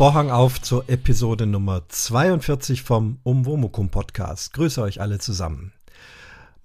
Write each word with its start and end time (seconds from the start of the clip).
Vorhang 0.00 0.30
auf 0.30 0.62
zur 0.62 0.88
Episode 0.88 1.44
Nummer 1.44 1.86
42 1.86 2.82
vom 2.82 3.18
Umwomukum 3.22 3.90
Podcast. 3.90 4.54
Grüße 4.54 4.80
euch 4.80 5.02
alle 5.02 5.18
zusammen. 5.18 5.74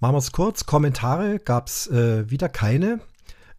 Machen 0.00 0.14
wir 0.14 0.20
es 0.20 0.32
kurz. 0.32 0.64
Kommentare 0.64 1.38
gab 1.38 1.66
es 1.66 1.86
äh, 1.88 2.30
wieder 2.30 2.48
keine. 2.48 2.98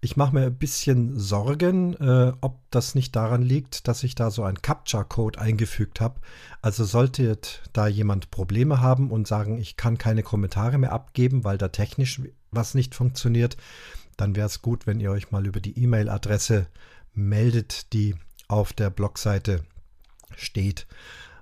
Ich 0.01 0.17
mache 0.17 0.33
mir 0.33 0.47
ein 0.47 0.57
bisschen 0.57 1.19
Sorgen, 1.19 1.93
äh, 1.93 2.33
ob 2.41 2.57
das 2.71 2.95
nicht 2.95 3.15
daran 3.15 3.43
liegt, 3.43 3.87
dass 3.87 4.01
ich 4.01 4.15
da 4.15 4.31
so 4.31 4.41
einen 4.41 4.63
Captcha-Code 4.63 5.39
eingefügt 5.39 6.01
habe. 6.01 6.21
Also 6.63 6.83
sollte 6.83 7.37
da 7.71 7.85
jemand 7.85 8.31
Probleme 8.31 8.81
haben 8.81 9.11
und 9.11 9.27
sagen, 9.27 9.59
ich 9.59 9.77
kann 9.77 9.99
keine 9.99 10.23
Kommentare 10.23 10.79
mehr 10.79 10.91
abgeben, 10.91 11.43
weil 11.43 11.59
da 11.59 11.67
technisch 11.67 12.19
was 12.49 12.73
nicht 12.73 12.95
funktioniert, 12.95 13.57
dann 14.15 14.35
wäre 14.35 14.47
es 14.47 14.63
gut, 14.63 14.87
wenn 14.87 14.99
ihr 14.99 15.11
euch 15.11 15.29
mal 15.29 15.45
über 15.45 15.59
die 15.59 15.77
E-Mail-Adresse 15.77 16.65
meldet, 17.13 17.93
die 17.93 18.15
auf 18.47 18.73
der 18.73 18.89
Blogseite 18.89 19.63
steht. 20.35 20.87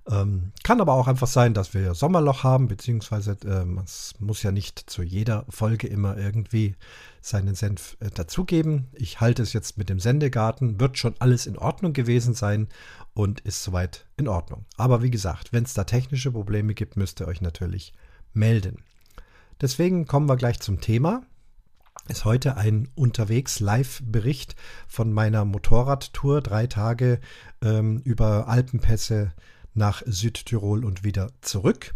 Ähm, 0.08 0.52
kann 0.64 0.82
aber 0.82 0.94
auch 0.94 1.08
einfach 1.08 1.28
sein, 1.28 1.56
dass 1.56 1.74
wir 1.74 1.96
Sommerloch 1.96 2.44
haben, 2.44 2.68
beziehungsweise 2.68 3.38
ähm, 3.44 3.82
es 3.84 4.14
muss 4.20 4.44
ja 4.44 4.52
nicht 4.52 4.88
zu 4.88 5.02
jeder 5.02 5.46
Folge 5.50 5.88
immer 5.88 6.16
irgendwie 6.16 6.76
seinen 7.22 7.56
Senf 7.56 7.98
äh, 8.02 8.12
dazugeben. 8.12 8.88
Ich 8.94 9.20
halte 9.20 9.42
es 9.42 9.54
jetzt 9.54 9.80
mit 9.80 9.90
dem 9.90 10.00
Sendegarten, 10.00 10.80
wird 10.80 11.00
schon 11.00 11.16
alles 11.18 11.48
in 11.48 11.58
Ordnung 11.58 11.94
gewesen 11.94 12.36
sein 12.36 12.68
und 13.16 13.40
ist 13.42 13.64
soweit 13.64 14.06
in 14.16 14.28
Ordnung. 14.28 14.66
Aber 14.78 15.02
wie 15.02 15.10
gesagt, 15.10 15.54
wenn 15.54 15.64
es 15.64 15.74
da 15.74 15.86
technische 15.86 16.32
Probleme 16.32 16.76
gibt, 16.76 16.98
müsst 16.98 17.20
ihr 17.20 17.28
euch 17.28 17.42
natürlich 17.42 17.94
melden. 18.34 18.84
Deswegen 19.60 20.06
kommen 20.06 20.30
wir 20.30 20.36
gleich 20.36 20.60
zum 20.60 20.82
Thema 20.82 21.24
ist 22.08 22.26
heute 22.26 22.58
ein 22.58 22.88
unterwegs 22.96 23.60
Live-Bericht 23.60 24.56
von 24.88 25.12
meiner 25.12 25.44
Motorradtour. 25.46 26.42
Drei 26.42 26.68
Tage 26.68 27.20
ähm, 27.64 28.00
über 28.04 28.48
Alpenpässe 28.48 29.32
nach 29.74 30.04
Südtirol 30.06 30.86
und 30.86 31.04
wieder 31.04 31.32
zurück. 31.42 31.96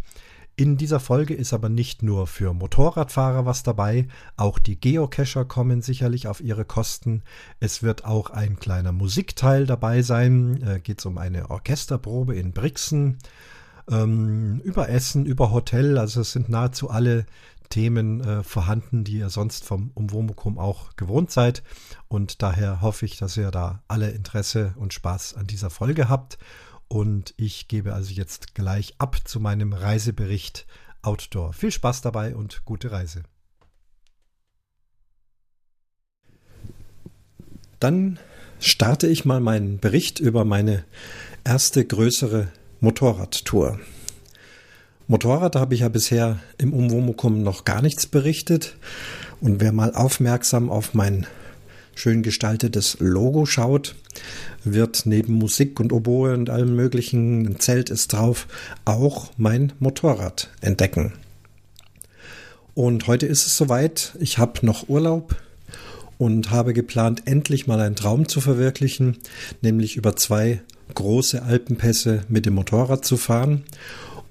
In 0.56 0.76
dieser 0.76 1.00
Folge 1.00 1.32
ist 1.32 1.54
aber 1.54 1.70
nicht 1.70 2.02
nur 2.02 2.26
für 2.26 2.52
Motorradfahrer 2.52 3.46
was 3.46 3.62
dabei, 3.62 4.08
auch 4.36 4.58
die 4.58 4.78
Geocacher 4.78 5.46
kommen 5.46 5.80
sicherlich 5.80 6.28
auf 6.28 6.42
ihre 6.42 6.66
Kosten. 6.66 7.22
Es 7.60 7.82
wird 7.82 8.04
auch 8.04 8.28
ein 8.28 8.58
kleiner 8.58 8.92
Musikteil 8.92 9.64
dabei 9.64 10.02
sein. 10.02 10.62
Äh, 10.62 10.80
Geht 10.80 10.98
es 10.98 11.06
um 11.06 11.16
eine 11.16 11.48
Orchesterprobe 11.50 12.34
in 12.34 12.52
Brixen, 12.52 13.16
ähm, 13.90 14.60
über 14.62 14.90
Essen, 14.90 15.24
über 15.24 15.50
Hotel. 15.50 15.96
Also 15.96 16.20
es 16.20 16.32
sind 16.32 16.50
nahezu 16.50 16.90
alle 16.90 17.24
Themen 17.70 18.20
äh, 18.20 18.42
vorhanden, 18.42 19.04
die 19.04 19.18
ihr 19.18 19.30
sonst 19.30 19.64
vom 19.64 19.90
Umwomukum 19.94 20.58
auch 20.58 20.96
gewohnt 20.96 21.30
seid. 21.30 21.62
Und 22.08 22.42
daher 22.42 22.82
hoffe 22.82 23.06
ich, 23.06 23.16
dass 23.16 23.36
ihr 23.36 23.50
da 23.50 23.82
alle 23.88 24.10
Interesse 24.10 24.74
und 24.76 24.92
Spaß 24.92 25.34
an 25.34 25.46
dieser 25.46 25.70
Folge 25.70 26.08
habt. 26.08 26.38
Und 26.88 27.32
ich 27.36 27.68
gebe 27.68 27.94
also 27.94 28.12
jetzt 28.12 28.54
gleich 28.54 28.94
ab 28.98 29.16
zu 29.24 29.40
meinem 29.40 29.72
Reisebericht 29.72 30.66
Outdoor. 31.02 31.52
Viel 31.52 31.70
Spaß 31.70 32.02
dabei 32.02 32.34
und 32.34 32.64
gute 32.64 32.90
Reise. 32.90 33.22
Dann 37.78 38.18
starte 38.58 39.06
ich 39.06 39.24
mal 39.24 39.40
meinen 39.40 39.78
Bericht 39.78 40.18
über 40.18 40.44
meine 40.44 40.84
erste 41.44 41.84
größere 41.84 42.48
Motorradtour. 42.80 43.80
Motorrad 45.10 45.56
habe 45.56 45.74
ich 45.74 45.80
ja 45.80 45.88
bisher 45.88 46.38
im 46.56 46.72
Umwomukum 46.72 47.42
noch 47.42 47.64
gar 47.64 47.82
nichts 47.82 48.06
berichtet. 48.06 48.76
Und 49.40 49.60
wer 49.60 49.72
mal 49.72 49.92
aufmerksam 49.92 50.70
auf 50.70 50.94
mein 50.94 51.26
schön 51.96 52.22
gestaltetes 52.22 52.96
Logo 53.00 53.44
schaut, 53.44 53.96
wird 54.62 55.06
neben 55.06 55.32
Musik 55.32 55.80
und 55.80 55.92
Oboe 55.92 56.32
und 56.32 56.48
allem 56.48 56.76
möglichen, 56.76 57.44
ein 57.44 57.58
Zelt 57.58 57.90
ist 57.90 58.12
drauf, 58.12 58.46
auch 58.84 59.32
mein 59.36 59.72
Motorrad 59.80 60.48
entdecken. 60.60 61.14
Und 62.74 63.08
heute 63.08 63.26
ist 63.26 63.48
es 63.48 63.56
soweit. 63.56 64.12
Ich 64.20 64.38
habe 64.38 64.64
noch 64.64 64.88
Urlaub 64.88 65.34
und 66.18 66.52
habe 66.52 66.72
geplant, 66.72 67.22
endlich 67.24 67.66
mal 67.66 67.80
einen 67.80 67.96
Traum 67.96 68.28
zu 68.28 68.40
verwirklichen, 68.40 69.18
nämlich 69.60 69.96
über 69.96 70.14
zwei 70.14 70.60
große 70.94 71.42
Alpenpässe 71.42 72.22
mit 72.28 72.46
dem 72.46 72.54
Motorrad 72.54 73.04
zu 73.04 73.16
fahren. 73.16 73.64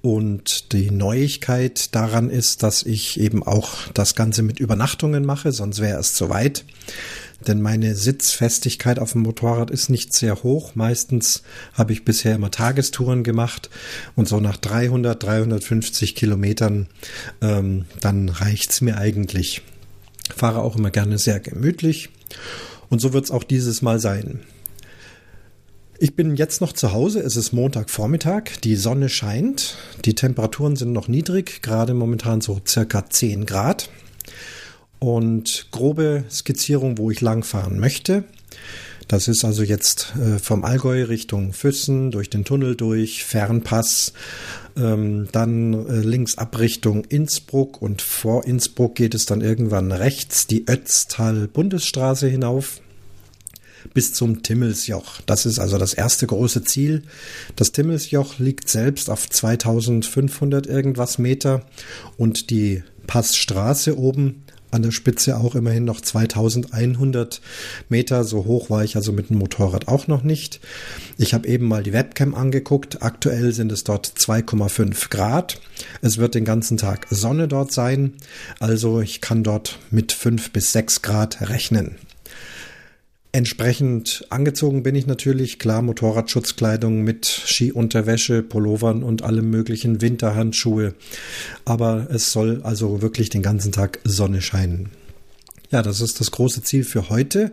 Und 0.02 0.72
die 0.72 0.90
Neuigkeit 0.90 1.94
daran 1.94 2.30
ist, 2.30 2.62
dass 2.62 2.82
ich 2.82 3.20
eben 3.20 3.42
auch 3.42 3.88
das 3.92 4.14
Ganze 4.14 4.42
mit 4.42 4.58
Übernachtungen 4.58 5.26
mache, 5.26 5.52
sonst 5.52 5.80
wäre 5.80 6.00
es 6.00 6.14
zu 6.14 6.30
weit. 6.30 6.64
Denn 7.46 7.62
meine 7.62 7.94
Sitzfestigkeit 7.94 8.98
auf 8.98 9.12
dem 9.12 9.22
Motorrad 9.22 9.70
ist 9.70 9.88
nicht 9.88 10.12
sehr 10.12 10.42
hoch. 10.42 10.74
Meistens 10.74 11.42
habe 11.72 11.92
ich 11.92 12.04
bisher 12.04 12.34
immer 12.34 12.50
Tagestouren 12.50 13.24
gemacht 13.24 13.70
und 14.14 14.28
so 14.28 14.40
nach 14.40 14.56
300, 14.56 15.22
350 15.22 16.14
Kilometern, 16.14 16.86
ähm, 17.40 17.86
dann 18.00 18.28
reicht's 18.28 18.80
mir 18.80 18.98
eigentlich. 18.98 19.62
Fahre 20.34 20.62
auch 20.62 20.76
immer 20.76 20.90
gerne 20.90 21.18
sehr 21.18 21.40
gemütlich 21.40 22.10
und 22.88 23.00
so 23.00 23.12
wird's 23.12 23.30
auch 23.30 23.44
dieses 23.44 23.82
Mal 23.82 24.00
sein. 24.00 24.40
Ich 26.02 26.16
bin 26.16 26.34
jetzt 26.34 26.62
noch 26.62 26.72
zu 26.72 26.92
Hause. 26.92 27.20
Es 27.20 27.36
ist 27.36 27.52
Montagvormittag. 27.52 28.58
Die 28.64 28.76
Sonne 28.76 29.10
scheint. 29.10 29.76
Die 30.06 30.14
Temperaturen 30.14 30.74
sind 30.74 30.94
noch 30.94 31.08
niedrig, 31.08 31.60
gerade 31.60 31.92
momentan 31.92 32.40
so 32.40 32.58
circa 32.66 33.10
10 33.10 33.44
Grad. 33.44 33.90
Und 34.98 35.66
grobe 35.72 36.24
Skizzierung, 36.30 36.96
wo 36.96 37.10
ich 37.10 37.20
langfahren 37.20 37.78
möchte. 37.78 38.24
Das 39.08 39.28
ist 39.28 39.44
also 39.44 39.62
jetzt 39.62 40.14
äh, 40.16 40.38
vom 40.38 40.64
Allgäu 40.64 41.04
Richtung 41.04 41.52
Füssen, 41.52 42.10
durch 42.12 42.30
den 42.30 42.46
Tunnel 42.46 42.76
durch, 42.76 43.22
Fernpass, 43.22 44.14
ähm, 44.78 45.28
dann 45.32 45.86
äh, 45.86 46.00
links 46.00 46.38
ab 46.38 46.58
Richtung 46.58 47.04
Innsbruck 47.04 47.82
und 47.82 48.00
vor 48.00 48.46
Innsbruck 48.46 48.94
geht 48.94 49.14
es 49.14 49.26
dann 49.26 49.42
irgendwann 49.42 49.92
rechts 49.92 50.46
die 50.46 50.66
Ötztal 50.66 51.46
Bundesstraße 51.46 52.26
hinauf 52.26 52.80
bis 53.94 54.12
zum 54.12 54.42
Timmelsjoch. 54.42 55.20
Das 55.26 55.46
ist 55.46 55.58
also 55.58 55.78
das 55.78 55.94
erste 55.94 56.26
große 56.26 56.64
Ziel. 56.64 57.02
Das 57.56 57.72
Timmelsjoch 57.72 58.38
liegt 58.38 58.68
selbst 58.68 59.10
auf 59.10 59.28
2500 59.28 60.66
irgendwas 60.66 61.18
Meter 61.18 61.64
und 62.16 62.50
die 62.50 62.82
Passstraße 63.06 63.98
oben 63.98 64.44
an 64.70 64.82
der 64.82 64.90
Spitze 64.92 65.36
auch 65.36 65.54
immerhin 65.54 65.84
noch 65.84 66.00
2100 66.00 67.40
Meter. 67.88 68.24
So 68.24 68.44
hoch 68.44 68.70
war 68.70 68.84
ich 68.84 68.96
also 68.96 69.12
mit 69.12 69.30
dem 69.30 69.38
Motorrad 69.38 69.88
auch 69.88 70.06
noch 70.06 70.22
nicht. 70.22 70.60
Ich 71.18 71.34
habe 71.34 71.48
eben 71.48 71.66
mal 71.66 71.82
die 71.82 71.92
Webcam 71.92 72.34
angeguckt. 72.34 73.02
Aktuell 73.02 73.52
sind 73.52 73.72
es 73.72 73.84
dort 73.84 74.06
2,5 74.06 75.10
Grad. 75.10 75.60
Es 76.02 76.18
wird 76.18 76.34
den 76.34 76.44
ganzen 76.44 76.76
Tag 76.76 77.06
Sonne 77.10 77.48
dort 77.48 77.72
sein. 77.72 78.14
Also 78.58 79.00
ich 79.00 79.20
kann 79.20 79.42
dort 79.42 79.78
mit 79.90 80.12
5 80.12 80.52
bis 80.52 80.72
6 80.72 81.02
Grad 81.02 81.48
rechnen. 81.48 81.96
Entsprechend 83.32 84.26
angezogen 84.30 84.82
bin 84.82 84.96
ich 84.96 85.06
natürlich, 85.06 85.60
klar, 85.60 85.82
Motorradschutzkleidung 85.82 87.02
mit 87.02 87.26
Skiunterwäsche, 87.26 88.42
Pullovern 88.42 89.04
und 89.04 89.22
allem 89.22 89.50
möglichen 89.50 90.00
Winterhandschuhe. 90.00 90.94
Aber 91.64 92.08
es 92.10 92.32
soll 92.32 92.60
also 92.64 93.02
wirklich 93.02 93.30
den 93.30 93.42
ganzen 93.42 93.70
Tag 93.70 94.00
Sonne 94.02 94.42
scheinen. 94.42 94.90
Ja, 95.70 95.82
das 95.82 96.00
ist 96.00 96.18
das 96.18 96.32
große 96.32 96.64
Ziel 96.64 96.82
für 96.82 97.08
heute. 97.08 97.52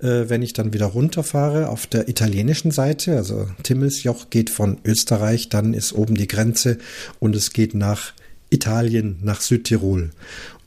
Äh, 0.00 0.30
wenn 0.30 0.40
ich 0.40 0.54
dann 0.54 0.72
wieder 0.72 0.86
runterfahre 0.86 1.68
auf 1.68 1.86
der 1.86 2.08
italienischen 2.08 2.70
Seite, 2.70 3.16
also 3.16 3.46
Timmelsjoch 3.62 4.30
geht 4.30 4.48
von 4.48 4.78
Österreich, 4.86 5.50
dann 5.50 5.74
ist 5.74 5.92
oben 5.92 6.14
die 6.14 6.28
Grenze 6.28 6.78
und 7.18 7.36
es 7.36 7.52
geht 7.52 7.74
nach 7.74 8.14
Italien, 8.48 9.18
nach 9.20 9.42
Südtirol. 9.42 10.08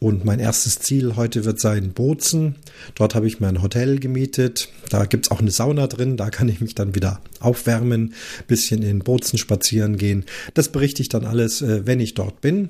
Und 0.03 0.25
mein 0.25 0.39
erstes 0.39 0.80
Ziel 0.80 1.15
heute 1.15 1.45
wird 1.45 1.59
sein 1.59 1.92
Bozen. 1.92 2.56
Dort 2.95 3.13
habe 3.13 3.27
ich 3.27 3.39
mir 3.39 3.50
ein 3.50 3.62
Hotel 3.62 4.00
gemietet. 4.00 4.69
Da 4.89 5.06
gibt's 5.06 5.30
auch 5.30 5.42
eine 5.42 5.51
Sauna 5.51 5.86
drin. 5.86 6.18
Da 6.18 6.31
kann 6.31 6.50
ich 6.50 6.59
mich 6.59 6.74
dann 6.74 6.95
wieder 6.95 7.21
aufwärmen, 7.39 8.15
bisschen 8.48 8.81
in 8.81 8.98
Bozen 8.98 9.38
spazieren 9.38 9.98
gehen. 9.98 10.25
Das 10.56 10.69
berichte 10.69 11.03
ich 11.03 11.09
dann 11.09 11.24
alles, 11.24 11.62
äh, 11.62 11.86
wenn 11.86 12.00
ich 12.00 12.15
dort 12.15 12.42
bin. 12.42 12.69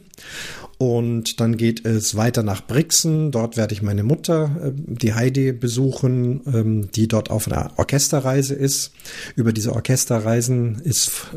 Und 0.82 1.40
dann 1.40 1.58
geht 1.58 1.86
es 1.86 2.18
weiter 2.18 2.42
nach 2.42 2.66
Brixen. 2.66 3.30
Dort 3.30 3.56
werde 3.56 3.72
ich 3.72 3.84
meine 3.84 4.02
Mutter, 4.02 4.50
äh, 4.64 4.72
die 4.74 5.14
Heidi, 5.14 5.52
besuchen, 5.52 6.42
ähm, 6.52 6.90
die 6.92 7.08
dort 7.08 7.30
auf 7.30 7.48
einer 7.48 7.72
Orchesterreise 7.78 8.56
ist. 8.56 8.92
Über 9.36 9.54
diese 9.54 9.74
Orchesterreisen 9.74 10.82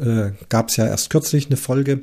äh, 0.01 0.31
gab 0.49 0.71
es 0.71 0.79
ja 0.79 0.87
erst 0.87 1.11
kürzlich 1.11 1.49
eine 1.49 1.59
Folge. 1.59 2.01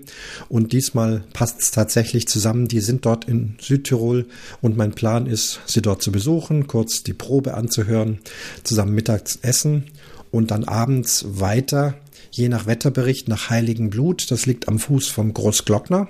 Und 0.50 0.72
diesmal 0.72 1.24
passt 1.34 1.62
es 1.62 1.72
tatsächlich 1.72 2.28
zusammen. 2.28 2.68
Die 2.68 2.80
sind 2.80 3.08
dort 3.08 3.26
in 3.26 3.56
Südtirol. 3.60 4.28
Und 4.62 4.78
mein 4.78 4.92
Plan 4.92 5.26
ist, 5.26 5.62
sie 5.66 5.82
dort 5.82 6.04
zu 6.04 6.12
besuchen, 6.12 6.68
kurz 6.68 7.02
die 7.02 7.14
Probe 7.14 7.56
anzuhören, 7.56 8.20
zusammen 8.62 8.94
mittags 8.94 9.40
essen 9.42 9.86
und 10.30 10.52
dann 10.52 10.64
abends 10.66 11.26
weiter 11.28 11.96
je 12.32 12.50
nach 12.50 12.66
Wetterbericht 12.66 13.28
nach 13.28 13.50
Heiligen 13.50 13.90
Blut. 13.90 14.32
Das 14.32 14.46
liegt 14.46 14.68
am 14.68 14.80
Fuß 14.80 15.08
vom 15.08 15.34
Großglockner. 15.34 16.08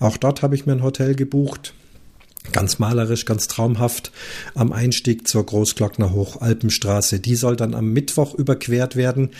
Auch 0.00 0.16
dort 0.16 0.42
habe 0.42 0.54
ich 0.54 0.66
mir 0.66 0.72
ein 0.72 0.82
Hotel 0.82 1.14
gebucht. 1.14 1.74
Ganz 2.52 2.78
malerisch, 2.78 3.26
ganz 3.26 3.46
traumhaft 3.46 4.10
am 4.54 4.72
Einstieg 4.72 5.28
zur 5.28 5.44
Großglockner 5.44 6.12
Hochalpenstraße. 6.12 7.20
Die 7.20 7.34
soll 7.34 7.56
dann 7.56 7.74
am 7.74 7.92
Mittwoch 7.92 8.34
überquert 8.34 8.96
werden. 8.96 9.30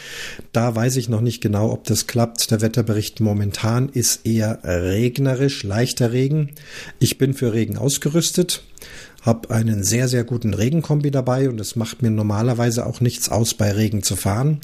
Da 0.53 0.75
weiß 0.75 0.97
ich 0.97 1.09
noch 1.09 1.23
nicht 1.23 1.41
genau, 1.41 1.73
ob 1.73 1.85
das 1.85 2.07
klappt. 2.07 2.51
Der 2.51 2.61
Wetterbericht 2.61 3.21
momentan 3.21 3.89
ist 3.89 4.27
eher 4.27 4.61
regnerisch, 4.63 5.63
leichter 5.63 6.13
Regen. 6.13 6.51
Ich 6.99 7.17
bin 7.17 7.33
für 7.33 7.55
Regen 7.55 7.79
ausgerüstet 7.79 8.63
habe 9.23 9.51
einen 9.51 9.83
sehr, 9.83 10.09
sehr 10.09 10.25
guten 10.25 10.55
Regenkombi 10.55 11.11
dabei 11.11 11.49
und 11.49 11.61
es 11.61 11.77
macht 11.77 12.03
mir 12.03 12.11
normalerweise 12.11 12.87
auch 12.87 13.01
nichts 13.01 13.29
aus, 13.29 13.55
bei 13.55 13.73
Regen 13.73 14.03
zu 14.03 14.17
fahren. 14.17 14.61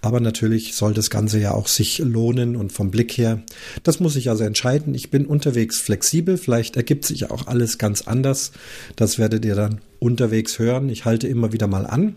Aber 0.00 0.20
natürlich 0.20 0.74
soll 0.74 0.94
das 0.94 1.10
Ganze 1.10 1.38
ja 1.38 1.52
auch 1.52 1.66
sich 1.66 1.98
lohnen 1.98 2.56
und 2.56 2.72
vom 2.72 2.90
Blick 2.90 3.18
her, 3.18 3.42
das 3.82 4.00
muss 4.00 4.16
ich 4.16 4.30
also 4.30 4.44
entscheiden. 4.44 4.94
Ich 4.94 5.10
bin 5.10 5.26
unterwegs 5.26 5.78
flexibel, 5.78 6.38
vielleicht 6.38 6.76
ergibt 6.76 7.04
sich 7.04 7.30
auch 7.30 7.46
alles 7.46 7.78
ganz 7.78 8.02
anders. 8.02 8.52
Das 8.94 9.18
werdet 9.18 9.44
ihr 9.44 9.54
dann 9.54 9.80
unterwegs 9.98 10.58
hören. 10.58 10.88
Ich 10.88 11.04
halte 11.04 11.26
immer 11.26 11.52
wieder 11.52 11.66
mal 11.66 11.86
an, 11.86 12.16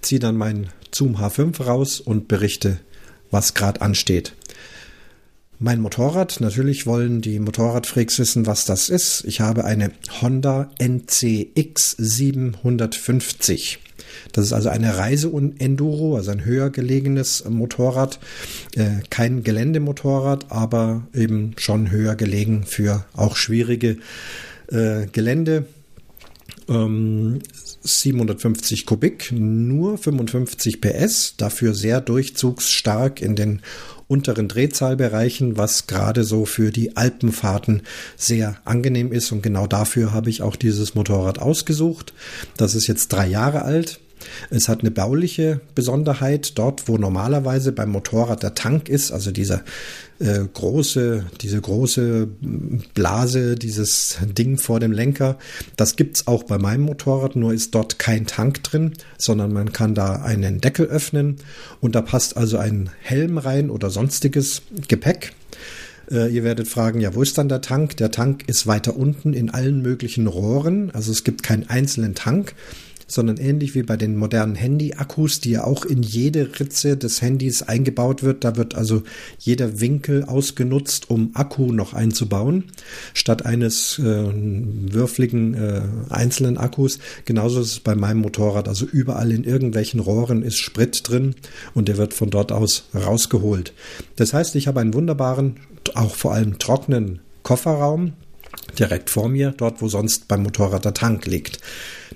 ziehe 0.00 0.20
dann 0.20 0.36
meinen 0.36 0.68
Zoom 0.94 1.16
H5 1.16 1.62
raus 1.62 2.00
und 2.00 2.28
berichte, 2.28 2.78
was 3.30 3.54
gerade 3.54 3.82
ansteht. 3.82 4.32
Mein 5.58 5.80
Motorrad, 5.80 6.40
natürlich 6.40 6.86
wollen 6.86 7.22
die 7.22 7.38
Motorradfreaks 7.38 8.18
wissen, 8.18 8.44
was 8.44 8.66
das 8.66 8.90
ist. 8.90 9.24
Ich 9.26 9.40
habe 9.40 9.64
eine 9.64 9.90
Honda 10.20 10.70
NCX 10.78 11.96
750. 11.96 13.78
Das 14.32 14.44
ist 14.44 14.52
also 14.52 14.68
eine 14.68 14.98
Reise-Enduro, 14.98 16.16
also 16.16 16.30
ein 16.30 16.44
höher 16.44 16.68
gelegenes 16.68 17.42
Motorrad. 17.48 18.18
Äh, 18.74 19.00
kein 19.08 19.44
Geländemotorrad, 19.44 20.52
aber 20.52 21.06
eben 21.14 21.54
schon 21.56 21.90
höher 21.90 22.16
gelegen 22.16 22.64
für 22.66 23.06
auch 23.14 23.36
schwierige 23.36 23.96
äh, 24.70 25.06
Gelände. 25.10 25.64
Ähm, 26.68 27.38
750 27.86 28.86
Kubik, 28.86 29.32
nur 29.32 29.98
55 29.98 30.80
PS, 30.80 31.34
dafür 31.36 31.74
sehr 31.74 32.00
durchzugsstark 32.00 33.22
in 33.22 33.36
den 33.36 33.62
unteren 34.08 34.48
Drehzahlbereichen, 34.48 35.56
was 35.56 35.86
gerade 35.86 36.24
so 36.24 36.44
für 36.44 36.70
die 36.70 36.96
Alpenfahrten 36.96 37.82
sehr 38.16 38.56
angenehm 38.64 39.12
ist. 39.12 39.32
Und 39.32 39.42
genau 39.42 39.66
dafür 39.66 40.12
habe 40.12 40.30
ich 40.30 40.42
auch 40.42 40.56
dieses 40.56 40.94
Motorrad 40.94 41.38
ausgesucht. 41.38 42.12
Das 42.56 42.74
ist 42.74 42.86
jetzt 42.86 43.08
drei 43.08 43.26
Jahre 43.26 43.62
alt. 43.62 44.00
Es 44.50 44.68
hat 44.68 44.80
eine 44.80 44.90
bauliche 44.90 45.60
Besonderheit. 45.74 46.58
Dort, 46.58 46.88
wo 46.88 46.98
normalerweise 46.98 47.72
beim 47.72 47.90
Motorrad 47.90 48.42
der 48.42 48.54
Tank 48.54 48.88
ist, 48.88 49.12
also 49.12 49.30
dieser 49.30 49.62
äh, 50.18 50.40
große, 50.52 51.26
diese 51.40 51.60
große 51.60 52.28
Blase, 52.94 53.56
dieses 53.56 54.18
Ding 54.22 54.58
vor 54.58 54.80
dem 54.80 54.92
Lenker, 54.92 55.38
das 55.76 55.96
gibt's 55.96 56.26
auch 56.26 56.44
bei 56.44 56.58
meinem 56.58 56.82
Motorrad, 56.82 57.36
nur 57.36 57.52
ist 57.52 57.74
dort 57.74 57.98
kein 57.98 58.26
Tank 58.26 58.62
drin, 58.62 58.94
sondern 59.18 59.52
man 59.52 59.72
kann 59.72 59.94
da 59.94 60.22
einen 60.22 60.60
Deckel 60.60 60.86
öffnen 60.86 61.36
und 61.80 61.94
da 61.94 62.02
passt 62.02 62.36
also 62.36 62.58
ein 62.58 62.90
Helm 63.00 63.38
rein 63.38 63.70
oder 63.70 63.90
sonstiges 63.90 64.62
Gepäck. 64.88 65.32
Äh, 66.10 66.32
ihr 66.32 66.44
werdet 66.44 66.68
fragen, 66.68 67.00
ja, 67.00 67.14
wo 67.14 67.22
ist 67.22 67.38
dann 67.38 67.48
der 67.48 67.60
Tank? 67.60 67.96
Der 67.96 68.10
Tank 68.10 68.48
ist 68.48 68.66
weiter 68.66 68.96
unten 68.96 69.32
in 69.32 69.50
allen 69.50 69.82
möglichen 69.82 70.26
Rohren. 70.26 70.90
Also 70.92 71.12
es 71.12 71.24
gibt 71.24 71.42
keinen 71.42 71.68
einzelnen 71.68 72.14
Tank, 72.14 72.54
sondern 73.06 73.36
ähnlich 73.36 73.74
wie 73.74 73.82
bei 73.82 73.96
den 73.96 74.16
modernen 74.16 74.54
Handy-Akkus, 74.54 75.40
die 75.40 75.52
ja 75.52 75.64
auch 75.64 75.84
in 75.84 76.02
jede 76.02 76.58
Ritze 76.58 76.96
des 76.96 77.22
Handys 77.22 77.62
eingebaut 77.62 78.22
wird. 78.22 78.44
Da 78.44 78.56
wird 78.56 78.74
also 78.74 79.02
jeder 79.38 79.80
Winkel 79.80 80.24
ausgenutzt, 80.24 81.10
um 81.10 81.30
Akku 81.34 81.72
noch 81.72 81.94
einzubauen, 81.94 82.64
statt 83.14 83.46
eines 83.46 83.98
äh, 83.98 84.02
würfligen 84.02 85.54
äh, 85.54 85.82
einzelnen 86.08 86.58
Akkus. 86.58 86.98
Genauso 87.24 87.60
ist 87.60 87.72
es 87.72 87.80
bei 87.80 87.94
meinem 87.94 88.20
Motorrad. 88.20 88.68
Also 88.68 88.86
überall 88.86 89.30
in 89.30 89.44
irgendwelchen 89.44 90.00
Rohren 90.00 90.42
ist 90.42 90.58
Sprit 90.58 91.08
drin 91.08 91.34
und 91.74 91.88
der 91.88 91.96
wird 91.98 92.14
von 92.14 92.30
dort 92.30 92.50
aus 92.52 92.88
rausgeholt. 92.94 93.72
Das 94.16 94.32
heißt, 94.32 94.56
ich 94.56 94.66
habe 94.66 94.80
einen 94.80 94.94
wunderbaren, 94.94 95.56
auch 95.94 96.14
vor 96.14 96.32
allem 96.32 96.58
trockenen 96.58 97.20
Kofferraum, 97.44 98.14
direkt 98.78 99.10
vor 99.10 99.28
mir, 99.28 99.54
dort 99.56 99.80
wo 99.80 99.88
sonst 99.88 100.28
beim 100.28 100.42
Motorrad 100.42 100.84
der 100.84 100.94
Tank 100.94 101.26
liegt. 101.26 101.60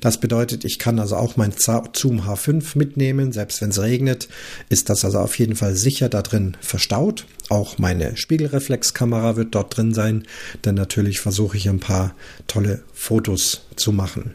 Das 0.01 0.19
bedeutet, 0.19 0.65
ich 0.65 0.79
kann 0.79 0.99
also 0.99 1.17
auch 1.17 1.37
mein 1.37 1.53
Zoom 1.53 2.23
H5 2.23 2.77
mitnehmen, 2.77 3.33
selbst 3.33 3.61
wenn 3.61 3.71
es 3.71 3.81
regnet, 3.81 4.29
ist 4.71 4.89
das 4.89 5.05
also 5.05 5.19
auf 5.19 5.39
jeden 5.39 5.57
Fall 5.57 5.77
sicher 5.77 6.09
da 6.09 6.23
drin 6.23 6.57
verstaut. 6.61 7.27
Auch 7.51 7.79
meine 7.79 8.17
Spiegelreflexkamera 8.17 9.37
wird 9.37 9.55
dort 9.55 9.77
drin 9.77 9.93
sein, 9.93 10.25
denn 10.65 10.75
natürlich 10.75 11.21
versuche 11.21 11.57
ich 11.57 11.69
ein 11.69 11.81
paar 11.81 12.15
tolle 12.47 12.83
Fotos 12.95 13.67
zu 13.77 13.93
machen. 13.93 14.35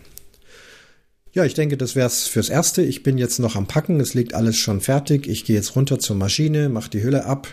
Ja, 1.34 1.44
ich 1.44 1.54
denke, 1.54 1.76
das 1.76 1.96
wäre 1.96 2.08
es 2.08 2.28
fürs 2.28 2.48
Erste. 2.48 2.82
Ich 2.82 3.04
bin 3.04 3.18
jetzt 3.18 3.40
noch 3.40 3.58
am 3.58 3.68
Packen, 3.68 4.00
es 4.00 4.14
liegt 4.14 4.34
alles 4.34 4.56
schon 4.56 4.80
fertig. 4.80 5.28
Ich 5.28 5.44
gehe 5.44 5.56
jetzt 5.58 5.76
runter 5.76 6.00
zur 6.00 6.16
Maschine, 6.16 6.70
mache 6.70 6.90
die 6.90 7.04
Hülle 7.04 7.26
ab. 7.26 7.50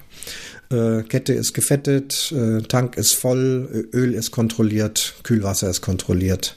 Äh, 0.70 1.02
Kette 1.02 1.32
ist 1.32 1.52
gefettet, 1.52 2.32
äh, 2.32 2.62
Tank 2.62 2.96
ist 2.96 3.14
voll, 3.14 3.88
Öl 3.92 4.14
ist 4.14 4.30
kontrolliert, 4.30 5.14
Kühlwasser 5.24 5.68
ist 5.68 5.80
kontrolliert. 5.80 6.56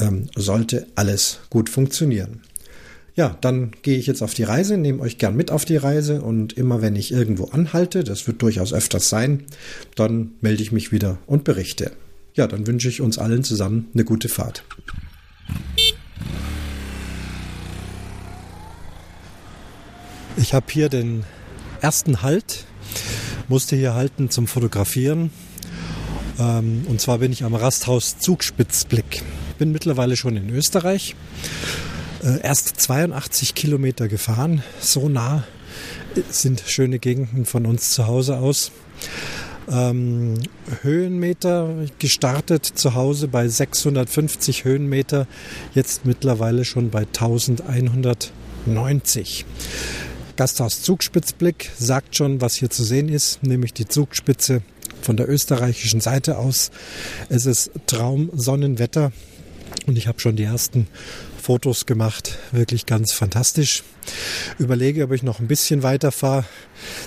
Ähm, 0.00 0.26
sollte 0.34 0.86
alles 0.96 1.40
gut 1.50 1.68
funktionieren. 1.68 2.40
Ja, 3.14 3.36
dann 3.40 3.72
gehe 3.82 3.98
ich 3.98 4.06
jetzt 4.06 4.22
auf 4.22 4.34
die 4.34 4.44
Reise, 4.44 4.76
nehme 4.76 5.00
euch 5.02 5.18
gern 5.18 5.36
mit 5.36 5.50
auf 5.50 5.64
die 5.64 5.76
Reise 5.76 6.22
und 6.22 6.54
immer 6.54 6.80
wenn 6.80 6.96
ich 6.96 7.12
irgendwo 7.12 7.46
anhalte, 7.46 8.02
das 8.02 8.26
wird 8.26 8.40
durchaus 8.40 8.72
öfters 8.72 9.08
sein, 9.08 9.44
dann 9.94 10.32
melde 10.40 10.62
ich 10.62 10.72
mich 10.72 10.90
wieder 10.90 11.18
und 11.26 11.44
berichte. 11.44 11.92
Ja, 12.34 12.46
dann 12.46 12.66
wünsche 12.66 12.88
ich 12.88 13.00
uns 13.00 13.18
allen 13.18 13.44
zusammen 13.44 13.88
eine 13.92 14.04
gute 14.04 14.28
Fahrt. 14.28 14.64
Ich 20.36 20.54
habe 20.54 20.66
hier 20.70 20.88
den 20.88 21.24
ersten 21.82 22.22
Halt 22.22 22.64
musste 23.50 23.74
hier 23.74 23.94
halten 23.94 24.30
zum 24.30 24.46
Fotografieren. 24.46 25.30
Ähm, 26.38 26.84
und 26.88 27.00
zwar 27.00 27.18
bin 27.18 27.32
ich 27.32 27.42
am 27.42 27.54
Rasthaus 27.54 28.18
Zugspitzblick. 28.18 29.22
Bin 29.60 29.70
mittlerweile 29.72 30.16
schon 30.16 30.36
in 30.38 30.48
Österreich. 30.48 31.14
Äh, 32.24 32.40
erst 32.42 32.80
82 32.80 33.54
Kilometer 33.54 34.08
gefahren. 34.08 34.62
So 34.80 35.10
nah 35.10 35.44
sind 36.30 36.62
schöne 36.66 36.98
Gegenden 36.98 37.44
von 37.44 37.66
uns 37.66 37.90
zu 37.90 38.06
Hause 38.06 38.38
aus. 38.38 38.72
Ähm, 39.70 40.40
Höhenmeter 40.80 41.74
gestartet 41.98 42.64
zu 42.64 42.94
Hause 42.94 43.28
bei 43.28 43.48
650 43.48 44.64
Höhenmeter, 44.64 45.26
jetzt 45.74 46.06
mittlerweile 46.06 46.64
schon 46.64 46.88
bei 46.88 47.00
1190. 47.00 49.44
Gasthaus 50.36 50.80
Zugspitzblick 50.80 51.70
sagt 51.78 52.16
schon, 52.16 52.40
was 52.40 52.54
hier 52.54 52.70
zu 52.70 52.82
sehen 52.82 53.10
ist, 53.10 53.42
nämlich 53.42 53.74
die 53.74 53.86
Zugspitze 53.86 54.62
von 55.02 55.18
der 55.18 55.28
österreichischen 55.28 56.00
Seite 56.00 56.38
aus. 56.38 56.70
Es 57.28 57.44
ist 57.44 57.72
Traumsonnenwetter 57.86 59.12
und 59.86 59.96
ich 59.96 60.06
habe 60.06 60.20
schon 60.20 60.36
die 60.36 60.44
ersten 60.44 60.86
Fotos 61.40 61.86
gemacht. 61.86 62.38
Wirklich 62.52 62.86
ganz 62.86 63.12
fantastisch. 63.12 63.82
Überlege, 64.58 65.04
ob 65.04 65.12
ich 65.12 65.22
noch 65.22 65.40
ein 65.40 65.48
bisschen 65.48 65.82
weiter 65.82 66.12
fahre. 66.12 66.44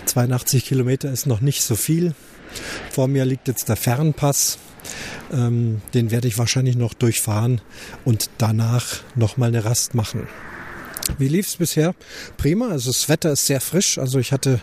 82 0.05 0.65
Kilometer 0.65 1.11
ist 1.11 1.27
noch 1.27 1.41
nicht 1.41 1.61
so 1.61 1.75
viel. 1.75 2.13
Vor 2.89 3.07
mir 3.07 3.25
liegt 3.25 3.47
jetzt 3.47 3.69
der 3.69 3.75
Fernpass. 3.75 4.57
Ähm, 5.31 5.81
den 5.93 6.11
werde 6.11 6.27
ich 6.27 6.37
wahrscheinlich 6.37 6.75
noch 6.75 6.93
durchfahren 6.93 7.61
und 8.03 8.29
danach 8.37 8.99
nochmal 9.15 9.49
eine 9.49 9.63
Rast 9.63 9.95
machen. 9.95 10.27
Wie 11.17 11.27
lief 11.27 11.47
es 11.47 11.55
bisher? 11.57 11.95
Prima, 12.37 12.69
also 12.69 12.89
das 12.89 13.09
Wetter 13.09 13.31
ist 13.31 13.45
sehr 13.45 13.61
frisch. 13.61 13.97
Also 13.97 14.19
ich 14.19 14.31
hatte 14.31 14.61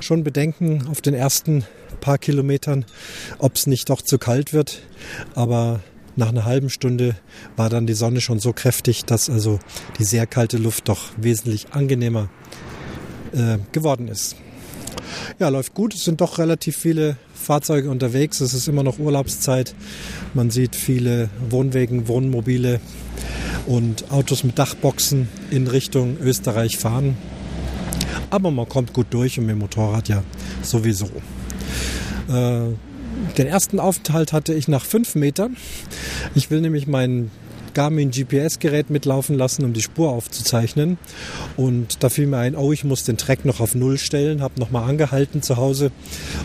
schon 0.00 0.24
Bedenken 0.24 0.86
auf 0.88 1.00
den 1.00 1.14
ersten 1.14 1.64
paar 2.00 2.18
Kilometern, 2.18 2.84
ob 3.38 3.56
es 3.56 3.66
nicht 3.66 3.88
doch 3.88 4.02
zu 4.02 4.18
kalt 4.18 4.52
wird. 4.52 4.80
Aber 5.34 5.80
nach 6.16 6.28
einer 6.28 6.44
halben 6.44 6.70
Stunde 6.70 7.16
war 7.56 7.68
dann 7.68 7.86
die 7.86 7.94
Sonne 7.94 8.20
schon 8.20 8.38
so 8.38 8.52
kräftig, 8.52 9.04
dass 9.04 9.30
also 9.30 9.58
die 9.98 10.04
sehr 10.04 10.26
kalte 10.26 10.58
Luft 10.58 10.88
doch 10.88 11.10
wesentlich 11.16 11.72
angenehmer 11.72 12.28
äh, 13.32 13.58
geworden 13.72 14.08
ist. 14.08 14.36
Ja, 15.38 15.48
läuft 15.48 15.74
gut. 15.74 15.94
Es 15.94 16.04
sind 16.04 16.20
doch 16.20 16.38
relativ 16.38 16.76
viele 16.76 17.16
Fahrzeuge 17.34 17.90
unterwegs. 17.90 18.40
Es 18.40 18.54
ist 18.54 18.68
immer 18.68 18.82
noch 18.82 18.98
Urlaubszeit. 18.98 19.74
Man 20.34 20.50
sieht 20.50 20.76
viele 20.76 21.28
Wohnwegen, 21.50 22.08
Wohnmobile 22.08 22.80
und 23.66 24.10
Autos 24.10 24.44
mit 24.44 24.58
Dachboxen 24.58 25.28
in 25.50 25.66
Richtung 25.66 26.18
Österreich 26.20 26.78
fahren. 26.78 27.16
Aber 28.30 28.50
man 28.50 28.68
kommt 28.68 28.92
gut 28.92 29.08
durch 29.10 29.38
und 29.38 29.46
mit 29.46 29.56
dem 29.56 29.60
Motorrad 29.60 30.08
ja 30.08 30.22
sowieso. 30.62 31.06
Äh, 32.28 32.74
den 33.38 33.46
ersten 33.46 33.80
Aufenthalt 33.80 34.32
hatte 34.32 34.54
ich 34.54 34.68
nach 34.68 34.84
fünf 34.84 35.14
Metern. 35.14 35.56
Ich 36.34 36.50
will 36.50 36.60
nämlich 36.60 36.86
meinen 36.86 37.30
Garmin 37.74 38.10
GPS-Gerät 38.10 38.90
mitlaufen 38.90 39.36
lassen, 39.36 39.64
um 39.64 39.72
die 39.72 39.82
Spur 39.82 40.10
aufzuzeichnen. 40.10 40.98
Und 41.56 42.02
da 42.02 42.08
fiel 42.08 42.26
mir 42.26 42.38
ein, 42.38 42.56
oh, 42.56 42.72
ich 42.72 42.84
muss 42.84 43.04
den 43.04 43.16
Track 43.16 43.44
noch 43.44 43.60
auf 43.60 43.74
Null 43.74 43.98
stellen, 43.98 44.42
habe 44.42 44.60
nochmal 44.60 44.88
angehalten 44.88 45.42
zu 45.42 45.56
Hause 45.56 45.90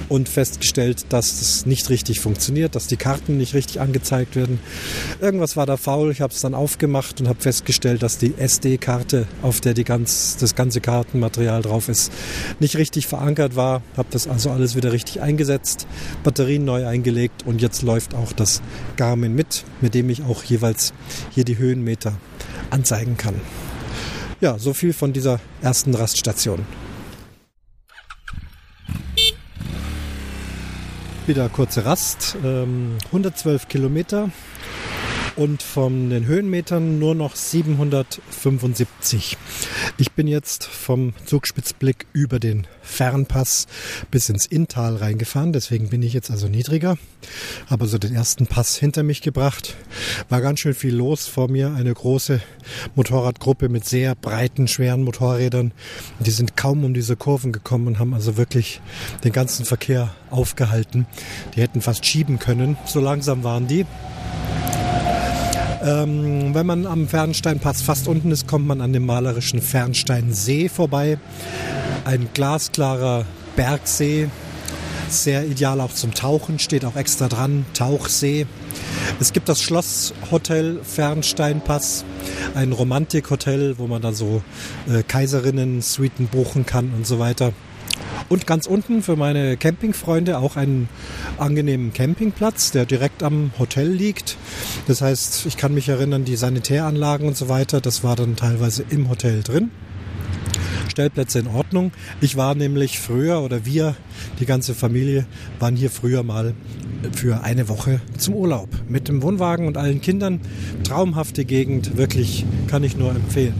und 0.09 0.29
festgestellt, 0.29 1.05
dass 1.09 1.39
das 1.39 1.65
nicht 1.65 1.89
richtig 1.89 2.19
funktioniert, 2.19 2.75
dass 2.75 2.87
die 2.87 2.97
Karten 2.97 3.37
nicht 3.37 3.53
richtig 3.53 3.79
angezeigt 3.81 4.35
werden. 4.35 4.59
Irgendwas 5.21 5.57
war 5.57 5.65
da 5.65 5.77
faul, 5.77 6.11
ich 6.11 6.21
habe 6.21 6.33
es 6.33 6.41
dann 6.41 6.53
aufgemacht 6.53 7.19
und 7.21 7.27
habe 7.27 7.41
festgestellt, 7.41 8.03
dass 8.03 8.17
die 8.17 8.33
SD-Karte, 8.37 9.27
auf 9.41 9.61
der 9.61 9.73
die 9.73 9.83
ganz, 9.83 10.37
das 10.37 10.55
ganze 10.55 10.81
Kartenmaterial 10.81 11.61
drauf 11.61 11.89
ist, 11.89 12.11
nicht 12.59 12.77
richtig 12.77 13.07
verankert 13.07 13.55
war. 13.55 13.81
Habe 13.95 14.07
das 14.11 14.27
also 14.27 14.51
alles 14.51 14.75
wieder 14.75 14.91
richtig 14.91 15.21
eingesetzt, 15.21 15.87
Batterien 16.23 16.65
neu 16.65 16.85
eingelegt 16.85 17.45
und 17.45 17.61
jetzt 17.61 17.81
läuft 17.81 18.13
auch 18.15 18.33
das 18.33 18.61
Garmin 18.95 19.35
mit, 19.35 19.63
mit 19.81 19.93
dem 19.93 20.09
ich 20.09 20.23
auch 20.23 20.43
jeweils 20.43 20.93
hier 21.31 21.45
die 21.45 21.57
Höhenmeter 21.57 22.13
anzeigen 22.69 23.17
kann. 23.17 23.35
Ja, 24.39 24.59
so 24.59 24.73
viel 24.73 24.93
von 24.93 25.13
dieser 25.13 25.39
ersten 25.61 25.95
Raststation. 25.95 26.65
Wieder 31.25 31.49
kurze 31.49 31.85
Rast, 31.85 32.37
112 32.41 33.63
ähm, 33.63 33.67
Kilometer 33.67 34.29
und 35.37 35.61
von 35.61 36.09
den 36.09 36.25
Höhenmetern 36.25 36.97
nur 36.99 37.15
noch 37.15 37.35
775. 37.35 39.37
Ich 39.97 40.11
bin 40.11 40.27
jetzt 40.27 40.65
vom 40.65 41.13
Zugspitzblick 41.25 42.07
über 42.11 42.39
den 42.39 42.65
Fernpass 42.81 43.67
bis 44.09 44.29
ins 44.29 44.47
Inntal 44.47 44.95
reingefahren, 44.95 45.53
deswegen 45.53 45.89
bin 45.89 46.01
ich 46.01 46.13
jetzt 46.13 46.31
also 46.31 46.47
niedriger. 46.47 46.97
Habe 47.67 47.83
also 47.83 47.99
den 47.99 48.15
ersten 48.15 48.47
Pass 48.47 48.77
hinter 48.77 49.03
mich 49.03 49.21
gebracht. 49.21 49.75
War 50.27 50.41
ganz 50.41 50.59
schön 50.59 50.73
viel 50.73 50.95
los 50.95 51.27
vor 51.27 51.49
mir, 51.49 51.75
eine 51.75 51.93
große 51.93 52.41
Motorradgruppe 52.95 53.69
mit 53.69 53.85
sehr 53.85 54.15
breiten, 54.15 54.67
schweren 54.67 55.03
Motorrädern. 55.03 55.71
Die 56.19 56.31
sind 56.31 56.57
kaum 56.57 56.83
um 56.83 56.95
diese 56.95 57.15
Kurven 57.15 57.51
gekommen 57.51 57.85
und 57.87 57.99
haben 57.99 58.15
also 58.15 58.37
wirklich 58.37 58.81
den 59.23 59.33
ganzen 59.33 59.65
Verkehr 59.65 60.15
aufgehalten. 60.31 61.05
Die 61.55 61.61
hätten 61.61 61.81
fast 61.81 62.05
schieben 62.05 62.39
können, 62.39 62.75
so 62.85 62.99
langsam 62.99 63.43
waren 63.43 63.67
die. 63.67 63.85
Ähm, 65.87 66.53
wenn 66.53 66.65
man 66.65 66.85
am 66.85 67.07
Fernsteinpass 67.07 67.81
fast 67.81 68.09
unten 68.09 68.31
ist, 68.31 68.45
kommt 68.45 68.67
man 68.67 68.81
an 68.81 68.91
dem 68.91 69.05
malerischen 69.05 69.61
Fernsteinsee 69.61 70.67
vorbei. 70.67 71.17
Ein 72.03 72.27
glasklarer 72.33 73.25
Bergsee, 73.55 74.27
sehr 75.07 75.45
ideal 75.45 75.79
auch 75.79 75.93
zum 75.93 76.13
Tauchen, 76.13 76.59
steht 76.59 76.83
auch 76.83 76.97
extra 76.97 77.29
dran, 77.29 77.65
Tauchsee. 77.73 78.47
Es 79.21 79.31
gibt 79.31 79.47
das 79.47 79.61
Schlosshotel 79.61 80.81
Fernsteinpass, 80.83 82.03
ein 82.53 82.73
Romantikhotel, 82.73 83.77
wo 83.77 83.87
man 83.87 84.01
da 84.01 84.11
so 84.11 84.41
äh, 84.89 85.03
Kaiserinnen-Suiten 85.03 86.27
buchen 86.27 86.65
kann 86.65 86.91
und 86.97 87.07
so 87.07 87.17
weiter. 87.17 87.53
Und 88.29 88.47
ganz 88.47 88.67
unten 88.67 89.01
für 89.03 89.15
meine 89.15 89.57
Campingfreunde 89.57 90.37
auch 90.39 90.55
einen 90.55 90.89
angenehmen 91.37 91.93
Campingplatz, 91.93 92.71
der 92.71 92.85
direkt 92.85 93.23
am 93.23 93.51
Hotel 93.59 93.89
liegt. 93.89 94.37
Das 94.87 95.01
heißt, 95.01 95.45
ich 95.45 95.57
kann 95.57 95.73
mich 95.73 95.89
erinnern, 95.89 96.25
die 96.25 96.35
Sanitäranlagen 96.35 97.27
und 97.27 97.37
so 97.37 97.49
weiter, 97.49 97.81
das 97.81 98.03
war 98.03 98.15
dann 98.15 98.35
teilweise 98.35 98.83
im 98.89 99.09
Hotel 99.09 99.43
drin. 99.43 99.71
Stellplätze 100.89 101.37
in 101.37 101.47
Ordnung. 101.47 101.91
Ich 102.21 102.37
war 102.37 102.55
nämlich 102.55 102.99
früher 102.99 103.41
oder 103.41 103.65
wir, 103.65 103.95
die 104.39 104.47
ganze 104.47 104.73
Familie, 104.73 105.27
waren 105.59 105.75
hier 105.75 105.91
früher 105.91 106.23
mal 106.23 106.55
für 107.13 107.43
eine 107.43 107.69
Woche 107.69 108.01
zum 108.17 108.33
Urlaub 108.33 108.69
mit 108.89 109.07
dem 109.07 109.21
Wohnwagen 109.21 109.67
und 109.67 109.77
allen 109.77 110.01
Kindern. 110.01 110.41
Traumhafte 110.83 111.45
Gegend, 111.45 111.97
wirklich 111.97 112.45
kann 112.67 112.83
ich 112.83 112.97
nur 112.97 113.11
empfehlen. 113.11 113.53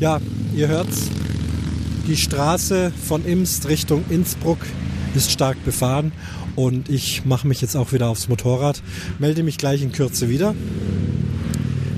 Ja, 0.00 0.20
ihr 0.54 0.68
hört's, 0.68 1.10
die 2.10 2.16
Straße 2.16 2.90
von 3.06 3.24
Imst 3.24 3.68
Richtung 3.68 4.04
Innsbruck 4.10 4.58
ist 5.14 5.30
stark 5.30 5.64
befahren 5.64 6.10
und 6.56 6.88
ich 6.88 7.24
mache 7.24 7.46
mich 7.46 7.60
jetzt 7.60 7.76
auch 7.76 7.92
wieder 7.92 8.08
aufs 8.08 8.28
Motorrad, 8.28 8.82
melde 9.20 9.44
mich 9.44 9.58
gleich 9.58 9.80
in 9.80 9.92
Kürze 9.92 10.28
wieder, 10.28 10.56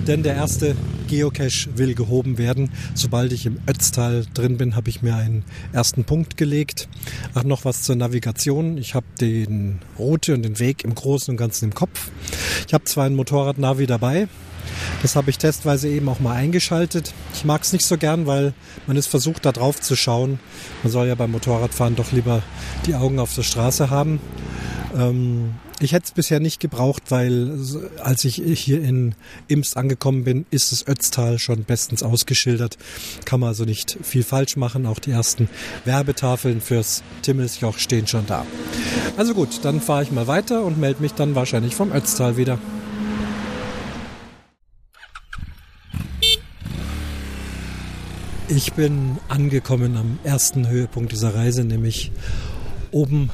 denn 0.07 0.23
der 0.23 0.35
erste 0.35 0.76
Geocache 1.09 1.71
will 1.76 1.95
gehoben 1.95 2.37
werden. 2.37 2.71
Sobald 2.92 3.33
ich 3.33 3.47
im 3.47 3.57
Ötztal 3.66 4.26
drin 4.35 4.59
bin, 4.59 4.76
habe 4.76 4.90
ich 4.90 5.00
mir 5.00 5.16
einen 5.16 5.45
ersten 5.73 6.04
Punkt 6.04 6.37
gelegt. 6.37 6.88
Ach, 7.33 7.45
noch 7.45 7.64
was 7.64 7.83
zur 7.83 7.97
Navigation. 7.97 8.76
Ich 8.76 8.95
habe 8.95 9.07
den 9.19 9.78
Route 9.99 10.35
und 10.35 10.42
den 10.42 10.59
Weg 10.59 10.85
im 10.85 10.95
Großen 10.95 11.33
und 11.33 11.38
Ganzen 11.38 11.66
im 11.66 11.75
Kopf. 11.75 12.11
Ich 12.66 12.75
habe 12.75 12.85
zwar 12.85 13.07
ein 13.07 13.14
Motorrad-Navi 13.14 13.87
dabei, 13.87 14.28
das 15.02 15.16
habe 15.16 15.31
ich 15.31 15.38
testweise 15.38 15.88
eben 15.88 16.09
auch 16.09 16.21
mal 16.21 16.35
eingeschaltet. 16.35 17.12
Ich 17.35 17.45
mag 17.45 17.62
es 17.62 17.73
nicht 17.73 17.85
so 17.85 17.97
gern, 17.97 18.26
weil 18.26 18.54
man 18.87 18.97
ist 18.97 19.07
versucht, 19.07 19.45
da 19.45 19.52
drauf 19.52 19.81
zu 19.81 19.97
schauen. 19.97 20.38
Man 20.83 20.92
soll 20.92 21.09
ja 21.09 21.14
beim 21.14 21.33
Motorradfahren 21.33 21.97
doch 21.97 22.12
lieber 22.12 22.42
die 22.87 22.95
Augen 22.95 23.19
auf 23.19 23.35
der 23.35 23.42
Straße 23.42 23.90
haben. 23.90 24.21
Ähm, 24.97 25.54
ich 25.83 25.92
hätte 25.92 26.04
es 26.04 26.12
bisher 26.12 26.38
nicht 26.38 26.61
gebraucht, 26.61 27.04
weil 27.09 27.59
als 28.00 28.25
ich 28.25 28.37
hier 28.37 28.81
in 28.81 29.16
Imst 29.49 29.76
angekommen 29.76 30.23
bin, 30.23 30.47
ist 30.50 30.71
das 30.71 30.87
Ötztal 30.87 31.40
schon 31.40 31.64
bestens 31.64 32.04
ausgeschildert. 32.04 32.78
Kann 33.25 33.40
man 33.40 33.49
also 33.49 33.64
nicht 33.64 33.99
viel 34.00 34.23
falsch 34.23 34.57
machen. 34.57 34.87
Auch 34.87 35.00
die 35.00 35.11
ersten 35.11 35.49
Werbetafeln 35.85 36.61
fürs 36.61 37.02
Timmelsjoch 37.23 37.78
stehen 37.78 38.07
schon 38.07 38.26
da. 38.26 38.47
Also 39.16 39.35
gut, 39.35 39.64
dann 39.64 39.81
fahre 39.81 40.04
ich 40.04 40.12
mal 40.12 40.28
weiter 40.28 40.62
und 40.62 40.78
melde 40.78 41.02
mich 41.02 41.14
dann 41.14 41.35
wahrscheinlich 41.35 41.75
vom 41.75 41.92
Ötztal 41.92 42.37
wieder. 42.37 42.59
Ich 48.54 48.75
bin 48.75 49.16
angekommen 49.28 49.97
am 49.97 50.18
ersten 50.25 50.68
Höhepunkt 50.68 51.11
dieser 51.11 51.35
Reise, 51.35 51.64
nämlich 51.64 52.12
oben, 52.90 53.30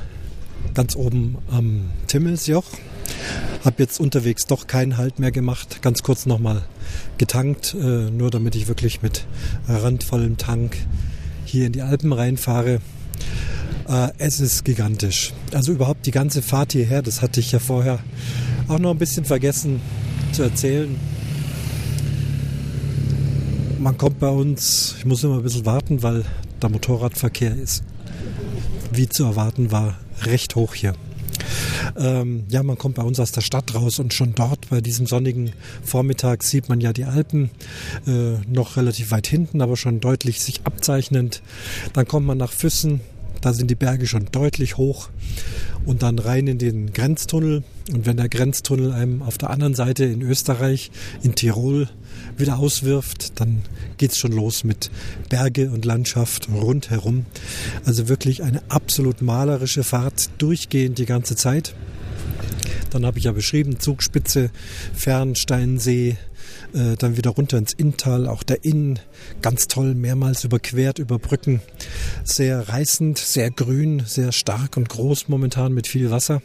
ganz 0.75 0.95
oben 0.95 1.39
am 1.51 1.91
Timmelsjoch. 2.07 2.63
Hab 3.65 3.81
jetzt 3.81 3.99
unterwegs 3.99 4.47
doch 4.47 4.69
keinen 4.69 4.97
Halt 4.97 5.19
mehr 5.19 5.33
gemacht, 5.33 5.83
ganz 5.83 6.05
kurz 6.05 6.25
nochmal 6.25 6.63
getankt, 7.19 7.75
äh, 7.75 8.11
nur 8.13 8.31
damit 8.31 8.55
ich 8.55 8.69
wirklich 8.69 9.03
mit 9.03 9.27
randvollem 9.67 10.37
Tank 10.37 10.77
hier 11.45 11.67
in 11.67 11.73
die 11.73 11.83
Alpen 11.83 12.13
reinfahre. 12.13 12.79
Äh, 13.89 14.11
es 14.19 14.39
ist 14.39 14.65
gigantisch. 14.65 15.33
Also 15.53 15.73
überhaupt 15.73 16.07
die 16.07 16.13
ganze 16.13 16.43
Fahrt 16.43 16.71
hierher, 16.71 17.03
das 17.03 17.23
hatte 17.23 17.41
ich 17.41 17.51
ja 17.51 17.59
vorher 17.59 17.99
auch 18.69 18.79
noch 18.79 18.93
ein 18.93 18.99
bisschen 18.99 19.25
vergessen 19.25 19.81
zu 20.31 20.45
erzählen 20.45 20.95
man 23.79 23.97
kommt 23.97 24.19
bei 24.19 24.29
uns, 24.29 24.97
ich 24.99 25.05
muss 25.05 25.23
immer 25.25 25.37
ein 25.37 25.43
bisschen 25.43 25.67
warten, 25.67 26.03
weil 26.03 26.25
der 26.61 26.69
Motorradverkehr 26.69 27.55
ist, 27.55 27.85
wie 28.93 29.09
zu 29.09 29.25
erwarten 29.25 29.71
war, 29.71 29.99
recht 30.23 30.57
hoch 30.57 30.75
hier. 30.75 30.95
Ähm, 31.97 32.45
ja, 32.49 32.63
man 32.63 32.77
kommt 32.77 32.97
bei 32.97 33.03
uns 33.03 33.21
aus 33.21 33.33
der 33.33 33.41
Stadt 33.41 33.75
raus 33.75 33.99
und 33.99 34.13
schon 34.13 34.35
dort 34.35 34.69
bei 34.69 34.81
diesem 34.81 35.07
sonnigen 35.07 35.53
Vormittag 35.83 36.43
sieht 36.43 36.69
man 36.69 36.81
ja 36.81 36.93
die 36.93 37.05
Alpen 37.05 37.51
äh, 38.07 38.35
noch 38.49 38.77
relativ 38.77 39.11
weit 39.13 39.27
hinten, 39.27 39.63
aber 39.63 39.77
schon 39.77 40.01
deutlich 40.01 40.41
sich 40.41 40.63
abzeichnend. 40.65 41.43
Dann 41.93 42.07
kommt 42.07 42.27
man 42.27 42.39
nach 42.39 42.53
Füssen, 42.53 43.01
da 43.41 43.53
sind 43.53 43.71
die 43.71 43.77
Berge 43.77 44.07
schon 44.07 44.27
deutlich 44.33 44.77
hoch 44.77 45.09
und 45.87 46.03
dann 46.03 46.19
rein 46.19 46.49
in 46.49 46.59
den 46.59 46.93
Grenztunnel. 46.93 47.63
Und 47.93 48.05
wenn 48.05 48.17
der 48.17 48.29
Grenztunnel 48.29 48.93
einem 48.93 49.23
auf 49.23 49.39
der 49.39 49.51
anderen 49.51 49.75
Seite 49.75 50.05
in 50.05 50.23
Österreich, 50.23 50.91
in 51.23 51.35
Tirol, 51.35 51.89
wieder 52.37 52.59
auswirft, 52.59 53.41
dann 53.41 53.63
geht's 53.97 54.19
schon 54.19 54.33
los 54.33 54.65
mit 54.65 54.91
Berge 55.29 55.71
und 55.71 55.85
Landschaft 55.85 56.49
rundherum. 56.49 57.27
Also 57.85 58.09
wirklich 58.09 58.43
eine 58.43 58.63
absolut 58.69 59.23
malerische 59.23 59.85
Fahrt, 59.85 60.31
durchgehend 60.39 60.99
die 60.99 61.07
ganze 61.07 61.37
Zeit. 61.37 61.75
Dann 62.91 63.05
habe 63.05 63.19
ich 63.19 63.25
ja 63.25 63.33
beschrieben, 63.33 63.81
Zugspitze, 63.81 64.51
Fernsteinsee, 64.95 66.17
äh, 66.73 66.97
dann 66.97 67.17
wieder 67.17 67.31
runter 67.31 67.59
ins 67.59 67.73
Inntal, 67.73 68.27
auch 68.27 68.43
der 68.43 68.65
Inn, 68.65 68.99
ganz 69.43 69.69
toll, 69.69 69.95
mehrmals 69.95 70.45
überquert, 70.45 70.99
über 70.99 71.19
Brücken. 71.19 71.61
Sehr 72.25 72.69
reißend, 72.69 73.19
sehr 73.19 73.51
grün, 73.51 74.03
sehr 74.07 74.33
stark 74.33 74.77
und 74.77 74.89
groß 74.89 75.29
momentan 75.29 75.73
mit 75.73 75.87
viel 75.87 76.11
Wasser. 76.11 76.43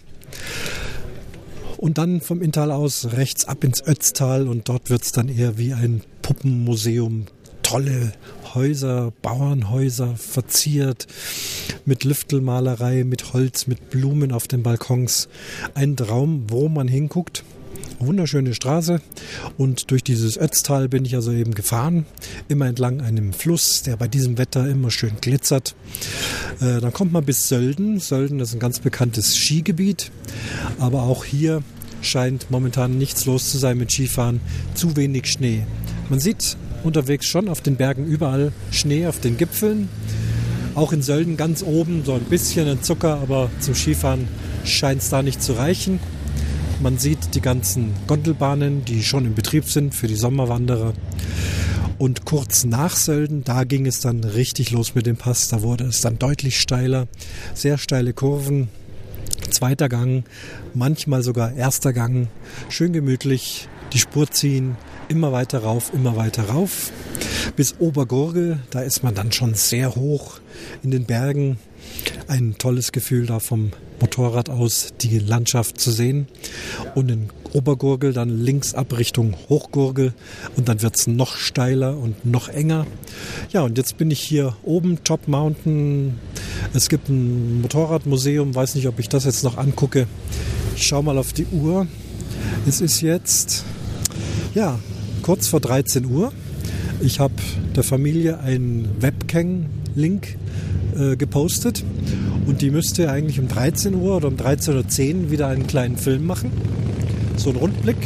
Und 1.83 1.97
dann 1.97 2.21
vom 2.21 2.41
Inntal 2.41 2.71
aus 2.71 3.09
rechts 3.11 3.43
ab 3.43 3.65
ins 3.65 3.85
Ötztal 3.85 4.47
und 4.47 4.69
dort 4.69 4.89
wird 4.89 5.01
es 5.01 5.11
dann 5.11 5.27
eher 5.27 5.57
wie 5.57 5.73
ein 5.73 6.01
Puppenmuseum. 6.21 7.25
Tolle 7.61 8.13
Häuser, 8.53 9.11
Bauernhäuser, 9.21 10.15
verziert 10.15 11.07
mit 11.83 12.05
Lüftelmalerei, 12.05 13.03
mit 13.03 13.33
Holz, 13.33 13.67
mit 13.67 13.89
Blumen 13.89 14.31
auf 14.31 14.47
den 14.47 14.63
Balkons. 14.63 15.27
Ein 15.73 15.97
Traum, 15.97 16.45
wo 16.47 16.69
man 16.69 16.87
hinguckt. 16.87 17.43
Wunderschöne 18.05 18.53
Straße 18.53 19.01
und 19.57 19.91
durch 19.91 20.03
dieses 20.03 20.37
Ötztal 20.37 20.89
bin 20.89 21.05
ich 21.05 21.15
also 21.15 21.31
eben 21.31 21.53
gefahren, 21.53 22.05
immer 22.47 22.67
entlang 22.67 23.01
einem 23.01 23.33
Fluss, 23.33 23.83
der 23.83 23.97
bei 23.97 24.07
diesem 24.07 24.37
Wetter 24.37 24.67
immer 24.67 24.91
schön 24.91 25.13
glitzert. 25.21 25.75
Äh, 26.59 26.81
dann 26.81 26.93
kommt 26.93 27.13
man 27.13 27.25
bis 27.25 27.47
Sölden. 27.47 27.99
Sölden 27.99 28.39
ist 28.39 28.53
ein 28.53 28.59
ganz 28.59 28.79
bekanntes 28.79 29.35
Skigebiet, 29.37 30.11
aber 30.79 31.03
auch 31.03 31.25
hier 31.25 31.63
scheint 32.01 32.51
momentan 32.51 32.97
nichts 32.97 33.25
los 33.25 33.51
zu 33.51 33.57
sein 33.57 33.77
mit 33.77 33.91
Skifahren. 33.91 34.41
Zu 34.75 34.95
wenig 34.95 35.27
Schnee. 35.31 35.63
Man 36.09 36.19
sieht 36.19 36.57
unterwegs 36.83 37.25
schon 37.25 37.47
auf 37.49 37.61
den 37.61 37.75
Bergen 37.75 38.05
überall 38.05 38.51
Schnee 38.71 39.07
auf 39.07 39.19
den 39.19 39.37
Gipfeln. 39.37 39.89
Auch 40.75 40.91
in 40.91 41.01
Sölden 41.01 41.37
ganz 41.37 41.63
oben 41.63 42.03
so 42.03 42.13
ein 42.13 42.23
bisschen 42.23 42.67
ein 42.67 42.81
Zucker, 42.81 43.19
aber 43.21 43.49
zum 43.59 43.75
Skifahren 43.75 44.27
scheint 44.65 45.01
es 45.01 45.09
da 45.09 45.21
nicht 45.21 45.41
zu 45.41 45.53
reichen. 45.53 45.99
Man 46.83 46.97
sieht 46.97 47.33
die 47.33 47.39
ganzen 47.39 47.93
Gondelbahnen, 48.07 48.83
die 48.83 49.03
schon 49.03 49.23
in 49.23 49.35
Betrieb 49.35 49.69
sind 49.69 49.95
für 49.95 50.07
die 50.07 50.17
Sommerwanderer. 50.17 50.91
Und 51.97 52.25
kurz 52.25 52.65
nach 52.65 52.97
Sölden, 52.97 53.45
da 53.45 53.63
ging 53.63 53.85
es 53.85 54.01
dann 54.01 54.25
richtig 54.25 54.71
los 54.71 54.93
mit 54.93 55.05
dem 55.05 55.15
Pass. 55.15 55.47
Da 55.47 55.61
wurde 55.61 55.85
es 55.85 56.01
dann 56.01 56.19
deutlich 56.19 56.59
steiler, 56.59 57.07
sehr 57.53 57.77
steile 57.77 58.11
Kurven, 58.11 58.67
zweiter 59.49 59.87
Gang, 59.87 60.25
manchmal 60.73 61.23
sogar 61.23 61.53
erster 61.53 61.93
Gang, 61.93 62.27
schön 62.67 62.91
gemütlich, 62.91 63.69
die 63.93 63.99
Spur 63.99 64.29
ziehen, 64.29 64.75
immer 65.07 65.31
weiter 65.31 65.59
rauf, 65.59 65.93
immer 65.93 66.17
weiter 66.17 66.49
rauf. 66.49 66.91
Bis 67.55 67.75
Obergurgel, 67.79 68.59
da 68.71 68.81
ist 68.81 69.03
man 69.03 69.15
dann 69.15 69.31
schon 69.31 69.53
sehr 69.53 69.95
hoch 69.95 70.41
in 70.83 70.91
den 70.91 71.05
Bergen. 71.05 71.57
Ein 72.27 72.55
tolles 72.57 72.91
Gefühl 72.91 73.25
da 73.25 73.39
vom 73.39 73.71
Motorrad 73.99 74.49
aus 74.49 74.93
die 75.01 75.19
Landschaft 75.19 75.79
zu 75.79 75.91
sehen. 75.91 76.27
Und 76.95 77.09
in 77.09 77.29
Obergurgel 77.53 78.13
dann 78.13 78.29
links 78.43 78.73
ab 78.73 78.97
Richtung 78.97 79.35
Hochgurgel 79.47 80.13
und 80.57 80.67
dann 80.67 80.81
wird 80.81 80.95
es 80.95 81.07
noch 81.07 81.35
steiler 81.35 81.97
und 81.97 82.25
noch 82.25 82.49
enger. 82.49 82.87
Ja, 83.51 83.61
und 83.61 83.77
jetzt 83.77 83.97
bin 83.97 84.11
ich 84.11 84.19
hier 84.19 84.55
oben, 84.63 85.03
Top 85.03 85.27
Mountain. 85.27 86.19
Es 86.73 86.89
gibt 86.89 87.09
ein 87.09 87.61
Motorradmuseum, 87.61 88.55
weiß 88.55 88.75
nicht, 88.75 88.87
ob 88.87 88.99
ich 88.99 89.09
das 89.09 89.25
jetzt 89.25 89.43
noch 89.43 89.57
angucke. 89.57 90.07
Ich 90.75 90.87
schaue 90.87 91.03
mal 91.03 91.17
auf 91.17 91.33
die 91.33 91.45
Uhr. 91.45 91.87
Es 92.67 92.81
ist 92.81 93.01
jetzt, 93.01 93.63
ja, 94.55 94.79
kurz 95.21 95.47
vor 95.47 95.59
13 95.59 96.05
Uhr. 96.05 96.33
Ich 97.01 97.19
habe 97.19 97.35
der 97.75 97.83
Familie 97.83 98.39
einen 98.39 98.89
Webcam-Link 99.95 100.37
äh, 100.97 101.15
gepostet 101.15 101.83
und 102.45 102.61
die 102.61 102.69
müsste 102.69 103.09
eigentlich 103.11 103.39
um 103.39 103.47
13 103.47 103.95
Uhr 103.95 104.17
oder 104.17 104.27
um 104.27 104.35
13.10 104.35 105.15
Uhr 105.25 105.31
wieder 105.31 105.47
einen 105.47 105.67
kleinen 105.67 105.97
Film 105.97 106.25
machen. 106.25 106.51
So 107.37 107.49
ein 107.49 107.55
Rundblick. 107.55 107.97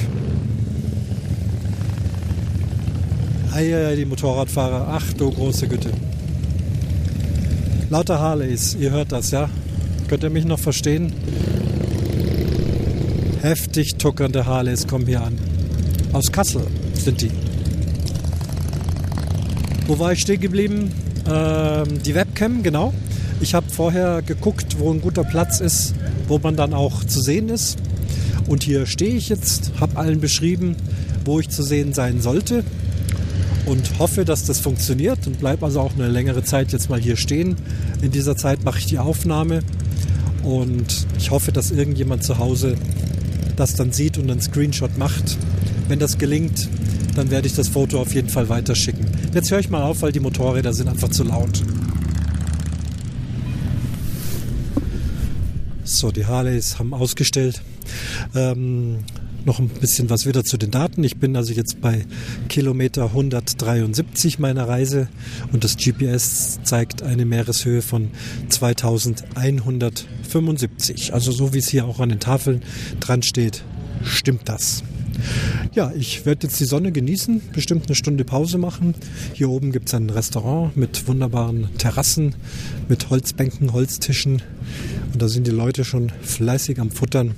Eieiei, 3.53 3.95
die 3.95 4.05
Motorradfahrer. 4.05 4.87
Ach 4.89 5.13
du 5.13 5.31
große 5.31 5.67
Güte. 5.67 5.89
Lauter 7.89 8.19
Harleys, 8.19 8.75
ihr 8.79 8.91
hört 8.91 9.11
das, 9.11 9.31
ja? 9.31 9.49
Könnt 10.07 10.23
ihr 10.23 10.29
mich 10.29 10.45
noch 10.45 10.59
verstehen? 10.59 11.13
Heftig 13.41 13.95
tuckernde 13.97 14.45
Harleys 14.45 14.87
kommen 14.87 15.05
hier 15.05 15.21
an. 15.21 15.37
Aus 16.13 16.31
Kassel 16.31 16.67
sind 16.93 17.21
die. 17.21 17.31
Wo 19.87 19.97
war 19.99 20.11
ich 20.11 20.19
stehen 20.19 20.41
geblieben? 20.41 20.91
Ähm, 21.29 22.01
die 22.03 22.15
Webcam, 22.15 22.63
genau. 22.63 22.93
Ich 23.39 23.53
habe 23.53 23.69
vorher 23.69 24.21
geguckt, 24.21 24.79
wo 24.79 24.91
ein 24.91 25.01
guter 25.01 25.23
Platz 25.23 25.59
ist, 25.59 25.93
wo 26.27 26.39
man 26.39 26.55
dann 26.55 26.73
auch 26.73 27.03
zu 27.03 27.21
sehen 27.21 27.49
ist. 27.49 27.77
Und 28.47 28.63
hier 28.63 28.85
stehe 28.85 29.15
ich 29.15 29.29
jetzt, 29.29 29.71
habe 29.79 29.97
allen 29.97 30.21
beschrieben, 30.21 30.75
wo 31.25 31.39
ich 31.39 31.49
zu 31.49 31.63
sehen 31.63 31.93
sein 31.93 32.21
sollte 32.21 32.63
und 33.65 33.99
hoffe, 33.99 34.23
dass 34.23 34.45
das 34.45 34.59
funktioniert 34.59 35.27
und 35.27 35.39
bleibe 35.39 35.65
also 35.65 35.81
auch 35.81 35.93
eine 35.93 36.07
längere 36.07 36.43
Zeit 36.43 36.71
jetzt 36.71 36.89
mal 36.89 36.99
hier 36.99 37.17
stehen. 37.17 37.57
In 38.01 38.11
dieser 38.11 38.37
Zeit 38.37 38.63
mache 38.63 38.79
ich 38.79 38.85
die 38.85 38.97
Aufnahme 38.97 39.59
und 40.43 41.05
ich 41.17 41.31
hoffe, 41.31 41.51
dass 41.51 41.71
irgendjemand 41.71 42.23
zu 42.23 42.37
Hause 42.37 42.75
das 43.57 43.75
dann 43.75 43.91
sieht 43.91 44.17
und 44.17 44.31
einen 44.31 44.41
Screenshot 44.41 44.97
macht. 44.97 45.37
Wenn 45.89 45.99
das 45.99 46.17
gelingt, 46.17 46.69
dann 47.17 47.31
werde 47.31 47.47
ich 47.47 47.55
das 47.55 47.69
Foto 47.69 47.99
auf 47.99 48.13
jeden 48.13 48.29
Fall 48.29 48.47
weiterschicken. 48.47 49.07
Jetzt 49.33 49.49
höre 49.49 49.57
ich 49.59 49.69
mal 49.69 49.81
auf, 49.81 50.03
weil 50.03 50.11
die 50.11 50.19
Motorräder 50.19 50.71
sind 50.73 50.87
einfach 50.87 51.09
zu 51.09 51.23
laut. 51.23 51.63
So, 55.83 56.11
die 56.11 56.27
Harleys 56.27 56.77
haben 56.77 56.93
ausgestellt. 56.93 57.63
Ähm, 58.35 58.97
noch 59.45 59.57
ein 59.59 59.69
bisschen 59.69 60.09
was 60.09 60.25
wieder 60.27 60.43
zu 60.43 60.57
den 60.57 60.71
Daten. 60.71 61.03
Ich 61.03 61.17
bin 61.17 61.35
also 61.35 61.53
jetzt 61.53 61.81
bei 61.81 62.05
Kilometer 62.49 63.05
173 63.05 64.39
meiner 64.39 64.67
Reise 64.67 65.07
und 65.53 65.63
das 65.63 65.77
GPS 65.77 66.59
zeigt 66.63 67.01
eine 67.01 67.25
Meereshöhe 67.25 67.81
von 67.81 68.11
2175. 68.49 71.13
Also 71.13 71.31
so 71.31 71.53
wie 71.53 71.59
es 71.59 71.69
hier 71.69 71.85
auch 71.85 71.99
an 71.99 72.09
den 72.09 72.19
Tafeln 72.19 72.61
dran 72.99 73.23
steht, 73.23 73.63
stimmt 74.03 74.49
das. 74.49 74.83
Ja, 75.73 75.91
ich 75.95 76.25
werde 76.25 76.47
jetzt 76.47 76.59
die 76.59 76.65
Sonne 76.65 76.91
genießen, 76.91 77.41
bestimmt 77.53 77.87
eine 77.87 77.95
Stunde 77.95 78.23
Pause 78.23 78.57
machen. 78.57 78.95
Hier 79.33 79.49
oben 79.49 79.71
gibt 79.71 79.89
es 79.89 79.93
ein 79.93 80.09
Restaurant 80.09 80.75
mit 80.75 81.07
wunderbaren 81.07 81.69
Terrassen, 81.77 82.35
mit 82.89 83.09
Holzbänken, 83.09 83.73
Holztischen. 83.73 84.41
Und 85.13 85.21
da 85.21 85.27
sind 85.27 85.47
die 85.47 85.51
Leute 85.51 85.85
schon 85.85 86.11
fleißig 86.21 86.79
am 86.79 86.91
Futtern. 86.91 87.35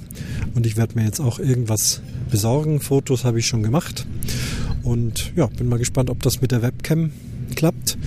Und 0.56 0.66
ich 0.66 0.78
werde 0.78 0.96
mir 0.96 1.06
jetzt 1.06 1.20
auch 1.20 1.40
irgendwas 1.40 2.02
besorgen. 2.30 2.80
Fotos 2.80 3.26
habe 3.26 3.40
ich 3.40 3.48
schon 3.48 3.64
gemacht. 3.64 4.06
Und 4.84 5.32
ja, 5.36 5.48
bin 5.48 5.68
mal 5.68 5.80
gespannt, 5.80 6.10
ob 6.10 6.22
das 6.24 6.42
mit 6.42 6.52
der 6.52 6.62
Webcam 6.62 7.12
klappt. 7.56 7.98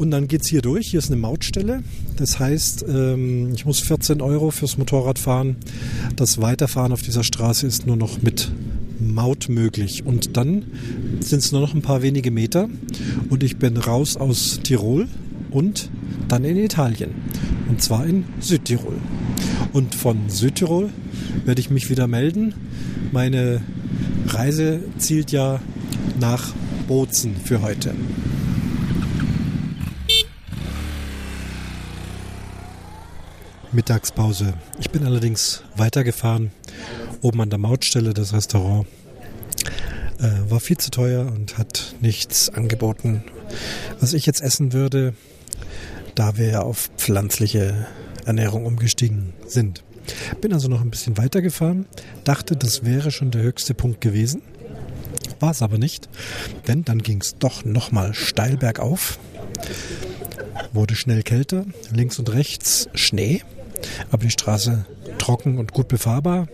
Und 0.00 0.12
dann 0.12 0.28
geht 0.28 0.40
es 0.40 0.48
hier 0.48 0.62
durch. 0.62 0.86
Hier 0.86 0.98
ist 0.98 1.10
eine 1.10 1.20
Mautstelle. 1.20 1.82
Das 2.16 2.38
heißt, 2.38 2.86
ähm, 2.88 3.52
ich 3.54 3.66
muss 3.66 3.80
14 3.80 4.22
Euro 4.22 4.50
fürs 4.50 4.78
Motorrad 4.78 5.18
fahren. 5.18 5.56
Das 6.16 6.40
Weiterfahren 6.40 6.92
auf 6.92 7.02
dieser 7.02 7.22
Straße 7.22 7.66
ist 7.66 7.86
nur 7.86 7.96
noch 7.96 8.22
mit 8.22 8.50
Maut 8.98 9.50
möglich. 9.50 10.06
Und 10.06 10.38
dann 10.38 10.64
sind 11.20 11.40
es 11.40 11.52
nur 11.52 11.60
noch 11.60 11.74
ein 11.74 11.82
paar 11.82 12.00
wenige 12.00 12.30
Meter. 12.30 12.70
Und 13.28 13.42
ich 13.42 13.58
bin 13.58 13.76
raus 13.76 14.16
aus 14.16 14.60
Tirol 14.62 15.06
und 15.50 15.90
dann 16.28 16.44
in 16.44 16.56
Italien. 16.56 17.10
Und 17.68 17.82
zwar 17.82 18.06
in 18.06 18.24
Südtirol. 18.40 18.96
Und 19.74 19.94
von 19.94 20.30
Südtirol 20.30 20.88
werde 21.44 21.60
ich 21.60 21.68
mich 21.68 21.90
wieder 21.90 22.06
melden. 22.06 22.54
Meine 23.12 23.60
Reise 24.28 24.80
zielt 24.96 25.30
ja 25.30 25.60
nach 26.18 26.54
Bozen 26.88 27.36
für 27.44 27.60
heute. 27.60 27.92
Mittagspause. 33.72 34.54
Ich 34.80 34.90
bin 34.90 35.04
allerdings 35.04 35.62
weitergefahren, 35.76 36.50
oben 37.22 37.40
an 37.40 37.50
der 37.50 37.58
Mautstelle 37.58 38.14
des 38.14 38.32
Restaurants. 38.32 38.88
Äh, 40.18 40.50
war 40.50 40.58
viel 40.60 40.76
zu 40.76 40.90
teuer 40.90 41.26
und 41.26 41.56
hat 41.56 41.94
nichts 42.00 42.48
angeboten, 42.50 43.22
was 44.00 44.12
ich 44.12 44.26
jetzt 44.26 44.42
essen 44.42 44.72
würde, 44.72 45.14
da 46.16 46.36
wir 46.36 46.64
auf 46.64 46.90
pflanzliche 46.96 47.86
Ernährung 48.26 48.66
umgestiegen 48.66 49.32
sind. 49.46 49.84
Bin 50.40 50.52
also 50.52 50.68
noch 50.68 50.80
ein 50.80 50.90
bisschen 50.90 51.16
weitergefahren, 51.16 51.86
dachte, 52.24 52.56
das 52.56 52.84
wäre 52.84 53.12
schon 53.12 53.30
der 53.30 53.42
höchste 53.42 53.74
Punkt 53.74 54.00
gewesen. 54.00 54.42
War 55.38 55.52
es 55.52 55.62
aber 55.62 55.78
nicht, 55.78 56.08
denn 56.66 56.84
dann 56.84 57.02
ging 57.02 57.20
es 57.20 57.36
doch 57.38 57.64
nochmal 57.64 58.14
steil 58.14 58.56
bergauf. 58.56 59.18
Wurde 60.72 60.96
schnell 60.96 61.22
kälter, 61.22 61.64
links 61.92 62.18
und 62.18 62.32
rechts 62.32 62.88
Schnee 62.94 63.42
aber 64.10 64.22
die 64.22 64.30
Straße 64.30 64.84
trocken 65.18 65.58
und 65.58 65.72
gut 65.72 65.88
befahrbar. 65.88 66.46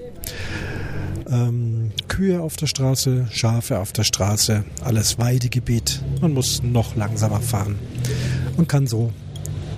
Ähm, 1.28 1.92
Kühe 2.08 2.40
auf 2.40 2.56
der 2.56 2.66
Straße, 2.66 3.26
Schafe 3.30 3.80
auf 3.80 3.92
der 3.92 4.04
Straße, 4.04 4.64
alles 4.84 5.18
Weidegebiet. 5.18 6.02
Man 6.20 6.32
muss 6.32 6.62
noch 6.62 6.96
langsamer 6.96 7.40
fahren 7.40 7.78
und 8.56 8.68
kann 8.68 8.86
so 8.86 9.12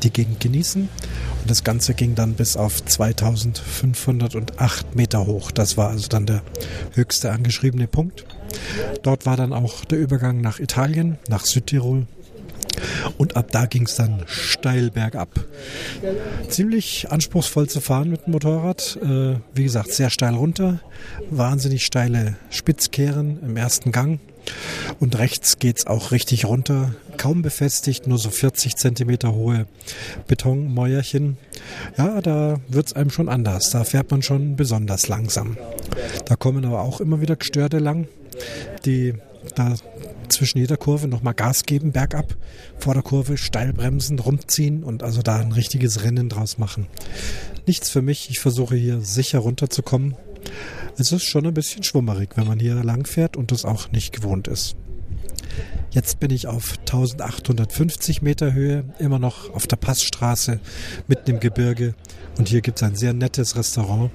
die 0.02 0.10
Gegend 0.10 0.40
genießen. 0.40 0.88
Und 1.40 1.50
das 1.50 1.64
Ganze 1.64 1.94
ging 1.94 2.14
dann 2.14 2.34
bis 2.34 2.56
auf 2.56 2.84
2508 2.84 4.94
Meter 4.94 5.26
hoch. 5.26 5.50
Das 5.50 5.76
war 5.76 5.90
also 5.90 6.08
dann 6.08 6.26
der 6.26 6.42
höchste 6.94 7.32
angeschriebene 7.32 7.86
Punkt. 7.86 8.24
Dort 9.02 9.26
war 9.26 9.36
dann 9.36 9.52
auch 9.52 9.84
der 9.84 9.98
Übergang 9.98 10.40
nach 10.40 10.58
Italien, 10.58 11.18
nach 11.28 11.44
Südtirol. 11.44 12.06
Und 13.16 13.36
ab 13.36 13.48
da 13.50 13.66
ging 13.66 13.84
es 13.84 13.96
dann 13.96 14.22
steil 14.26 14.90
bergab. 14.90 15.28
Ziemlich 16.48 17.10
anspruchsvoll 17.10 17.68
zu 17.68 17.80
fahren 17.80 18.10
mit 18.10 18.26
dem 18.26 18.32
Motorrad. 18.32 18.98
Äh, 19.02 19.36
wie 19.54 19.64
gesagt, 19.64 19.92
sehr 19.92 20.10
steil 20.10 20.34
runter. 20.34 20.80
Wahnsinnig 21.30 21.84
steile 21.84 22.36
Spitzkehren 22.50 23.40
im 23.42 23.56
ersten 23.56 23.92
Gang. 23.92 24.20
Und 25.00 25.18
rechts 25.18 25.58
geht 25.58 25.78
es 25.78 25.86
auch 25.86 26.10
richtig 26.10 26.44
runter. 26.44 26.94
Kaum 27.16 27.42
befestigt, 27.42 28.06
nur 28.06 28.18
so 28.18 28.30
40 28.30 28.76
Zentimeter 28.76 29.34
hohe 29.34 29.66
Betonmäuerchen. 30.26 31.36
Ja, 31.96 32.20
da 32.20 32.60
wird 32.68 32.88
es 32.88 32.92
einem 32.94 33.10
schon 33.10 33.28
anders. 33.28 33.70
Da 33.70 33.84
fährt 33.84 34.10
man 34.10 34.22
schon 34.22 34.56
besonders 34.56 35.08
langsam. 35.08 35.56
Da 36.24 36.36
kommen 36.36 36.64
aber 36.64 36.80
auch 36.80 37.00
immer 37.00 37.20
wieder 37.20 37.36
Gestörte 37.36 37.78
lang, 37.78 38.08
die 38.84 39.14
da 39.54 39.74
zwischen 40.30 40.58
jeder 40.58 40.76
Kurve 40.76 41.08
nochmal 41.08 41.34
Gas 41.34 41.64
geben, 41.64 41.92
bergab, 41.92 42.36
vor 42.78 42.94
der 42.94 43.02
Kurve 43.02 43.36
steil 43.36 43.72
bremsen, 43.72 44.18
rumziehen 44.18 44.84
und 44.84 45.02
also 45.02 45.22
da 45.22 45.36
ein 45.36 45.52
richtiges 45.52 46.04
Rennen 46.04 46.28
draus 46.28 46.58
machen. 46.58 46.86
Nichts 47.66 47.90
für 47.90 48.02
mich. 48.02 48.30
Ich 48.30 48.40
versuche 48.40 48.76
hier 48.76 49.00
sicher 49.00 49.40
runterzukommen 49.40 50.16
Es 50.96 51.12
ist 51.12 51.24
schon 51.24 51.46
ein 51.46 51.54
bisschen 51.54 51.82
schwummerig, 51.82 52.30
wenn 52.36 52.46
man 52.46 52.58
hier 52.58 52.74
lang 52.82 53.06
fährt 53.06 53.36
und 53.36 53.52
das 53.52 53.64
auch 53.64 53.90
nicht 53.92 54.12
gewohnt 54.12 54.48
ist. 54.48 54.76
Jetzt 55.90 56.20
bin 56.20 56.30
ich 56.30 56.46
auf 56.46 56.78
1850 56.80 58.22
Meter 58.22 58.52
Höhe, 58.52 58.84
immer 58.98 59.18
noch 59.18 59.52
auf 59.54 59.66
der 59.66 59.76
Passstraße 59.76 60.60
mitten 61.06 61.30
im 61.30 61.40
Gebirge. 61.40 61.94
Und 62.38 62.48
hier 62.48 62.60
gibt 62.60 62.78
es 62.78 62.82
ein 62.84 62.94
sehr 62.94 63.12
nettes 63.12 63.56
Restaurant. 63.56 64.10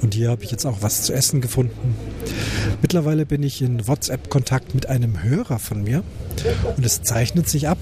Und 0.00 0.14
hier 0.14 0.30
habe 0.30 0.42
ich 0.42 0.50
jetzt 0.50 0.64
auch 0.64 0.78
was 0.80 1.02
zu 1.02 1.12
essen 1.12 1.40
gefunden. 1.40 1.94
Mittlerweile 2.80 3.26
bin 3.26 3.42
ich 3.42 3.60
in 3.60 3.86
WhatsApp-Kontakt 3.86 4.74
mit 4.74 4.88
einem 4.88 5.22
Hörer 5.22 5.58
von 5.58 5.82
mir. 5.82 6.02
Und 6.76 6.84
es 6.84 7.02
zeichnet 7.02 7.48
sich 7.48 7.68
ab, 7.68 7.78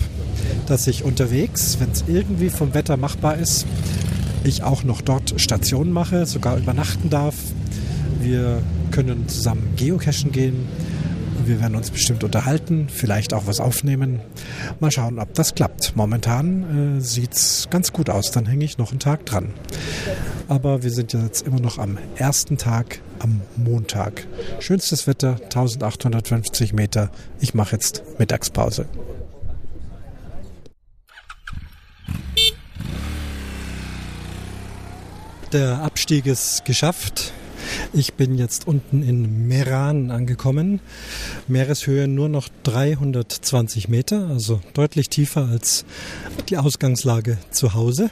dass 0.66 0.87
ich 0.88 1.04
unterwegs, 1.04 1.78
wenn 1.78 1.90
es 1.92 2.04
irgendwie 2.09 2.50
vom 2.50 2.74
Wetter 2.74 2.96
machbar 2.96 3.38
ist, 3.38 3.66
ich 4.42 4.62
auch 4.62 4.83
noch 4.85 5.00
dort 5.00 5.40
Stationen 5.40 5.92
mache, 5.92 6.26
sogar 6.26 6.59
übernachten 6.59 7.09
darf. 7.09 7.37
Wir 8.20 8.62
können 8.90 9.28
zusammen 9.28 9.74
geocachen 9.76 10.33
gehen 10.33 10.66
wir 11.46 11.61
werden 11.61 11.76
uns 11.76 11.90
bestimmt 11.90 12.24
unterhalten, 12.24 12.88
vielleicht 12.88 13.35
auch 13.35 13.46
was 13.46 13.61
aufnehmen. 13.61 14.20
Mal 14.80 14.90
schauen, 14.90 15.18
ob 15.18 15.35
das 15.35 15.54
klappt. 15.54 15.96
Momentan 15.96 16.98
äh, 16.98 17.00
sieht's 17.00 17.68
ganz 17.70 17.92
gut 17.92 18.11
aus. 18.11 18.30
Dann 18.30 18.46
hänge 18.46 18.64
ich 18.64 18.78
noch 18.78 18.90
einen 18.90 19.00
Tag 19.00 19.26
dran. 19.26 19.52
Aber 20.48 20.83
wir 20.83 20.90
sind 20.90 21.12
jetzt 21.12 21.46
immer 21.46 21.61
noch 21.61 21.78
am 21.78 21.98
ersten 22.16 22.59
Tag, 22.59 23.00
am 23.18 23.40
Montag. 23.57 24.26
Schönstes 24.61 25.07
Wetter, 25.07 25.37
1850 25.42 26.72
Meter. 26.72 27.11
Ich 27.40 27.54
mache 27.54 27.72
jetzt 27.72 28.02
Mittagspause. 28.18 28.87
Der 35.52 35.78
Abstieg 35.83 36.26
ist 36.26 36.64
geschafft. 36.64 37.33
Ich 37.96 38.14
bin 38.14 38.37
jetzt 38.37 38.66
unten 38.66 39.04
in 39.04 39.46
Meran 39.46 40.11
angekommen. 40.11 40.80
Meereshöhe 41.46 42.09
nur 42.09 42.28
noch 42.28 42.48
320 42.64 43.88
Meter, 43.88 44.26
also 44.26 44.61
deutlich 44.72 45.09
tiefer 45.11 45.46
als 45.46 45.85
die 46.48 46.59
Ausgangslage 46.59 47.38
zu 47.52 47.74
Hause. 47.74 48.11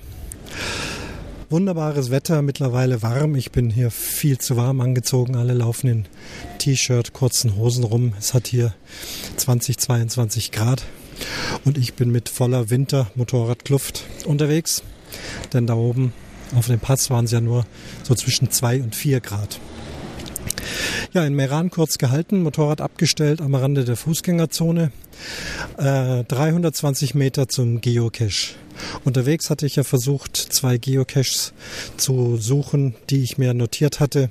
Wunderbares 1.51 2.13
Wetter, 2.13 2.43
mittlerweile 2.43 3.03
warm. 3.03 3.35
Ich 3.35 3.51
bin 3.51 3.71
hier 3.71 3.91
viel 3.91 4.39
zu 4.39 4.57
warm 4.57 4.81
angezogen. 4.81 5.35
Alle 5.35 5.53
laufen 5.53 5.89
in 5.89 6.05
T-Shirt, 6.59 7.13
kurzen 7.13 7.57
Hosen 7.57 7.83
rum. 7.83 8.13
Es 8.21 8.35
hat 8.35 8.47
hier 8.47 8.75
20, 9.37 9.79
22 9.79 10.53
Grad. 10.53 10.85
Und 11.65 11.77
ich 11.77 11.95
bin 11.95 12.13
mit 12.13 12.29
voller 12.29 12.71
Winter-Motorradkluft 12.71 14.05
unterwegs. 14.27 14.85
Denn 15.53 15.67
da 15.67 15.75
oben 15.75 16.13
auf 16.55 16.69
dem 16.69 16.79
Pass 16.79 17.11
waren 17.11 17.25
es 17.25 17.33
ja 17.33 17.41
nur 17.41 17.67
so 18.05 18.15
zwischen 18.15 18.53
zwei 18.53 18.81
und 18.81 18.95
vier 18.95 19.21
Grad. 19.21 19.59
Ja, 21.13 21.25
in 21.27 21.35
Meran 21.35 21.71
kurz 21.71 21.99
gehalten, 21.99 22.43
Motorrad 22.43 22.81
abgestellt 22.81 23.43
am 23.43 23.55
Rande 23.55 23.85
der 23.85 23.97
Fußgängerzone. 23.97 24.93
Äh, 25.77 26.25
320 26.25 27.15
Meter 27.15 27.49
zum 27.49 27.81
Geocache. 27.81 28.55
Unterwegs 29.05 29.51
hatte 29.51 29.67
ich 29.67 29.77
ja 29.77 29.85
versucht, 29.85 30.37
zwei 30.37 30.79
Geocaches 30.79 31.53
zu 31.97 32.37
suchen, 32.39 32.95
die 33.11 33.23
ich 33.23 33.39
mir 33.39 33.53
notiert 33.55 34.01
hatte, 34.01 34.31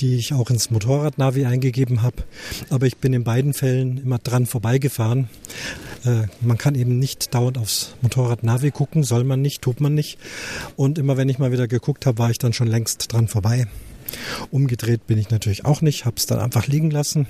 die 0.00 0.16
ich 0.16 0.32
auch 0.32 0.50
ins 0.50 0.70
Motorradnavi 0.70 1.46
eingegeben 1.46 2.02
habe. 2.02 2.24
Aber 2.70 2.86
ich 2.86 2.96
bin 2.96 3.12
in 3.12 3.24
beiden 3.24 3.54
Fällen 3.54 3.98
immer 3.98 4.18
dran 4.18 4.46
vorbeigefahren. 4.46 5.28
Äh, 6.04 6.24
man 6.40 6.58
kann 6.58 6.74
eben 6.74 6.98
nicht 6.98 7.34
dauernd 7.34 7.58
aufs 7.58 7.94
Motorradnavi 8.02 8.70
gucken, 8.70 9.04
soll 9.04 9.24
man 9.24 9.42
nicht, 9.42 9.62
tut 9.62 9.80
man 9.80 9.94
nicht. 9.94 10.18
Und 10.76 10.98
immer 10.98 11.16
wenn 11.16 11.28
ich 11.28 11.38
mal 11.38 11.52
wieder 11.52 11.68
geguckt 11.68 12.06
habe, 12.06 12.18
war 12.18 12.30
ich 12.30 12.38
dann 12.38 12.52
schon 12.52 12.68
längst 12.68 13.12
dran 13.12 13.28
vorbei. 13.28 13.66
Umgedreht 14.50 15.06
bin 15.06 15.18
ich 15.18 15.30
natürlich 15.30 15.64
auch 15.64 15.80
nicht, 15.80 16.04
habe 16.04 16.16
es 16.16 16.26
dann 16.26 16.38
einfach 16.38 16.66
liegen 16.66 16.90
lassen. 16.90 17.26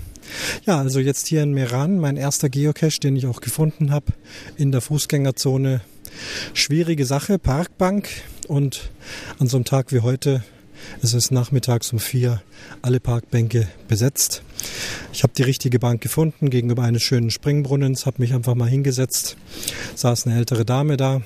Ja, 0.66 0.78
also 0.78 1.00
jetzt 1.00 1.26
hier 1.26 1.42
in 1.42 1.52
Meran, 1.52 1.98
mein 1.98 2.16
erster 2.16 2.48
Geocache, 2.48 3.00
den 3.00 3.16
ich 3.16 3.26
auch 3.26 3.40
gefunden 3.40 3.90
habe, 3.90 4.12
in 4.56 4.72
der 4.72 4.80
Fußgängerzone. 4.80 5.80
Schwierige 6.54 7.04
Sache, 7.04 7.38
Parkbank 7.38 8.08
und 8.48 8.90
an 9.38 9.48
so 9.48 9.56
einem 9.56 9.64
Tag 9.64 9.92
wie 9.92 10.00
heute, 10.00 10.42
es 11.02 11.14
ist 11.14 11.30
nachmittags 11.30 11.92
um 11.92 11.98
vier, 11.98 12.42
alle 12.82 13.00
Parkbänke 13.00 13.68
besetzt. 13.88 14.42
Ich 15.12 15.22
habe 15.22 15.32
die 15.36 15.42
richtige 15.42 15.78
Bank 15.78 16.00
gefunden 16.00 16.50
gegenüber 16.50 16.82
eines 16.82 17.02
schönen 17.02 17.30
Springbrunnens, 17.30 18.06
habe 18.06 18.22
mich 18.22 18.34
einfach 18.34 18.54
mal 18.54 18.68
hingesetzt, 18.68 19.36
saß 19.94 20.26
eine 20.26 20.36
ältere 20.36 20.64
Dame 20.64 20.96
da, 20.96 21.22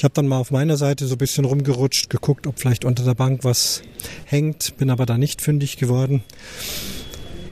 ich 0.00 0.04
habe 0.04 0.14
dann 0.14 0.28
mal 0.28 0.38
auf 0.38 0.50
meiner 0.50 0.78
Seite 0.78 1.06
so 1.06 1.16
ein 1.16 1.18
bisschen 1.18 1.44
rumgerutscht, 1.44 2.08
geguckt, 2.08 2.46
ob 2.46 2.58
vielleicht 2.58 2.86
unter 2.86 3.04
der 3.04 3.12
Bank 3.12 3.44
was 3.44 3.82
hängt, 4.24 4.78
bin 4.78 4.88
aber 4.88 5.04
da 5.04 5.18
nicht 5.18 5.42
fündig 5.42 5.76
geworden. 5.76 6.22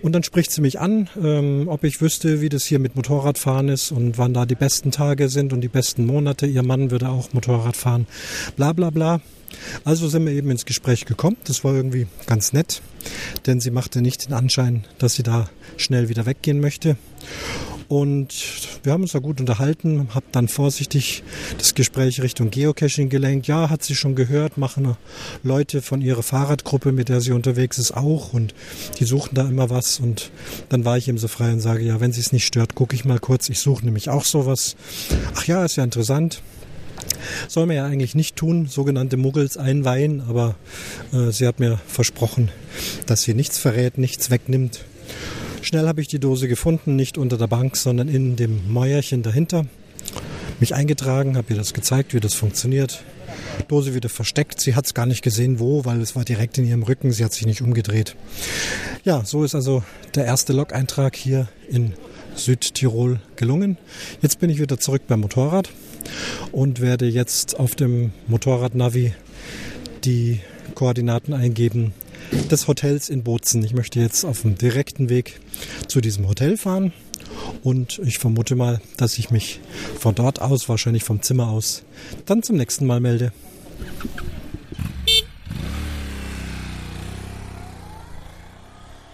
Und 0.00 0.12
dann 0.12 0.22
spricht 0.22 0.50
sie 0.52 0.62
mich 0.62 0.80
an, 0.80 1.10
ähm, 1.22 1.68
ob 1.68 1.84
ich 1.84 2.00
wüsste, 2.00 2.40
wie 2.40 2.48
das 2.48 2.64
hier 2.64 2.78
mit 2.78 2.96
Motorradfahren 2.96 3.68
ist 3.68 3.92
und 3.92 4.16
wann 4.16 4.32
da 4.32 4.46
die 4.46 4.54
besten 4.54 4.92
Tage 4.92 5.28
sind 5.28 5.52
und 5.52 5.60
die 5.60 5.68
besten 5.68 6.06
Monate. 6.06 6.46
Ihr 6.46 6.62
Mann 6.62 6.90
würde 6.90 7.10
auch 7.10 7.34
Motorrad 7.34 7.76
fahren, 7.76 8.06
bla 8.56 8.72
bla 8.72 8.88
bla. 8.88 9.20
Also 9.84 10.08
sind 10.08 10.24
wir 10.24 10.32
eben 10.32 10.50
ins 10.50 10.64
Gespräch 10.64 11.04
gekommen. 11.04 11.36
Das 11.44 11.64
war 11.64 11.74
irgendwie 11.74 12.06
ganz 12.24 12.54
nett, 12.54 12.80
denn 13.44 13.60
sie 13.60 13.70
machte 13.70 14.00
nicht 14.00 14.26
den 14.26 14.32
Anschein, 14.32 14.86
dass 14.96 15.16
sie 15.16 15.22
da 15.22 15.50
schnell 15.76 16.08
wieder 16.08 16.24
weggehen 16.24 16.60
möchte. 16.60 16.96
Und 17.88 18.28
wir 18.82 18.92
haben 18.92 19.02
uns 19.02 19.12
da 19.12 19.18
gut 19.18 19.40
unterhalten, 19.40 20.08
habe 20.14 20.26
dann 20.30 20.48
vorsichtig 20.48 21.22
das 21.56 21.74
Gespräch 21.74 22.20
Richtung 22.20 22.50
Geocaching 22.50 23.08
gelenkt. 23.08 23.46
Ja, 23.46 23.70
hat 23.70 23.82
sie 23.82 23.94
schon 23.94 24.14
gehört, 24.14 24.58
machen 24.58 24.96
Leute 25.42 25.80
von 25.80 26.02
ihrer 26.02 26.22
Fahrradgruppe, 26.22 26.92
mit 26.92 27.08
der 27.08 27.22
sie 27.22 27.32
unterwegs 27.32 27.78
ist, 27.78 27.92
auch. 27.92 28.34
Und 28.34 28.54
die 28.98 29.04
suchen 29.04 29.34
da 29.34 29.48
immer 29.48 29.70
was. 29.70 30.00
Und 30.00 30.30
dann 30.68 30.84
war 30.84 30.98
ich 30.98 31.08
eben 31.08 31.16
so 31.16 31.28
frei 31.28 31.50
und 31.50 31.60
sage, 31.60 31.82
ja, 31.82 31.98
wenn 31.98 32.12
sie 32.12 32.20
es 32.20 32.30
nicht 32.30 32.46
stört, 32.46 32.74
gucke 32.74 32.94
ich 32.94 33.06
mal 33.06 33.18
kurz. 33.18 33.48
Ich 33.48 33.60
suche 33.60 33.86
nämlich 33.86 34.10
auch 34.10 34.26
sowas. 34.26 34.76
Ach 35.34 35.44
ja, 35.46 35.64
ist 35.64 35.76
ja 35.76 35.84
interessant. 35.84 36.42
Soll 37.48 37.66
man 37.66 37.76
ja 37.76 37.86
eigentlich 37.86 38.14
nicht 38.14 38.36
tun, 38.36 38.66
sogenannte 38.66 39.16
Muggels 39.16 39.56
einweihen, 39.56 40.22
aber 40.28 40.56
äh, 41.12 41.30
sie 41.30 41.46
hat 41.46 41.58
mir 41.58 41.80
versprochen, 41.86 42.50
dass 43.06 43.22
sie 43.22 43.32
nichts 43.32 43.58
verrät, 43.58 43.96
nichts 43.96 44.30
wegnimmt. 44.30 44.84
Schnell 45.62 45.86
habe 45.86 46.00
ich 46.00 46.08
die 46.08 46.18
Dose 46.18 46.48
gefunden, 46.48 46.96
nicht 46.96 47.18
unter 47.18 47.36
der 47.36 47.46
Bank, 47.46 47.76
sondern 47.76 48.08
in 48.08 48.36
dem 48.36 48.72
Mäuerchen 48.72 49.22
dahinter. 49.22 49.66
Mich 50.60 50.74
eingetragen, 50.74 51.36
habe 51.36 51.52
ihr 51.52 51.56
das 51.56 51.74
gezeigt, 51.74 52.14
wie 52.14 52.20
das 52.20 52.34
funktioniert. 52.34 53.02
Dose 53.68 53.94
wieder 53.94 54.08
versteckt. 54.08 54.60
Sie 54.60 54.74
hat 54.74 54.86
es 54.86 54.94
gar 54.94 55.06
nicht 55.06 55.22
gesehen, 55.22 55.58
wo, 55.58 55.84
weil 55.84 56.00
es 56.00 56.16
war 56.16 56.24
direkt 56.24 56.58
in 56.58 56.66
ihrem 56.66 56.82
Rücken. 56.82 57.12
Sie 57.12 57.24
hat 57.24 57.32
sich 57.32 57.46
nicht 57.46 57.60
umgedreht. 57.60 58.16
Ja, 59.04 59.24
so 59.24 59.44
ist 59.44 59.54
also 59.54 59.82
der 60.14 60.24
erste 60.24 60.52
Log-Eintrag 60.52 61.16
hier 61.16 61.48
in 61.68 61.92
Südtirol 62.34 63.20
gelungen. 63.36 63.76
Jetzt 64.22 64.40
bin 64.40 64.50
ich 64.50 64.60
wieder 64.60 64.78
zurück 64.78 65.02
beim 65.08 65.20
Motorrad 65.20 65.70
und 66.52 66.80
werde 66.80 67.06
jetzt 67.06 67.58
auf 67.58 67.74
dem 67.74 68.12
Motorradnavi 68.26 69.12
die 70.04 70.40
Koordinaten 70.74 71.34
eingeben 71.34 71.92
des 72.50 72.68
Hotels 72.68 73.08
in 73.08 73.22
Bozen. 73.22 73.64
Ich 73.64 73.74
möchte 73.74 74.00
jetzt 74.00 74.24
auf 74.24 74.42
dem 74.42 74.56
direkten 74.56 75.08
Weg 75.08 75.40
zu 75.86 76.00
diesem 76.00 76.28
Hotel 76.28 76.56
fahren 76.56 76.92
und 77.62 77.98
ich 78.04 78.18
vermute 78.18 78.54
mal, 78.54 78.80
dass 78.96 79.18
ich 79.18 79.30
mich 79.30 79.60
von 79.98 80.14
dort 80.14 80.40
aus, 80.40 80.68
wahrscheinlich 80.68 81.04
vom 81.04 81.22
Zimmer 81.22 81.48
aus, 81.48 81.82
dann 82.26 82.42
zum 82.42 82.56
nächsten 82.56 82.86
Mal 82.86 83.00
melde. 83.00 83.32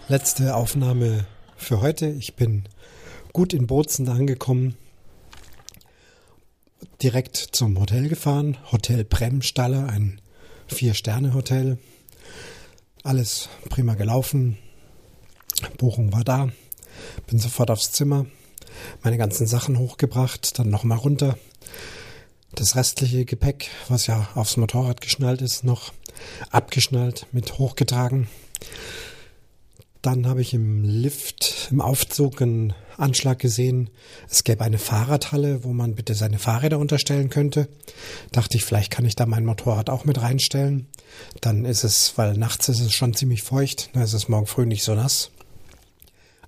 Letzte 0.09 0.55
Aufnahme 0.55 1.27
für 1.57 1.81
heute. 1.81 2.07
Ich 2.07 2.35
bin 2.35 2.65
gut 3.33 3.55
in 3.55 3.67
Bozen 3.67 4.09
angekommen, 4.09 4.77
direkt 7.03 7.37
zum 7.37 7.79
Hotel 7.81 8.09
gefahren. 8.09 8.59
Hotel 8.71 9.05
Bremstaller, 9.05 9.89
ein 9.89 10.21
Vier-Sterne-Hotel. 10.67 11.79
Alles 13.05 13.51
prima 13.69 13.97
gelaufen. 13.97 14.57
Buchung 15.77 16.15
war 16.15 16.25
da. 16.25 16.49
Bin 17.27 17.39
sofort 17.39 17.71
aufs 17.71 17.93
Zimmer. 17.93 18.25
Meine 19.03 19.19
ganzen 19.19 19.47
Sachen 19.47 19.79
hochgebracht, 19.79 20.59
dann 20.59 20.71
nochmal 20.71 20.97
runter. 20.97 21.37
Das 22.55 22.77
restliche 22.77 23.27
Gepäck, 23.27 23.69
was 23.89 24.07
ja 24.07 24.27
aufs 24.35 24.57
Motorrad 24.57 25.03
geschnallt 25.03 25.43
ist, 25.43 25.65
noch 25.65 25.93
abgeschnallt, 26.51 27.27
mit 27.31 27.59
hochgetragen. 27.59 28.27
Dann 30.05 30.27
habe 30.27 30.43
ich 30.43 30.53
im 30.53 30.85
Lift, 30.85 31.69
im 31.71 31.81
Aufzug 31.81 32.43
einen 32.43 32.75
Anschlag 32.99 33.39
gesehen, 33.39 33.89
es 34.29 34.45
gäbe 34.45 34.63
eine 34.63 34.77
Fahrradhalle, 34.77 35.65
wo 35.65 35.73
man 35.73 35.95
bitte 35.95 36.15
seine 36.15 36.39
Fahrräder 36.39 36.79
unterstellen 36.79 37.31
könnte. 37.31 37.69
Dachte 38.31 38.59
ich, 38.59 38.67
vielleicht 38.67 38.91
kann 38.91 39.07
ich 39.07 39.17
da 39.17 39.25
mein 39.25 39.47
Motorrad 39.47 39.89
auch 39.89 40.05
mit 40.05 40.21
reinstellen. 40.21 40.89
Dann 41.41 41.65
ist 41.65 41.85
es, 41.85 42.19
weil 42.19 42.35
nachts 42.37 42.69
ist 42.69 42.81
es 42.81 42.93
schon 42.93 43.15
ziemlich 43.15 43.43
feucht, 43.43 43.89
dann 43.95 44.03
ist 44.03 44.13
es 44.13 44.29
morgen 44.29 44.47
früh 44.47 44.67
nicht 44.67 44.85
so 44.85 44.95
nass. 44.95 45.31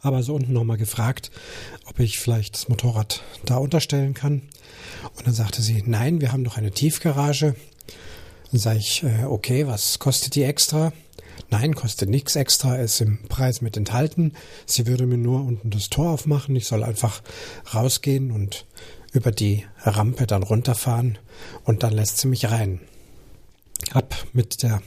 Aber 0.03 0.23
so 0.23 0.35
unten 0.35 0.53
nochmal 0.53 0.77
gefragt, 0.77 1.31
ob 1.87 1.99
ich 1.99 2.19
vielleicht 2.19 2.57
das 2.57 2.69
Motorrad 2.69 3.23
da 3.47 3.57
unterstellen 3.57 4.13
kann. 4.13 4.43
Und 5.17 5.27
dann 5.27 5.35
sagte 5.35 5.63
sie, 5.63 5.83
nein, 5.87 6.21
wir 6.21 6.31
haben 6.31 6.43
noch 6.43 6.59
eine 6.59 6.73
Tiefgarage. 6.73 7.57
Dann 8.53 8.61
sage 8.61 8.81
ich, 8.81 9.03
äh, 9.03 9.25
okay, 9.25 9.67
was 9.67 9.99
kostet 9.99 10.35
die 10.35 10.43
extra? 10.43 10.93
Nein, 11.51 11.75
kostet 11.75 12.09
nichts 12.09 12.35
extra, 12.35 12.77
ist 12.77 13.01
im 13.01 13.19
Preis 13.29 13.61
mit 13.61 13.77
enthalten. 13.77 14.33
Sie 14.67 14.87
würde 14.87 15.07
mir 15.07 15.19
nur 15.19 15.45
unten 15.45 15.71
das 15.71 15.89
Tor 15.89 16.11
aufmachen. 16.11 16.57
Ich 16.57 16.67
soll 16.67 16.83
einfach 16.83 17.23
rausgehen 17.73 18.33
und 18.33 18.67
über 19.13 19.31
die 19.31 19.65
Rampe 19.83 20.27
dann 20.27 20.43
runterfahren 20.43 21.19
und 21.65 21.83
dann 21.83 21.93
lässt 21.93 22.19
sie 22.19 22.29
mich 22.29 22.51
rein. 22.51 22.81
Hab 23.93 24.15
mit 24.33 24.63
der 24.63 24.83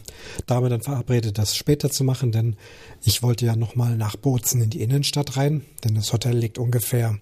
Dame 0.45 0.67
dann 0.67 0.81
verabredet, 0.81 1.37
das 1.37 1.55
später 1.55 1.89
zu 1.89 2.03
machen, 2.03 2.31
denn 2.31 2.55
ich 3.03 3.23
wollte 3.23 3.45
ja 3.45 3.55
nochmal 3.55 3.95
nach 3.95 4.15
Bozen 4.15 4.61
in 4.61 4.69
die 4.69 4.81
Innenstadt 4.81 5.37
rein, 5.37 5.63
denn 5.83 5.95
das 5.95 6.11
Hotel 6.11 6.35
liegt 6.35 6.57
ungefähr 6.57 7.17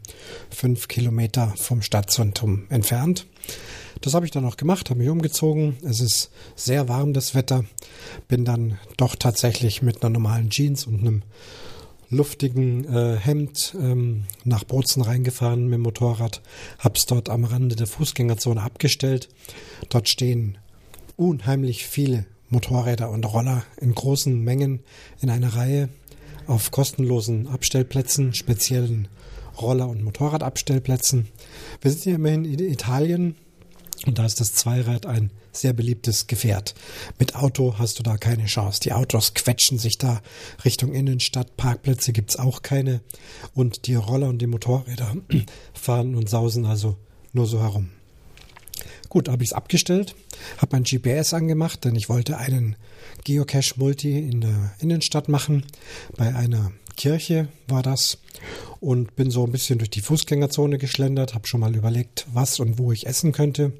fünf 0.49 0.87
Kilometer 0.87 1.53
vom 1.55 1.81
Stadtzentrum 1.81 2.65
entfernt. 2.69 3.27
Das 4.01 4.13
habe 4.13 4.25
ich 4.25 4.31
dann 4.31 4.45
auch 4.45 4.57
gemacht, 4.57 4.89
habe 4.89 4.99
mich 4.99 5.09
umgezogen. 5.09 5.77
Es 5.83 5.99
ist 5.99 6.31
sehr 6.55 6.87
warm, 6.87 7.13
das 7.13 7.35
Wetter. 7.35 7.65
Bin 8.27 8.45
dann 8.45 8.77
doch 8.97 9.15
tatsächlich 9.15 9.81
mit 9.81 10.03
einer 10.03 10.11
normalen 10.11 10.49
Jeans 10.49 10.85
und 10.85 10.99
einem 10.99 11.23
luftigen 12.09 12.85
äh, 12.85 13.17
Hemd 13.17 13.75
ähm, 13.79 14.23
nach 14.43 14.63
Bozen 14.63 15.01
reingefahren 15.01 15.65
mit 15.65 15.73
dem 15.73 15.81
Motorrad. 15.81 16.41
Hab's 16.79 17.05
dort 17.05 17.29
am 17.29 17.43
Rande 17.43 17.75
der 17.75 17.87
Fußgängerzone 17.87 18.61
abgestellt. 18.61 19.29
Dort 19.89 20.07
stehen 20.07 20.57
unheimlich 21.17 21.85
viele 21.85 22.25
Motorräder 22.49 23.09
und 23.09 23.25
Roller 23.25 23.63
in 23.81 23.93
großen 23.93 24.39
Mengen 24.41 24.79
in 25.21 25.29
einer 25.29 25.55
Reihe 25.55 25.89
auf 26.45 26.71
kostenlosen 26.71 27.47
Abstellplätzen, 27.47 28.33
speziellen 28.33 29.09
Roller- 29.59 29.89
und 29.89 30.03
Motorradabstellplätzen. 30.03 31.27
Wir 31.81 31.91
sind 31.91 32.03
hier 32.03 32.15
immerhin 32.15 32.45
in 32.45 32.59
Italien 32.59 33.35
und 34.05 34.19
da 34.19 34.25
ist 34.25 34.39
das 34.39 34.53
Zweirad 34.53 35.05
ein 35.05 35.31
sehr 35.51 35.73
beliebtes 35.73 36.27
Gefährt. 36.27 36.75
Mit 37.17 37.35
Auto 37.35 37.75
hast 37.77 37.99
du 37.99 38.03
da 38.03 38.17
keine 38.17 38.45
Chance. 38.45 38.79
Die 38.81 38.93
Autos 38.93 39.33
quetschen 39.33 39.79
sich 39.79 39.97
da 39.97 40.21
Richtung 40.65 40.93
Innenstadt. 40.93 41.57
Parkplätze 41.57 42.13
gibt's 42.13 42.35
auch 42.35 42.61
keine. 42.61 43.01
Und 43.53 43.87
die 43.87 43.95
Roller 43.95 44.27
und 44.27 44.39
die 44.39 44.47
Motorräder 44.47 45.15
fahren 45.73 46.15
und 46.15 46.29
sausen 46.29 46.65
also 46.65 46.95
nur 47.33 47.47
so 47.47 47.61
herum. 47.61 47.89
Gut, 49.09 49.29
habe 49.29 49.43
ich 49.43 49.49
es 49.49 49.53
abgestellt, 49.53 50.15
habe 50.57 50.75
mein 50.75 50.83
GPS 50.83 51.33
angemacht, 51.33 51.85
denn 51.85 51.95
ich 51.95 52.09
wollte 52.09 52.37
einen 52.37 52.75
Geocache-Multi 53.23 54.19
in 54.19 54.41
der 54.41 54.73
Innenstadt 54.79 55.29
machen. 55.29 55.65
Bei 56.17 56.35
einer 56.35 56.71
Kirche 56.97 57.47
war 57.67 57.83
das 57.83 58.17
und 58.79 59.15
bin 59.15 59.31
so 59.31 59.45
ein 59.45 59.51
bisschen 59.51 59.79
durch 59.79 59.89
die 59.89 60.01
Fußgängerzone 60.01 60.77
geschlendert, 60.77 61.33
habe 61.33 61.47
schon 61.47 61.61
mal 61.61 61.75
überlegt, 61.75 62.27
was 62.33 62.59
und 62.59 62.77
wo 62.77 62.91
ich 62.91 63.07
essen 63.07 63.31
könnte 63.31 63.71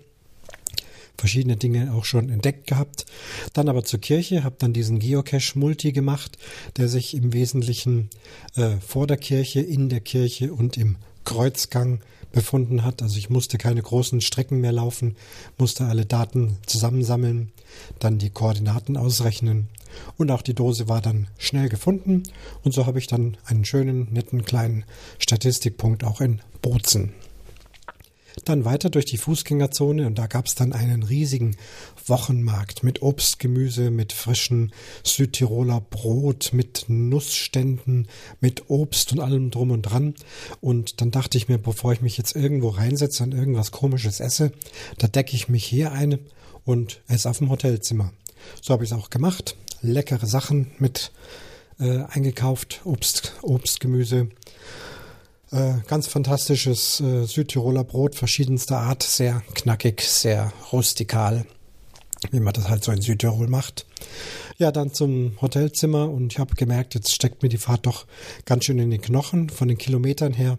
verschiedene 1.18 1.58
Dinge 1.58 1.94
auch 1.94 2.06
schon 2.06 2.30
entdeckt 2.30 2.68
gehabt. 2.68 3.06
Dann 3.54 3.70
aber 3.70 3.84
zur 3.84 4.00
Kirche, 4.00 4.44
habe 4.44 4.56
dann 4.60 4.74
diesen 4.74 5.00
Geocache-Multi 5.00 5.92
gemacht, 5.92 6.38
der 6.78 6.88
sich 6.88 7.16
im 7.16 7.34
Wesentlichen 7.34 8.10
äh, 8.56 8.78
vor 8.86 9.08
der 9.08 9.18
Kirche, 9.18 9.62
in 9.62 9.90
der 9.90 10.02
Kirche 10.02 10.54
und 10.54 10.78
im 10.78 10.98
Kreuzgang 11.26 12.00
befunden 12.32 12.84
hat. 12.84 13.02
Also 13.02 13.18
ich 13.18 13.30
musste 13.30 13.58
keine 13.58 13.82
großen 13.82 14.22
Strecken 14.22 14.62
mehr 14.62 14.72
laufen, 14.72 15.16
musste 15.58 15.86
alle 15.86 16.06
Daten 16.06 16.58
zusammensammeln, 16.66 17.52
dann 18.00 18.18
die 18.18 18.30
Koordinaten 18.30 18.98
ausrechnen 18.98 19.70
und 20.18 20.32
auch 20.32 20.42
die 20.42 20.54
Dose 20.54 20.88
war 20.88 21.02
dann 21.02 21.28
schnell 21.38 21.70
gefunden 21.70 22.24
und 22.64 22.74
so 22.74 22.86
habe 22.86 23.00
ich 23.00 23.08
dann 23.08 23.38
einen 23.46 23.66
schönen, 23.66 24.12
netten 24.12 24.46
kleinen 24.46 24.86
Statistikpunkt 25.20 26.04
auch 26.04 26.22
in 26.22 26.42
Bozen. 26.62 27.14
Dann 28.46 28.66
weiter 28.66 28.90
durch 28.90 29.06
die 29.06 29.18
Fußgängerzone 29.18 30.06
und 30.08 30.18
da 30.18 30.28
gab 30.28 30.46
es 30.46 30.56
dann 30.56 30.74
einen 30.74 31.04
riesigen 31.04 31.58
Wochenmarkt 32.06 32.84
mit 32.84 33.02
Obst, 33.02 33.40
Gemüse, 33.40 33.90
mit 33.92 34.14
frischem 34.14 34.72
Südtiroler 35.04 35.82
Brot, 35.82 36.52
mit 36.54 36.86
Nussständen, 36.88 38.08
mit 38.40 38.70
Obst 38.70 39.12
und 39.12 39.20
allem 39.20 39.52
drum 39.52 39.72
und 39.72 39.82
dran. 39.84 40.14
Und 40.62 41.02
dann 41.02 41.12
dachte 41.12 41.38
ich 41.38 41.48
mir, 41.48 41.58
bevor 41.58 41.94
ich 41.94 42.02
mich 42.02 42.18
jetzt 42.18 42.36
irgendwo 42.36 42.70
reinsetze 42.70 43.24
und 43.24 43.34
irgendwas 43.34 43.72
komisches 43.72 44.20
esse, 44.20 44.52
da 44.98 45.08
decke 45.08 45.36
ich 45.36 45.50
mich 45.50 45.66
hier 45.66 45.92
ein 45.92 46.20
und 46.64 47.02
esse 47.08 47.30
auf 47.30 47.40
dem 47.40 47.50
Hotelzimmer. 47.50 48.14
So 48.62 48.74
habe 48.74 48.84
ich 48.84 48.92
es 48.92 48.98
auch 48.98 49.10
gemacht. 49.10 49.58
Leckere 49.82 50.26
Sachen 50.26 50.72
mit 50.80 51.12
äh, 51.80 52.04
eingekauft, 52.10 52.82
Obst, 52.86 53.34
Obst, 53.42 53.80
Gemüse 53.80 54.30
äh, 55.52 55.76
ganz 55.88 56.08
fantastisches 56.08 57.00
äh, 57.00 57.26
Südtiroler 57.26 57.84
Brot 57.84 58.16
verschiedenster 58.16 58.80
Art, 58.80 59.04
sehr 59.04 59.42
knackig, 59.54 60.02
sehr 60.02 60.52
rustikal, 60.72 61.46
wie 62.32 62.40
man 62.40 62.54
das 62.54 62.68
halt 62.68 62.84
so 62.84 62.92
in 62.92 63.02
Südtirol 63.02 63.48
macht. 63.48 63.86
Ja, 64.58 64.72
dann 64.72 64.94
zum 64.94 65.40
Hotelzimmer 65.40 66.10
und 66.10 66.34
ich 66.34 66.40
habe 66.40 66.56
gemerkt, 66.56 66.96
jetzt 66.96 67.14
steckt 67.14 67.44
mir 67.44 67.50
die 67.50 67.60
Fahrt 67.60 67.86
doch 67.86 68.08
ganz 68.46 68.66
schön 68.66 68.80
in 68.80 68.90
den 68.90 69.02
Knochen. 69.02 69.50
Von 69.50 69.68
den 69.68 69.78
Kilometern 69.78 70.34
her 70.34 70.58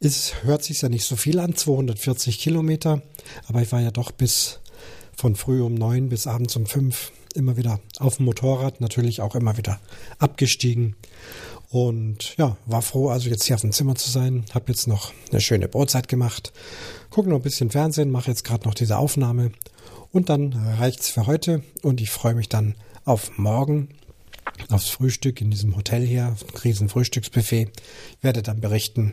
Es 0.00 0.44
hört 0.44 0.62
sich 0.62 0.82
ja 0.82 0.88
nicht 0.88 1.04
so 1.04 1.16
viel 1.16 1.40
an, 1.40 1.56
240 1.56 2.38
Kilometer, 2.38 3.02
aber 3.48 3.62
ich 3.62 3.72
war 3.72 3.80
ja 3.80 3.90
doch 3.90 4.12
bis 4.12 4.60
von 5.16 5.34
früh 5.34 5.62
um 5.62 5.74
neun 5.74 6.10
bis 6.10 6.26
abends 6.26 6.54
um 6.56 6.66
fünf 6.66 7.10
immer 7.34 7.56
wieder 7.56 7.80
auf 7.98 8.16
dem 8.16 8.26
Motorrad, 8.26 8.80
natürlich 8.80 9.20
auch 9.20 9.34
immer 9.34 9.56
wieder 9.56 9.80
abgestiegen 10.18 10.94
und 11.76 12.38
ja, 12.38 12.56
war 12.64 12.80
froh, 12.80 13.10
also 13.10 13.28
jetzt 13.28 13.44
hier 13.44 13.54
auf 13.54 13.60
dem 13.60 13.70
Zimmer 13.70 13.96
zu 13.96 14.10
sein. 14.10 14.46
Hab 14.54 14.66
jetzt 14.70 14.86
noch 14.86 15.12
eine 15.30 15.42
schöne 15.42 15.68
Brotzeit 15.68 16.08
gemacht. 16.08 16.54
Gucke 17.10 17.28
noch 17.28 17.36
ein 17.36 17.42
bisschen 17.42 17.68
Fernsehen, 17.68 18.10
mache 18.10 18.30
jetzt 18.30 18.44
gerade 18.44 18.66
noch 18.66 18.72
diese 18.72 18.96
Aufnahme. 18.96 19.52
Und 20.10 20.30
dann 20.30 20.54
reicht's 20.54 21.10
für 21.10 21.26
heute. 21.26 21.62
Und 21.82 22.00
ich 22.00 22.08
freue 22.08 22.34
mich 22.34 22.48
dann 22.48 22.76
auf 23.04 23.36
morgen, 23.36 23.90
aufs 24.70 24.88
Frühstück 24.88 25.42
in 25.42 25.50
diesem 25.50 25.76
Hotel 25.76 26.00
hier, 26.00 26.34
riesen 26.64 26.88
Frühstücksbuffet. 26.88 27.70
Werde 28.22 28.42
dann 28.42 28.62
berichten. 28.62 29.12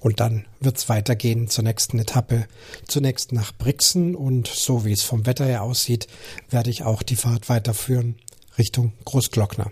Und 0.00 0.18
dann 0.18 0.46
wird's 0.60 0.88
weitergehen 0.88 1.48
zur 1.48 1.64
nächsten 1.64 1.98
Etappe. 1.98 2.46
Zunächst 2.86 3.32
nach 3.32 3.52
Brixen. 3.52 4.14
Und 4.14 4.48
so 4.48 4.86
wie 4.86 4.92
es 4.92 5.02
vom 5.02 5.26
Wetter 5.26 5.44
her 5.44 5.62
aussieht, 5.62 6.06
werde 6.48 6.70
ich 6.70 6.84
auch 6.84 7.02
die 7.02 7.16
Fahrt 7.16 7.50
weiterführen 7.50 8.16
Richtung 8.56 8.94
Großglockner. 9.04 9.70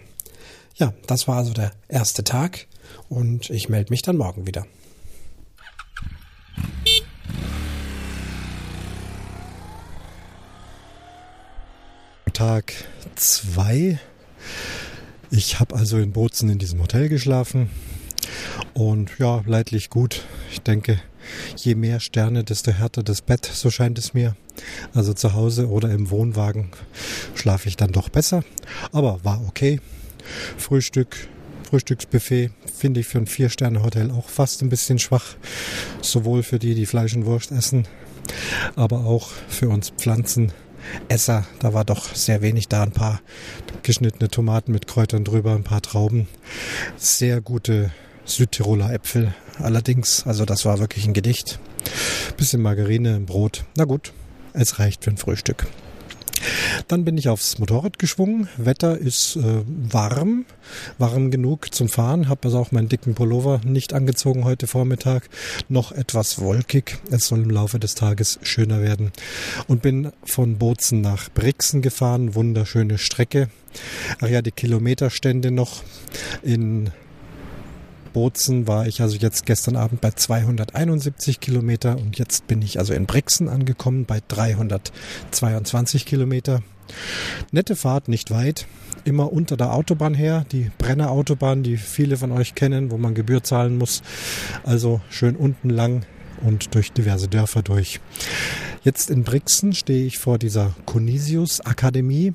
Ja, 0.79 0.93
das 1.07 1.27
war 1.27 1.39
also 1.39 1.55
der 1.55 1.73
erste 1.89 2.23
Tag 2.23 2.67
und 3.09 3.49
ich 3.49 3.71
melde 3.71 3.91
mich 3.91 4.03
dann 4.03 4.19
morgen 4.19 4.47
wieder. 4.47 4.67
Tag 12.35 12.75
2. 13.15 13.99
Ich 15.31 15.59
habe 15.59 15.75
also 15.75 15.97
in 15.97 16.13
Bozen 16.13 16.51
in 16.51 16.59
diesem 16.59 16.83
Hotel 16.83 17.09
geschlafen 17.09 17.71
und 18.75 19.19
ja, 19.19 19.43
leidlich 19.47 19.89
gut. 19.89 20.27
Ich 20.51 20.61
denke, 20.61 21.01
je 21.57 21.75
mehr 21.75 22.01
Sterne, 22.01 22.45
desto 22.45 22.71
härter 22.71 23.03
das 23.03 23.23
Bett, 23.23 23.47
so 23.47 23.71
scheint 23.71 23.99
es 23.99 24.13
mir. 24.13 24.37
Also 24.93 25.15
zu 25.15 25.33
Hause 25.33 25.71
oder 25.71 25.91
im 25.91 26.11
Wohnwagen 26.11 26.71
schlafe 27.35 27.71
ich 27.71 27.77
dann 27.79 27.93
doch 27.93 28.11
besser, 28.11 28.45
aber 28.93 29.25
war 29.25 29.41
okay. 29.49 29.81
Frühstück, 30.57 31.29
Frühstücksbuffet 31.69 32.51
finde 32.75 33.01
ich 33.01 33.07
für 33.07 33.19
ein 33.19 33.27
Vier-Sterne-Hotel 33.27 34.11
auch 34.11 34.29
fast 34.29 34.63
ein 34.63 34.69
bisschen 34.69 34.99
schwach. 34.99 35.37
Sowohl 36.03 36.43
für 36.43 36.59
die, 36.59 36.75
die 36.75 36.87
Fleisch 36.87 37.15
und 37.15 37.27
Wurst 37.27 37.53
essen, 37.53 37.87
aber 38.77 39.05
auch 39.05 39.31
für 39.49 39.69
uns 39.69 39.91
Pflanzenesser. 39.91 41.47
Da 41.59 41.75
war 41.75 41.85
doch 41.85 42.15
sehr 42.15 42.43
wenig 42.43 42.69
da. 42.69 42.83
Ein 42.83 42.93
paar 42.93 43.21
geschnittene 43.83 44.29
Tomaten 44.29 44.73
mit 44.73 44.87
Kräutern 44.87 45.25
drüber, 45.25 45.55
ein 45.55 45.65
paar 45.65 45.83
Trauben. 45.83 46.29
Sehr 46.97 47.41
gute 47.41 47.91
Südtiroler 48.25 48.93
Äpfel. 48.93 49.35
Allerdings, 49.59 50.27
also 50.27 50.45
das 50.45 50.65
war 50.65 50.79
wirklich 50.79 51.07
ein 51.07 51.15
Gedicht. 51.15 51.59
Bisschen 52.37 52.61
Margarine, 52.61 53.21
Brot. 53.21 53.65
Na 53.77 53.85
gut, 53.85 54.13
es 54.53 54.79
reicht 54.79 55.05
für 55.05 55.11
ein 55.11 55.17
Frühstück. 55.17 55.67
Dann 56.89 57.05
bin 57.05 57.19
ich 57.19 57.29
aufs 57.29 57.59
Motorrad 57.59 57.99
geschwungen. 57.99 58.49
Wetter 58.57 58.97
ist 58.99 59.37
äh, 59.37 59.63
warm, 59.67 60.45
warm 60.99 61.31
genug 61.31 61.75
zum 61.75 61.89
Fahren. 61.89 62.29
Habe 62.29 62.41
also 62.45 62.59
auch 62.59 62.73
meinen 62.73 62.89
dicken 62.89 63.15
Pullover 63.15 63.61
nicht 63.65 63.93
angezogen 63.93 64.45
heute 64.45 64.67
Vormittag. 64.67 65.29
Noch 65.69 65.93
etwas 65.93 66.41
wolkig. 66.41 66.99
Es 67.11 67.29
soll 67.29 67.43
im 67.43 67.51
Laufe 67.51 67.79
des 67.79 67.95
Tages 67.95 68.39
schöner 68.43 68.83
werden. 68.83 69.13
Und 69.67 69.83
bin 69.83 70.13
von 70.25 70.59
Bozen 70.59 71.01
nach 71.01 71.29
Brixen 71.33 71.83
gefahren. 71.83 72.35
Wunderschöne 72.35 72.99
Strecke. 72.99 73.49
Ach 74.21 74.29
ja, 74.29 74.43
die 74.43 74.53
Kilometerstände 74.53 75.51
noch 75.51 75.83
in 76.43 76.91
Bozen 78.17 78.67
war 78.67 78.87
ich 78.87 79.03
also 79.03 79.19
jetzt 79.19 79.45
gestern 79.45 79.77
Abend 79.77 80.01
bei 80.01 80.11
271 80.11 81.39
Kilometer 81.39 81.99
und 81.99 82.19
jetzt 82.19 82.47
bin 82.47 82.63
ich 82.63 82.79
also 82.79 82.95
in 82.95 83.05
Brixen 83.05 83.51
angekommen 83.51 84.07
bei 84.07 84.23
322 84.27 86.07
Kilometer. 86.07 86.63
Nette 87.53 87.77
Fahrt, 87.77 88.09
nicht 88.09 88.31
weit. 88.31 88.69
Immer 89.05 89.35
unter 89.35 89.59
der 89.59 89.75
Autobahn 89.75 90.15
her, 90.15 90.47
die 90.51 90.71
Brenner 90.79 91.11
Autobahn, 91.11 91.63
die 91.63 91.77
viele 91.77 92.17
von 92.17 92.33
euch 92.33 92.55
kennen, 92.55 92.91
wo 92.91 92.97
man 92.97 93.15
Gebühr 93.15 93.45
zahlen 93.45 93.77
muss. 93.77 94.01
Also 94.65 95.03
schön 95.11 95.37
unten 95.37 95.69
lang 95.69 96.07
und 96.41 96.75
durch 96.75 96.93
diverse 96.93 97.29
Dörfer 97.29 97.61
durch. 97.61 98.01
Jetzt 98.83 99.11
in 99.11 99.25
Brixen 99.25 99.75
stehe 99.75 100.07
ich 100.07 100.17
vor 100.17 100.39
dieser 100.39 100.75
Conisius 100.87 101.61
Akademie. 101.61 102.33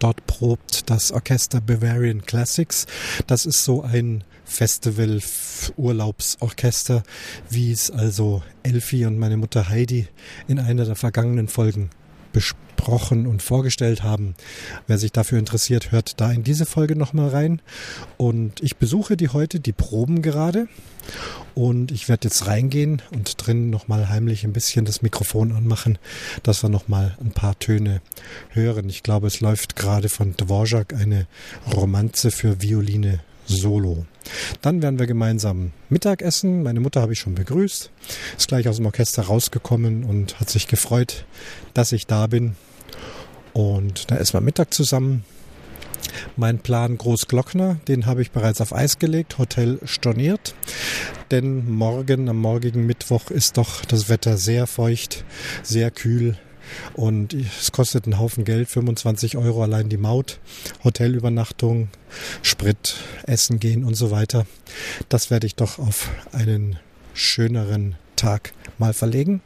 Dort 0.00 0.26
probt 0.26 0.90
das 0.90 1.12
Orchester 1.12 1.60
Bavarian 1.60 2.22
Classics. 2.22 2.86
Das 3.28 3.46
ist 3.46 3.62
so 3.62 3.82
ein 3.82 4.24
Festival-Urlaubsorchester, 4.48 7.02
wie 7.50 7.70
es 7.70 7.90
also 7.90 8.42
Elfie 8.62 9.06
und 9.06 9.18
meine 9.18 9.36
Mutter 9.36 9.68
Heidi 9.68 10.08
in 10.48 10.58
einer 10.58 10.84
der 10.84 10.96
vergangenen 10.96 11.48
Folgen 11.48 11.90
besprochen 12.32 13.26
und 13.26 13.42
vorgestellt 13.42 14.02
haben. 14.02 14.34
Wer 14.86 14.98
sich 14.98 15.12
dafür 15.12 15.38
interessiert, 15.38 15.92
hört 15.92 16.20
da 16.20 16.30
in 16.30 16.44
diese 16.44 16.66
Folge 16.66 16.96
nochmal 16.96 17.28
rein. 17.28 17.62
Und 18.16 18.62
ich 18.62 18.76
besuche 18.76 19.16
die 19.16 19.28
heute, 19.28 19.60
die 19.60 19.72
Proben 19.72 20.22
gerade. 20.22 20.68
Und 21.54 21.90
ich 21.90 22.08
werde 22.08 22.28
jetzt 22.28 22.46
reingehen 22.46 23.02
und 23.12 23.44
drin 23.44 23.70
nochmal 23.70 24.08
heimlich 24.08 24.44
ein 24.44 24.52
bisschen 24.52 24.84
das 24.84 25.02
Mikrofon 25.02 25.52
anmachen, 25.52 25.98
dass 26.42 26.62
wir 26.62 26.68
nochmal 26.68 27.16
ein 27.20 27.32
paar 27.32 27.58
Töne 27.58 28.00
hören. 28.50 28.88
Ich 28.88 29.02
glaube, 29.02 29.26
es 29.26 29.40
läuft 29.40 29.74
gerade 29.74 30.08
von 30.08 30.36
Dvorak 30.36 30.94
eine 30.94 31.26
Romanze 31.74 32.30
für 32.30 32.62
Violine 32.62 33.20
Solo. 33.48 34.04
Dann 34.60 34.82
werden 34.82 34.98
wir 34.98 35.06
gemeinsam 35.06 35.72
Mittagessen. 35.88 36.62
Meine 36.62 36.80
Mutter 36.80 37.00
habe 37.00 37.14
ich 37.14 37.18
schon 37.18 37.34
begrüßt, 37.34 37.90
ist 38.36 38.48
gleich 38.48 38.68
aus 38.68 38.76
dem 38.76 38.86
Orchester 38.86 39.22
rausgekommen 39.22 40.04
und 40.04 40.38
hat 40.38 40.50
sich 40.50 40.68
gefreut, 40.68 41.24
dass 41.74 41.92
ich 41.92 42.06
da 42.06 42.26
bin. 42.26 42.54
Und 43.54 44.10
da 44.10 44.16
essen 44.16 44.34
wir 44.34 44.40
Mittag 44.42 44.74
zusammen. 44.74 45.24
Mein 46.36 46.58
Plan 46.58 46.96
Großglockner, 46.96 47.80
den 47.88 48.06
habe 48.06 48.22
ich 48.22 48.30
bereits 48.30 48.60
auf 48.60 48.74
Eis 48.74 48.98
gelegt, 48.98 49.38
Hotel 49.38 49.78
storniert. 49.84 50.54
Denn 51.30 51.70
morgen, 51.70 52.28
am 52.28 52.38
morgigen 52.38 52.86
Mittwoch, 52.86 53.30
ist 53.30 53.56
doch 53.56 53.84
das 53.84 54.08
Wetter 54.08 54.36
sehr 54.36 54.66
feucht, 54.66 55.24
sehr 55.62 55.90
kühl. 55.90 56.36
Und 56.94 57.34
es 57.34 57.72
kostet 57.72 58.04
einen 58.04 58.18
Haufen 58.18 58.44
Geld, 58.44 58.68
25 58.68 59.36
Euro 59.36 59.62
allein 59.62 59.88
die 59.88 59.96
Maut, 59.96 60.40
Hotelübernachtung, 60.84 61.88
Sprit, 62.42 62.96
Essen 63.24 63.60
gehen 63.60 63.84
und 63.84 63.94
so 63.94 64.10
weiter. 64.10 64.46
Das 65.08 65.30
werde 65.30 65.46
ich 65.46 65.54
doch 65.54 65.78
auf 65.78 66.10
einen 66.32 66.78
schöneren 67.14 67.96
Tag 68.16 68.52
mal 68.78 68.92
verlegen. 68.92 69.40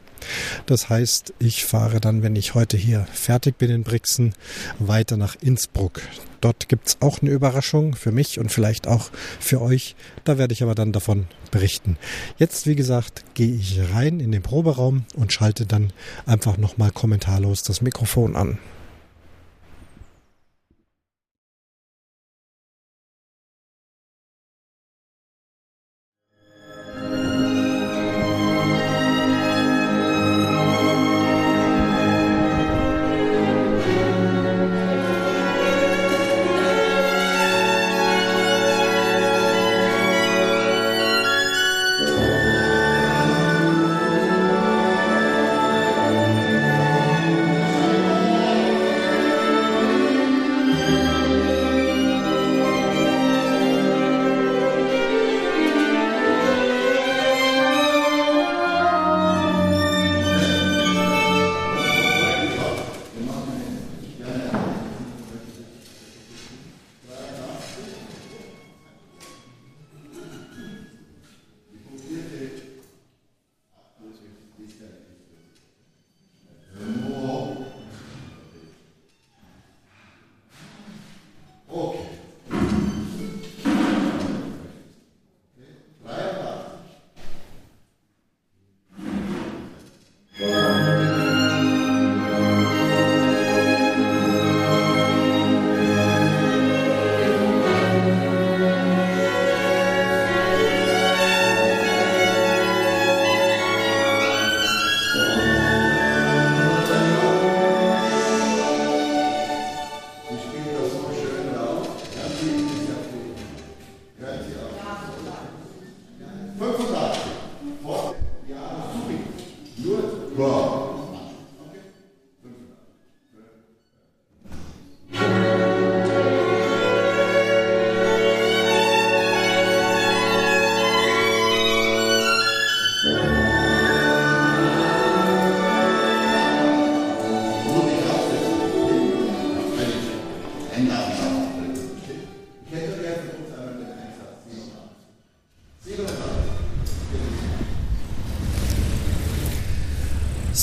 Das 0.65 0.89
heißt, 0.89 1.33
ich 1.39 1.65
fahre 1.65 1.99
dann, 1.99 2.23
wenn 2.23 2.35
ich 2.35 2.53
heute 2.53 2.77
hier 2.77 3.05
fertig 3.11 3.57
bin 3.57 3.69
in 3.69 3.83
Brixen, 3.83 4.33
weiter 4.79 5.17
nach 5.17 5.35
Innsbruck. 5.41 6.01
Dort 6.43 6.67
gibt 6.67 6.89
es 6.89 6.97
auch 6.99 7.21
eine 7.21 7.31
Überraschung 7.31 7.95
für 7.95 8.11
mich 8.11 8.37
und 8.37 8.51
vielleicht 8.51 8.85
auch 8.85 9.11
für 9.39 9.61
euch. 9.61 9.95
Da 10.25 10.37
werde 10.37 10.51
ich 10.51 10.61
aber 10.61 10.75
dann 10.75 10.91
davon 10.91 11.27
berichten. 11.51 11.95
Jetzt, 12.37 12.67
wie 12.67 12.75
gesagt, 12.75 13.23
gehe 13.33 13.55
ich 13.55 13.79
rein 13.93 14.19
in 14.19 14.33
den 14.33 14.41
Proberaum 14.41 15.05
und 15.15 15.31
schalte 15.31 15.65
dann 15.65 15.93
einfach 16.25 16.57
nochmal 16.57 16.91
kommentarlos 16.91 17.63
das 17.63 17.81
Mikrofon 17.81 18.35
an. 18.35 18.57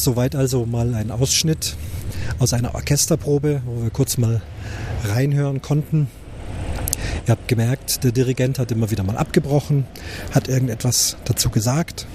Soweit 0.03 0.35
also 0.35 0.65
mal 0.65 0.95
ein 0.95 1.11
Ausschnitt 1.11 1.77
aus 2.39 2.55
einer 2.55 2.75
Orchesterprobe, 2.75 3.61
wo 3.67 3.83
wir 3.83 3.91
kurz 3.91 4.17
mal 4.17 4.41
reinhören 5.05 5.61
konnten. 5.61 6.09
Ihr 7.27 7.33
habt 7.33 7.49
gemerkt, 7.49 8.03
der 8.03 8.11
Dirigent 8.11 8.59
hat 8.59 8.73
immer 8.73 8.91
wieder 8.91 9.03
mal 9.03 9.19
abgebrochen, 9.19 9.85
hat 10.33 10.49
irgendetwas 10.49 11.19
dazu 11.27 11.51
gesagt. 11.51 12.07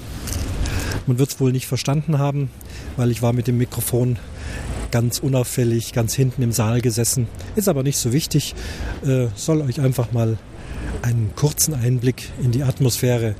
Man 1.05 1.19
wird 1.19 1.29
es 1.29 1.39
wohl 1.39 1.51
nicht 1.51 1.67
verstanden 1.67 2.17
haben, 2.17 2.49
weil 2.97 3.11
ich 3.11 3.21
war 3.21 3.33
mit 3.33 3.45
dem 3.45 3.59
Mikrofon 3.59 4.17
ganz 4.89 5.19
unauffällig, 5.19 5.93
ganz 5.93 6.15
hinten 6.15 6.41
im 6.41 6.53
Saal 6.53 6.81
gesessen. 6.81 7.27
Ist 7.55 7.69
aber 7.69 7.83
nicht 7.83 7.99
so 7.99 8.11
wichtig, 8.11 8.55
äh, 9.05 9.27
soll 9.35 9.61
euch 9.61 9.79
einfach 9.79 10.11
mal 10.11 10.39
einen 11.03 11.33
kurzen 11.35 11.75
Einblick 11.75 12.31
in 12.41 12.51
die 12.51 12.63
Atmosphäre 12.63 13.35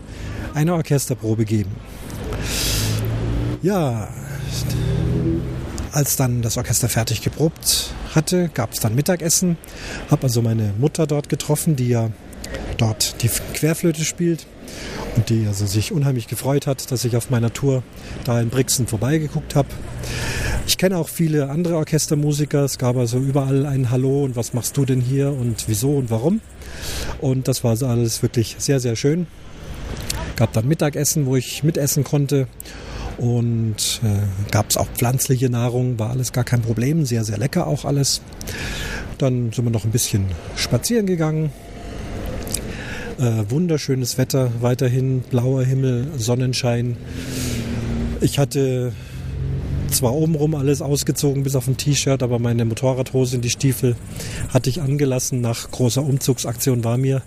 einer 0.54 0.76
Orchesterprobe 0.76 1.46
geben. 1.46 1.72
Ja, 3.64 4.10
als 5.92 6.18
dann 6.18 6.42
das 6.42 6.58
Orchester 6.58 6.90
fertig 6.90 7.22
geprobt 7.22 7.94
hatte, 8.14 8.50
gab 8.54 8.74
es 8.74 8.80
dann 8.80 8.96
Mittagessen. 8.96 9.58
Habe 10.12 10.24
also 10.24 10.42
meine 10.42 10.74
Mutter 10.78 11.08
dort 11.08 11.30
getroffen, 11.30 11.78
die 11.78 11.88
ja 11.88 12.12
dort 12.78 13.22
die 13.24 13.30
Querflöte 13.30 14.04
spielt 14.04 14.46
und 15.16 15.30
die 15.30 15.48
also 15.48 15.66
sich 15.66 15.94
unheimlich 15.94 16.28
gefreut 16.28 16.68
hat, 16.68 16.92
dass 16.92 17.06
ich 17.06 17.16
auf 17.16 17.30
meiner 17.30 17.54
Tour 17.54 17.82
da 18.26 18.42
in 18.42 18.50
Brixen 18.50 18.88
vorbeigeguckt 18.88 19.56
habe. 19.56 19.70
Ich 20.68 20.78
kenne 20.78 20.98
auch 20.98 21.08
viele 21.08 21.50
andere 21.50 21.78
Orchestermusiker. 21.78 22.66
Es 22.66 22.78
gab 22.78 22.98
also 22.98 23.18
überall 23.20 23.66
ein 23.66 23.92
Hallo 23.92 24.24
und 24.24 24.36
was 24.36 24.54
machst 24.54 24.76
du 24.78 24.86
denn 24.86 25.00
hier 25.00 25.32
und 25.32 25.68
wieso 25.68 25.96
und 25.96 26.10
warum. 26.10 26.42
Und 27.22 27.48
das 27.48 27.64
war 27.64 27.72
also 27.72 27.88
alles 27.88 28.22
wirklich 28.22 28.56
sehr, 28.58 28.80
sehr 28.80 28.96
schön. 28.96 29.28
Gab 30.36 30.52
dann 30.54 30.68
Mittagessen, 30.68 31.26
wo 31.26 31.36
ich 31.38 31.64
mitessen 31.64 32.04
konnte 32.04 32.48
und 33.18 34.02
äh, 34.04 34.52
gab 34.52 34.70
es 34.70 34.78
auch 34.78 34.88
pflanzliche 34.88 35.50
Nahrung, 35.50 36.00
war 36.00 36.10
alles 36.10 36.32
gar 36.32 36.44
kein 36.44 36.62
Problem, 36.62 37.06
sehr, 37.06 37.24
sehr 37.24 37.38
lecker 37.38 37.68
auch 37.68 37.86
alles. 37.86 38.22
Dann 39.18 39.52
sind 39.52 39.64
wir 39.66 39.72
noch 39.72 39.86
ein 39.86 39.92
bisschen 39.92 40.26
spazieren 40.56 41.06
gegangen. 41.06 41.52
Äh, 43.18 43.50
wunderschönes 43.50 44.18
Wetter, 44.18 44.52
weiterhin 44.60 45.22
blauer 45.22 45.64
Himmel, 45.64 46.08
Sonnenschein. 46.18 46.98
Ich 48.20 48.40
hatte 48.40 48.92
zwar 49.90 50.14
obenrum 50.14 50.56
alles 50.56 50.82
ausgezogen 50.82 51.44
bis 51.44 51.56
auf 51.56 51.68
ein 51.68 51.78
T-Shirt, 51.78 52.22
aber 52.22 52.40
meine 52.40 52.66
Motorradhose 52.66 53.38
und 53.38 53.44
die 53.44 53.50
Stiefel 53.50 53.96
hatte 54.50 54.70
ich 54.70 54.82
angelassen. 54.82 55.40
Nach 55.40 55.72
großer 55.72 56.04
Umzugsaktion 56.04 56.84
war 56.84 56.98
mir 56.98 57.22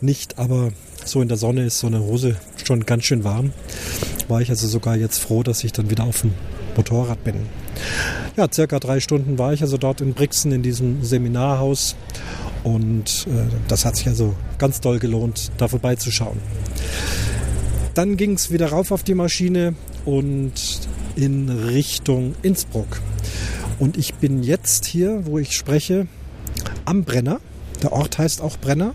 nicht, 0.00 0.38
aber 0.38 0.70
so 1.04 1.22
in 1.22 1.28
der 1.28 1.36
Sonne 1.36 1.64
ist 1.64 1.78
so 1.78 1.86
eine 1.86 2.00
Hose 2.00 2.36
schon 2.64 2.84
ganz 2.84 3.04
schön 3.04 3.22
warm. 3.22 3.52
War 4.28 4.40
ich 4.40 4.50
also 4.50 4.68
sogar 4.68 4.96
jetzt 4.96 5.18
froh, 5.18 5.42
dass 5.42 5.64
ich 5.64 5.72
dann 5.72 5.90
wieder 5.90 6.04
auf 6.04 6.20
dem 6.20 6.32
Motorrad 6.76 7.22
bin. 7.24 7.34
Ja, 8.36 8.46
circa 8.52 8.78
drei 8.78 9.00
Stunden 9.00 9.38
war 9.38 9.52
ich 9.52 9.62
also 9.62 9.76
dort 9.76 10.00
in 10.00 10.14
Brixen 10.14 10.52
in 10.52 10.62
diesem 10.62 11.02
Seminarhaus 11.02 11.96
und 12.62 13.26
äh, 13.28 13.50
das 13.66 13.84
hat 13.84 13.96
sich 13.96 14.06
also 14.06 14.34
ganz 14.58 14.80
doll 14.80 14.98
gelohnt, 14.98 15.50
da 15.58 15.68
vorbeizuschauen. 15.68 16.38
Dann 17.94 18.16
ging 18.16 18.34
es 18.34 18.52
wieder 18.52 18.68
rauf 18.68 18.92
auf 18.92 19.02
die 19.02 19.14
Maschine 19.14 19.74
und 20.04 20.52
in 21.16 21.48
Richtung 21.48 22.34
Innsbruck. 22.42 23.00
Und 23.78 23.96
ich 23.96 24.14
bin 24.14 24.42
jetzt 24.42 24.84
hier, 24.84 25.26
wo 25.26 25.38
ich 25.38 25.56
spreche, 25.56 26.06
am 26.84 27.04
Brenner. 27.04 27.40
Der 27.82 27.92
Ort 27.92 28.18
heißt 28.18 28.40
auch 28.40 28.56
Brenner. 28.56 28.94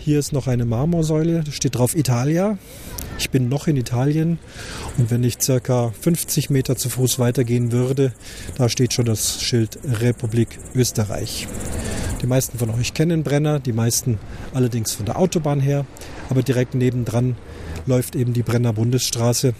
Hier 0.00 0.18
ist 0.18 0.32
noch 0.32 0.46
eine 0.46 0.64
Marmorsäule, 0.64 1.44
steht 1.50 1.76
drauf 1.76 1.94
Italia. 1.94 2.58
Ich 3.20 3.28
bin 3.28 3.50
noch 3.50 3.66
in 3.66 3.76
Italien 3.76 4.38
und 4.96 5.10
wenn 5.10 5.22
ich 5.24 5.36
circa 5.42 5.92
50 6.00 6.48
Meter 6.48 6.76
zu 6.76 6.88
Fuß 6.88 7.18
weitergehen 7.18 7.70
würde, 7.70 8.14
da 8.56 8.70
steht 8.70 8.94
schon 8.94 9.04
das 9.04 9.42
Schild 9.42 9.78
Republik 9.84 10.58
Österreich. 10.74 11.46
Die 12.22 12.26
meisten 12.26 12.58
von 12.58 12.70
euch 12.70 12.94
kennen 12.94 13.22
Brenner, 13.22 13.60
die 13.60 13.74
meisten 13.74 14.18
allerdings 14.54 14.92
von 14.94 15.04
der 15.04 15.18
Autobahn 15.18 15.60
her, 15.60 15.84
aber 16.30 16.42
direkt 16.42 16.74
nebendran 16.74 17.36
läuft 17.84 18.16
eben 18.16 18.32
die 18.32 18.42
Brenner 18.42 18.72
Bundesstraße 18.72 19.52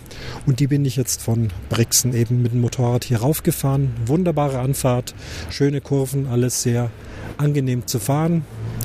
und 0.46 0.58
die 0.58 0.66
bin 0.66 0.86
ich 0.86 0.96
jetzt 0.96 1.20
von 1.20 1.50
Brixen 1.68 2.14
eben 2.14 2.40
mit 2.40 2.52
dem 2.52 2.62
Motorrad 2.62 3.04
hier 3.04 3.18
raufgefahren. 3.18 3.92
Wunderbare 4.06 4.58
Anfahrt, 4.58 5.14
schöne 5.50 5.82
Kurven, 5.82 6.26
alles 6.26 6.62
sehr 6.62 6.90
angenehm 7.36 7.86
zu 7.86 7.98
fahren. 7.98 8.42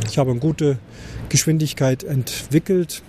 Ich 0.10 0.18
habe 0.18 0.32
eine 0.32 0.42
gute 0.42 0.80
Geschwindigkeit 1.30 2.04
entwickelt, 2.04 3.04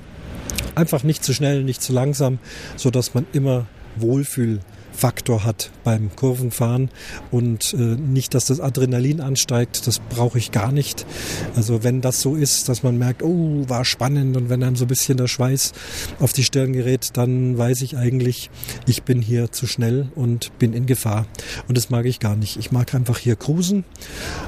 einfach 0.75 1.03
nicht 1.03 1.25
zu 1.25 1.33
schnell, 1.33 1.65
nicht 1.65 1.83
zu 1.83 1.93
langsam, 1.93 2.39
so 2.77 2.91
dass 2.91 3.15
man 3.15 3.27
immer 3.33 3.67
Wohlfühl 3.97 4.61
Faktor 4.97 5.45
hat 5.45 5.71
beim 5.85 6.15
Kurvenfahren 6.17 6.91
und 7.31 7.75
äh, 7.75 7.77
nicht, 7.77 8.35
dass 8.35 8.47
das 8.47 8.61
Adrenalin 8.61 9.21
ansteigt, 9.21 9.87
das 9.87 9.99
brauche 9.99 10.39
ich 10.39 10.51
gar 10.51 10.73
nicht. 10.73 11.07
Also 11.55 11.85
wenn 11.85 12.01
das 12.01 12.23
so 12.23 12.35
ist, 12.35 12.69
dass 12.69 12.83
man 12.83 12.97
merkt, 12.97 13.23
oh, 13.23 13.69
war 13.69 13.85
spannend 13.85 14.37
und 14.37 14.49
wenn 14.49 14.63
einem 14.63 14.75
so 14.75 14.87
ein 14.87 14.89
bisschen 14.89 15.19
der 15.19 15.29
Schweiß 15.29 15.73
auf 16.19 16.33
die 16.33 16.45
Stirn 16.45 16.73
gerät, 16.73 17.11
dann 17.15 17.59
weiß 17.59 17.83
ich 17.83 17.97
eigentlich, 17.97 18.51
ich 18.87 19.03
bin 19.03 19.21
hier 19.21 19.53
zu 19.53 19.67
schnell 19.67 20.09
und 20.15 20.59
bin 20.59 20.73
in 20.73 20.87
Gefahr. 20.87 21.27
Und 21.69 21.77
das 21.77 21.91
mag 21.91 22.07
ich 22.07 22.19
gar 22.19 22.35
nicht. 22.35 22.57
Ich 22.57 22.73
mag 22.73 22.95
einfach 22.95 23.19
hier 23.19 23.37
cruisen. 23.37 23.85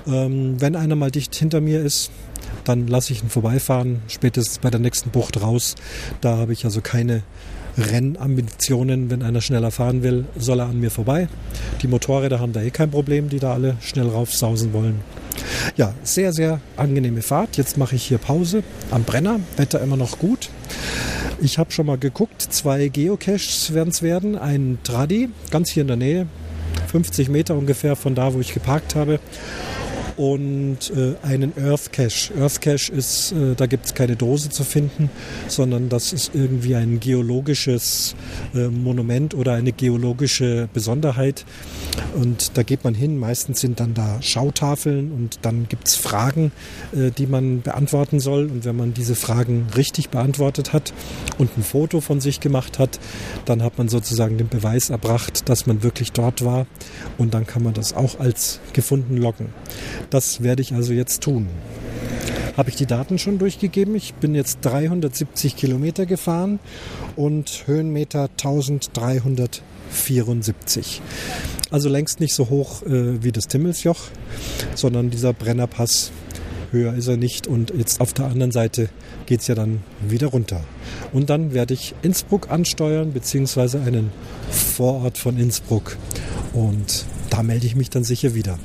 Ähm, 0.06 0.60
wenn 0.60 0.76
einer 0.76 0.96
mal 0.96 1.10
dicht 1.10 1.34
hinter 1.34 1.60
mir 1.60 1.82
ist, 1.82 2.10
dann 2.64 2.86
lasse 2.86 3.12
ich 3.12 3.22
ihn 3.22 3.30
vorbeifahren, 3.30 4.02
spätestens 4.08 4.58
bei 4.58 4.70
der 4.70 4.80
nächsten 4.80 5.10
Bucht 5.10 5.40
raus. 5.40 5.74
Da 6.20 6.36
habe 6.36 6.52
ich 6.52 6.64
also 6.64 6.80
keine 6.80 7.22
Rennambitionen. 7.78 9.10
Wenn 9.10 9.22
einer 9.22 9.40
schneller 9.40 9.70
fahren 9.70 10.02
will, 10.02 10.26
soll 10.36 10.60
er 10.60 10.66
an 10.66 10.80
mir 10.80 10.90
vorbei. 10.90 11.28
Die 11.82 11.88
Motorräder 11.88 12.40
haben 12.40 12.52
da 12.52 12.60
eh 12.60 12.70
kein 12.70 12.90
Problem, 12.90 13.28
die 13.28 13.38
da 13.38 13.54
alle 13.54 13.76
schnell 13.80 14.08
raufsausen 14.08 14.72
wollen. 14.72 15.00
Ja, 15.76 15.94
sehr, 16.02 16.32
sehr 16.32 16.60
angenehme 16.76 17.22
Fahrt. 17.22 17.56
Jetzt 17.56 17.78
mache 17.78 17.96
ich 17.96 18.04
hier 18.04 18.18
Pause 18.18 18.62
am 18.90 19.04
Brenner. 19.04 19.40
Wetter 19.56 19.80
immer 19.80 19.96
noch 19.96 20.18
gut. 20.18 20.50
Ich 21.40 21.58
habe 21.58 21.70
schon 21.70 21.86
mal 21.86 21.98
geguckt, 21.98 22.42
zwei 22.42 22.88
Geocaches 22.88 23.72
werden 23.72 23.90
es 23.90 24.02
werden. 24.02 24.36
Ein 24.36 24.78
Tradi, 24.82 25.28
ganz 25.50 25.70
hier 25.70 25.82
in 25.82 25.86
der 25.86 25.96
Nähe, 25.96 26.26
50 26.88 27.28
Meter 27.28 27.54
ungefähr 27.54 27.94
von 27.94 28.16
da, 28.16 28.34
wo 28.34 28.40
ich 28.40 28.52
geparkt 28.52 28.96
habe 28.96 29.20
und 30.18 30.90
äh, 30.96 31.14
einen 31.22 31.52
Earth 31.56 31.92
Cache. 31.92 32.32
Earth 32.38 32.60
Cache 32.60 32.92
ist, 32.92 33.32
äh, 33.32 33.54
da 33.54 33.66
gibt 33.66 33.86
es 33.86 33.94
keine 33.94 34.16
Dose 34.16 34.50
zu 34.50 34.64
finden, 34.64 35.10
sondern 35.46 35.88
das 35.88 36.12
ist 36.12 36.32
irgendwie 36.34 36.74
ein 36.74 36.98
geologisches 36.98 38.16
äh, 38.52 38.66
Monument 38.66 39.34
oder 39.34 39.54
eine 39.54 39.72
geologische 39.72 40.68
Besonderheit. 40.72 41.44
Und 42.14 42.56
da 42.56 42.64
geht 42.64 42.82
man 42.82 42.94
hin, 42.94 43.16
meistens 43.16 43.60
sind 43.60 43.78
dann 43.78 43.94
da 43.94 44.20
Schautafeln 44.20 45.12
und 45.12 45.38
dann 45.42 45.68
gibt 45.68 45.86
es 45.86 45.94
Fragen, 45.94 46.50
äh, 46.92 47.12
die 47.12 47.26
man 47.26 47.62
beantworten 47.62 48.18
soll. 48.18 48.46
Und 48.46 48.64
wenn 48.64 48.76
man 48.76 48.94
diese 48.94 49.14
Fragen 49.14 49.68
richtig 49.76 50.10
beantwortet 50.10 50.72
hat 50.72 50.92
und 51.38 51.56
ein 51.56 51.62
Foto 51.62 52.00
von 52.00 52.20
sich 52.20 52.40
gemacht 52.40 52.80
hat, 52.80 52.98
dann 53.44 53.62
hat 53.62 53.78
man 53.78 53.88
sozusagen 53.88 54.36
den 54.36 54.48
Beweis 54.48 54.90
erbracht, 54.90 55.48
dass 55.48 55.66
man 55.66 55.84
wirklich 55.84 56.10
dort 56.10 56.44
war. 56.44 56.66
Und 57.18 57.34
dann 57.34 57.46
kann 57.46 57.62
man 57.62 57.74
das 57.74 57.92
auch 57.92 58.18
als 58.18 58.58
gefunden 58.72 59.16
loggen. 59.16 59.50
Das 60.10 60.42
werde 60.42 60.62
ich 60.62 60.74
also 60.74 60.92
jetzt 60.92 61.22
tun. 61.22 61.46
Habe 62.56 62.70
ich 62.70 62.76
die 62.76 62.86
Daten 62.86 63.18
schon 63.18 63.38
durchgegeben? 63.38 63.94
Ich 63.94 64.14
bin 64.14 64.34
jetzt 64.34 64.58
370 64.62 65.54
Kilometer 65.54 66.06
gefahren 66.06 66.58
und 67.14 67.64
Höhenmeter 67.66 68.22
1374. 68.22 71.02
Also 71.70 71.88
längst 71.88 72.18
nicht 72.20 72.34
so 72.34 72.48
hoch 72.48 72.82
äh, 72.82 73.22
wie 73.22 73.30
das 73.30 73.46
Timmelsjoch, 73.46 74.00
sondern 74.74 75.10
dieser 75.10 75.32
Brennerpass 75.34 76.10
höher 76.72 76.94
ist 76.94 77.06
er 77.06 77.16
nicht. 77.16 77.46
Und 77.46 77.72
jetzt 77.76 78.00
auf 78.00 78.12
der 78.12 78.26
anderen 78.26 78.50
Seite 78.50 78.88
geht 79.26 79.40
es 79.40 79.46
ja 79.46 79.54
dann 79.54 79.82
wieder 80.00 80.26
runter. 80.28 80.62
Und 81.12 81.30
dann 81.30 81.54
werde 81.54 81.74
ich 81.74 81.94
Innsbruck 82.02 82.50
ansteuern, 82.50 83.12
beziehungsweise 83.12 83.80
einen 83.80 84.10
Vorort 84.50 85.18
von 85.18 85.38
Innsbruck. 85.38 85.96
Und 86.52 87.04
da 87.30 87.42
melde 87.42 87.66
ich 87.66 87.76
mich 87.76 87.90
dann 87.90 88.04
sicher 88.04 88.34
wieder. 88.34 88.58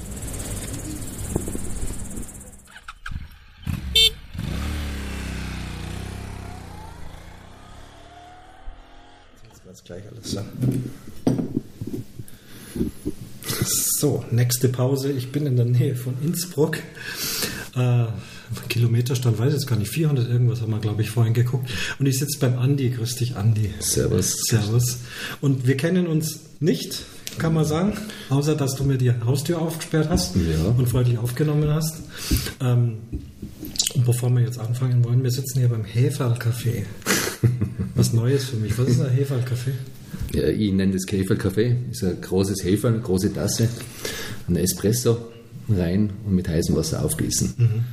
Nächste 14.34 14.70
Pause. 14.70 15.12
Ich 15.12 15.32
bin 15.32 15.46
in 15.46 15.56
der 15.56 15.66
Nähe 15.66 15.96
von 15.96 16.16
Innsbruck. 16.24 16.78
Äh, 17.76 18.06
Kilometerstand 18.70 19.40
weiß 19.40 19.48
ich 19.50 19.54
jetzt 19.54 19.68
gar 19.68 19.78
nicht. 19.78 19.92
400 19.92 20.30
irgendwas 20.30 20.62
haben 20.62 20.72
wir, 20.72 20.80
glaube 20.80 21.02
ich, 21.02 21.10
vorhin 21.10 21.34
geguckt. 21.34 21.70
Und 22.00 22.06
ich 22.06 22.20
sitze 22.20 22.40
beim 22.40 22.58
Andi. 22.58 22.90
Grüß 22.90 23.16
dich, 23.16 23.36
Andi. 23.36 23.74
Servus. 23.80 24.36
Servus. 24.48 25.00
Und 25.42 25.68
wir 25.68 25.78
kennen 25.78 26.08
uns 26.08 26.40
nicht, 26.60 27.04
kann 27.38 27.54
man 27.54 27.66
sagen, 27.66 27.94
außer 28.30 28.56
dass 28.56 28.76
du 28.76 28.84
mir 28.84 28.98
die 28.98 29.12
Haustür 29.12 29.62
aufgesperrt 29.62 30.10
hast 30.10 30.36
ja. 30.36 30.66
und 30.78 30.88
freundlich 30.88 31.18
aufgenommen 31.18 31.70
hast. 31.70 32.02
Ähm, 32.62 32.98
und 33.96 34.06
bevor 34.06 34.30
wir 34.32 34.42
jetzt 34.42 34.60
anfangen 34.60 35.04
wollen, 35.04 35.24
wir 35.24 35.32
sitzen 35.32 35.60
hier 35.60 35.70
beim 35.70 35.84
Heferl-Café. 35.84 36.84
Was 37.96 38.14
Neues 38.14 38.46
für 38.46 38.58
mich. 38.58 38.78
Was 38.78 38.88
ist 38.88 39.02
ein 39.02 39.12
Heferl-Café? 39.12 39.72
Ja, 40.34 40.48
ich 40.48 40.72
nenne 40.72 40.94
das 40.94 41.04
Heferl-Café. 41.08 41.76
ist 41.92 42.04
ein 42.04 42.20
großes 42.22 42.64
Heferl, 42.64 42.94
eine 42.94 43.02
große 43.02 43.34
Tasse, 43.34 43.70
ein 44.48 44.56
Espresso 44.56 45.18
rein 45.70 46.12
und 46.26 46.36
mit 46.36 46.48
heißem 46.48 46.76
Wasser 46.76 47.04
aufgießen. 47.04 47.54
Mhm. 47.58 47.84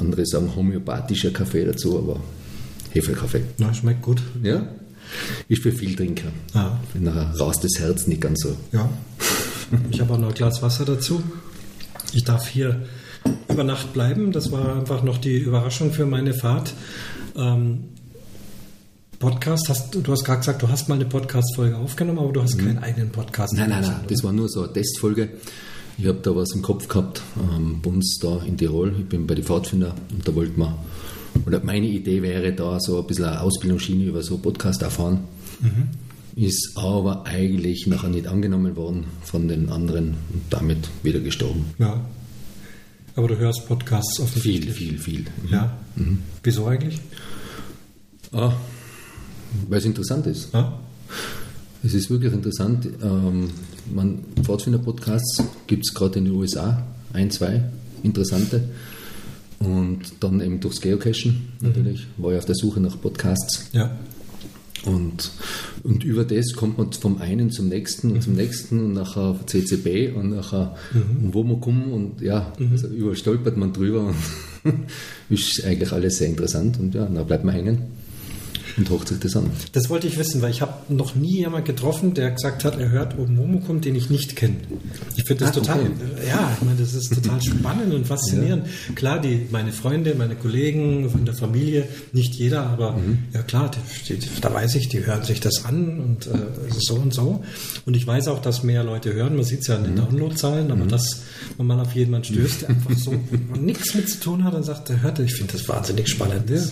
Andere 0.00 0.24
sagen 0.24 0.54
homöopathischer 0.54 1.30
Kaffee 1.30 1.64
dazu, 1.64 1.98
aber 1.98 2.20
Heferl-Kaffee. 2.92 3.42
Na, 3.58 3.74
schmeckt 3.74 4.02
gut. 4.02 4.22
Ja, 4.42 4.68
ist 5.48 5.62
für 5.62 5.72
viel 5.72 5.96
Trinker. 5.96 6.28
Ah. 6.54 6.78
Nachher 6.94 7.34
raust 7.38 7.64
das 7.64 7.78
Herz 7.78 8.06
nicht 8.06 8.20
ganz 8.20 8.42
so. 8.42 8.56
Ja. 8.72 8.88
Ich 9.90 10.00
habe 10.00 10.14
auch 10.14 10.18
noch 10.18 10.28
ein 10.28 10.34
Glas 10.34 10.62
Wasser 10.62 10.84
dazu. 10.84 11.22
Ich 12.12 12.24
darf 12.24 12.48
hier 12.48 12.86
über 13.48 13.64
Nacht 13.64 13.92
bleiben. 13.92 14.32
Das 14.32 14.50
war 14.50 14.76
einfach 14.76 15.02
noch 15.02 15.18
die 15.18 15.38
Überraschung 15.38 15.92
für 15.92 16.06
meine 16.06 16.34
Fahrt. 16.34 16.72
Ähm, 17.36 17.84
Podcast, 19.18 19.68
hast, 19.68 19.94
du 19.94 20.10
hast 20.10 20.24
gerade 20.24 20.40
gesagt, 20.40 20.62
du 20.62 20.68
hast 20.68 20.88
mal 20.88 20.94
eine 20.94 21.04
Podcast-Folge 21.04 21.76
aufgenommen, 21.76 22.18
aber 22.18 22.32
du 22.32 22.42
hast 22.42 22.56
mhm. 22.56 22.66
keinen 22.66 22.78
eigenen 22.78 23.10
Podcast. 23.10 23.52
Nein, 23.52 23.68
nein, 23.68 23.82
nein, 23.82 24.00
das 24.08 24.24
war 24.24 24.32
nur 24.32 24.48
so 24.48 24.62
eine 24.62 24.72
Testfolge. 24.72 25.28
Ich 26.00 26.06
habe 26.06 26.20
da 26.22 26.34
was 26.34 26.52
im 26.54 26.62
Kopf 26.62 26.88
gehabt, 26.88 27.20
ähm, 27.36 27.80
bei 27.82 27.90
uns 27.90 28.18
da 28.22 28.40
in 28.46 28.56
Tirol. 28.56 28.94
Ich 28.98 29.04
bin 29.04 29.26
bei 29.26 29.34
den 29.34 29.44
Pfadfinder 29.44 29.94
und 30.10 30.26
da 30.26 30.34
wollten 30.34 30.58
wir, 30.58 30.78
oder 31.46 31.62
meine 31.62 31.86
Idee 31.86 32.22
wäre 32.22 32.54
da 32.54 32.80
so 32.80 32.98
ein 33.00 33.06
bisschen 33.06 33.26
eine 33.26 33.42
Ausbildungsschiene 33.42 34.04
über 34.04 34.22
so 34.22 34.38
Podcast 34.38 34.80
erfahren. 34.80 35.20
Mhm. 35.60 35.88
Ist 36.42 36.72
aber 36.76 37.26
eigentlich 37.26 37.86
nachher 37.86 38.08
nicht 38.08 38.28
angenommen 38.28 38.76
worden 38.76 39.04
von 39.22 39.46
den 39.46 39.68
anderen 39.68 40.14
und 40.32 40.42
damit 40.48 40.88
wieder 41.02 41.20
gestorben. 41.20 41.66
Ja. 41.78 42.00
Aber 43.14 43.28
du 43.28 43.36
hörst 43.36 43.68
Podcasts 43.68 44.20
offensichtlich. 44.20 44.74
Viel, 44.74 44.98
viel, 44.98 45.24
viel. 45.24 45.26
Ja. 45.50 45.76
Mhm. 45.96 46.22
Wieso 46.42 46.66
eigentlich? 46.66 46.98
Ah, 48.32 48.54
weil 49.68 49.78
es 49.80 49.84
interessant 49.84 50.26
ist. 50.26 50.54
Ja. 50.54 50.80
Es 51.82 51.94
ist 51.94 52.10
wirklich 52.10 52.32
interessant. 52.32 52.88
Ähm, 53.02 53.50
man, 53.94 54.18
Pfadfinder-Podcasts 54.42 55.42
gibt 55.66 55.86
es 55.86 55.94
gerade 55.94 56.18
in 56.18 56.26
den 56.26 56.34
USA, 56.34 56.86
ein, 57.12 57.30
zwei 57.30 57.62
interessante. 58.02 58.62
Und 59.58 60.00
dann 60.20 60.40
eben 60.40 60.60
durchs 60.60 60.80
Geocachen 60.80 61.48
mhm. 61.60 61.68
natürlich, 61.68 62.06
war 62.16 62.32
ich 62.32 62.38
auf 62.38 62.46
der 62.46 62.54
Suche 62.54 62.80
nach 62.80 63.00
Podcasts. 63.00 63.68
Ja. 63.72 63.90
Und 64.84 65.30
Und 65.82 66.04
über 66.04 66.24
das 66.24 66.52
kommt 66.54 66.78
man 66.78 66.92
vom 66.92 67.18
einen 67.18 67.50
zum 67.50 67.68
nächsten 67.68 68.12
und 68.12 68.22
zum 68.22 68.34
nächsten 68.34 68.78
und 68.80 68.92
nachher 68.92 69.38
CCB 69.46 70.14
und 70.14 70.30
nachher 70.30 70.76
mhm. 70.92 71.32
wo 71.32 71.42
man 71.42 71.60
kommt 71.60 71.92
und 71.92 72.20
ja, 72.20 72.52
mhm. 72.58 72.72
also 72.72 72.88
überstolpert 72.88 73.56
man 73.56 73.72
drüber 73.72 74.06
und 74.64 74.74
ist 75.30 75.64
eigentlich 75.64 75.92
alles 75.92 76.18
sehr 76.18 76.28
interessant 76.28 76.78
und 76.78 76.94
ja, 76.94 77.06
da 77.06 77.22
bleibt 77.22 77.44
man 77.44 77.54
hängen 77.54 77.78
und 78.80 78.90
hocht 78.90 79.08
sich 79.08 79.18
das 79.20 79.36
an. 79.36 79.50
Das 79.72 79.90
wollte 79.90 80.06
ich 80.06 80.18
wissen, 80.18 80.42
weil 80.42 80.50
ich 80.50 80.62
habe 80.62 80.72
noch 80.88 81.14
nie 81.14 81.38
jemanden 81.38 81.66
getroffen, 81.66 82.14
der 82.14 82.30
gesagt 82.30 82.64
hat, 82.64 82.78
er 82.78 82.90
hört 82.90 83.18
Omomokum, 83.18 83.80
den 83.80 83.94
ich 83.94 84.10
nicht 84.10 84.36
kenne. 84.36 84.56
Ich 85.16 85.24
finde 85.24 85.44
das 85.44 85.56
ah, 85.56 85.60
total, 85.60 85.80
okay. 85.80 85.90
ja, 86.28 86.52
ich 86.56 86.64
meine, 86.64 86.78
das 86.78 86.94
ist 86.94 87.14
total 87.14 87.40
spannend 87.42 87.92
und 87.94 88.06
faszinierend. 88.06 88.66
Ja. 88.66 88.94
Klar, 88.94 89.20
die, 89.20 89.46
meine 89.50 89.72
Freunde, 89.72 90.14
meine 90.16 90.34
Kollegen 90.34 91.10
von 91.10 91.24
der 91.24 91.34
Familie, 91.34 91.86
nicht 92.12 92.34
jeder, 92.34 92.66
aber 92.66 92.92
mhm. 92.92 93.18
ja 93.34 93.42
klar, 93.42 93.70
die, 94.08 94.14
die, 94.14 94.28
da 94.40 94.52
weiß 94.52 94.74
ich, 94.76 94.88
die 94.88 95.04
hören 95.04 95.22
sich 95.22 95.40
das 95.40 95.64
an 95.64 96.00
und 96.00 96.26
äh, 96.26 96.38
so 96.78 96.94
und 96.94 97.12
so. 97.12 97.44
Und 97.84 97.96
ich 97.96 98.06
weiß 98.06 98.28
auch, 98.28 98.40
dass 98.40 98.62
mehr 98.62 98.82
Leute 98.82 99.12
hören. 99.12 99.36
Man 99.36 99.44
sieht 99.44 99.60
es 99.60 99.66
ja 99.66 99.76
an 99.76 99.84
den 99.84 99.92
mhm. 99.92 99.98
Downloadzahlen, 99.98 100.70
aber 100.70 100.84
mhm. 100.84 100.88
dass 100.88 101.22
man 101.58 101.66
mal 101.66 101.80
auf 101.80 101.94
jemanden 101.94 102.32
stößt, 102.32 102.62
der 102.62 102.70
einfach 102.70 102.96
so 102.96 103.14
nichts 103.60 103.94
mit 103.94 104.08
zu 104.08 104.20
tun 104.20 104.44
hat 104.44 104.54
und 104.54 104.62
sagt, 104.62 104.88
der 104.88 105.02
hört, 105.02 105.18
ich 105.18 105.34
finde 105.34 105.52
das 105.52 105.68
wahnsinnig 105.68 106.08
spannend, 106.08 106.48
ja. 106.48 106.62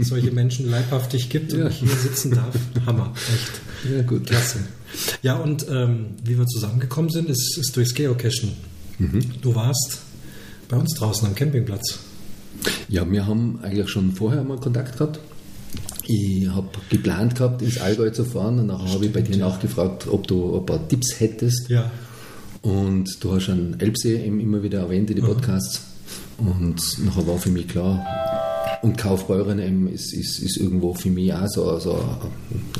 solche 0.00 0.30
Menschen 0.30 0.70
leibhaftig 0.70 1.31
gibt 1.32 1.52
ja. 1.52 1.64
und 1.64 1.72
hier 1.72 1.88
sitzen 1.88 2.32
darf. 2.32 2.54
Hammer, 2.86 3.12
echt. 3.16 3.92
Ja, 3.92 4.02
gut. 4.02 4.26
Klasse. 4.26 4.58
Ja, 5.22 5.36
und 5.36 5.66
ähm, 5.68 6.10
wie 6.22 6.38
wir 6.38 6.46
zusammengekommen 6.46 7.10
sind, 7.10 7.28
ist, 7.28 7.58
ist 7.58 7.74
durchs 7.74 7.94
Geocachen. 7.94 8.52
Mhm. 8.98 9.22
Du 9.40 9.54
warst 9.54 10.02
bei 10.68 10.76
uns 10.76 10.94
draußen 10.94 11.26
am 11.26 11.34
Campingplatz. 11.34 11.98
Ja, 12.88 13.10
wir 13.10 13.26
haben 13.26 13.58
eigentlich 13.62 13.88
schon 13.88 14.12
vorher 14.12 14.44
mal 14.44 14.58
Kontakt 14.58 14.98
gehabt. 14.98 15.18
Ich 16.06 16.48
habe 16.48 16.68
geplant 16.90 17.36
gehabt, 17.36 17.62
ins 17.62 17.78
Allgäu 17.78 18.10
zu 18.10 18.24
fahren 18.24 18.58
und 18.58 18.66
nachher 18.66 18.92
habe 18.92 19.06
ich 19.06 19.12
bei 19.12 19.22
dir 19.22 19.36
ja. 19.36 19.48
nachgefragt, 19.48 20.06
ob 20.08 20.26
du 20.26 20.58
ein 20.58 20.66
paar 20.66 20.86
Tipps 20.86 21.18
hättest. 21.18 21.70
Ja. 21.70 21.90
Und 22.60 23.24
du 23.24 23.34
hast 23.34 23.44
schon 23.44 23.80
Elbsee 23.80 24.24
immer 24.24 24.62
wieder 24.62 24.80
erwähnt 24.80 25.10
in 25.10 25.16
den 25.16 25.24
Podcasts. 25.24 25.80
Mhm. 26.38 26.48
Und 26.48 26.98
nachher 27.04 27.26
war 27.26 27.38
für 27.38 27.50
mich 27.50 27.68
klar, 27.68 28.04
und 28.82 28.98
Kaufbeuren 28.98 29.60
eben 29.60 29.88
ist, 29.88 30.12
ist, 30.12 30.40
ist 30.40 30.56
irgendwo 30.56 30.92
für 30.92 31.08
mich 31.08 31.32
auch 31.32 31.46
so, 31.46 31.78
so 31.78 31.92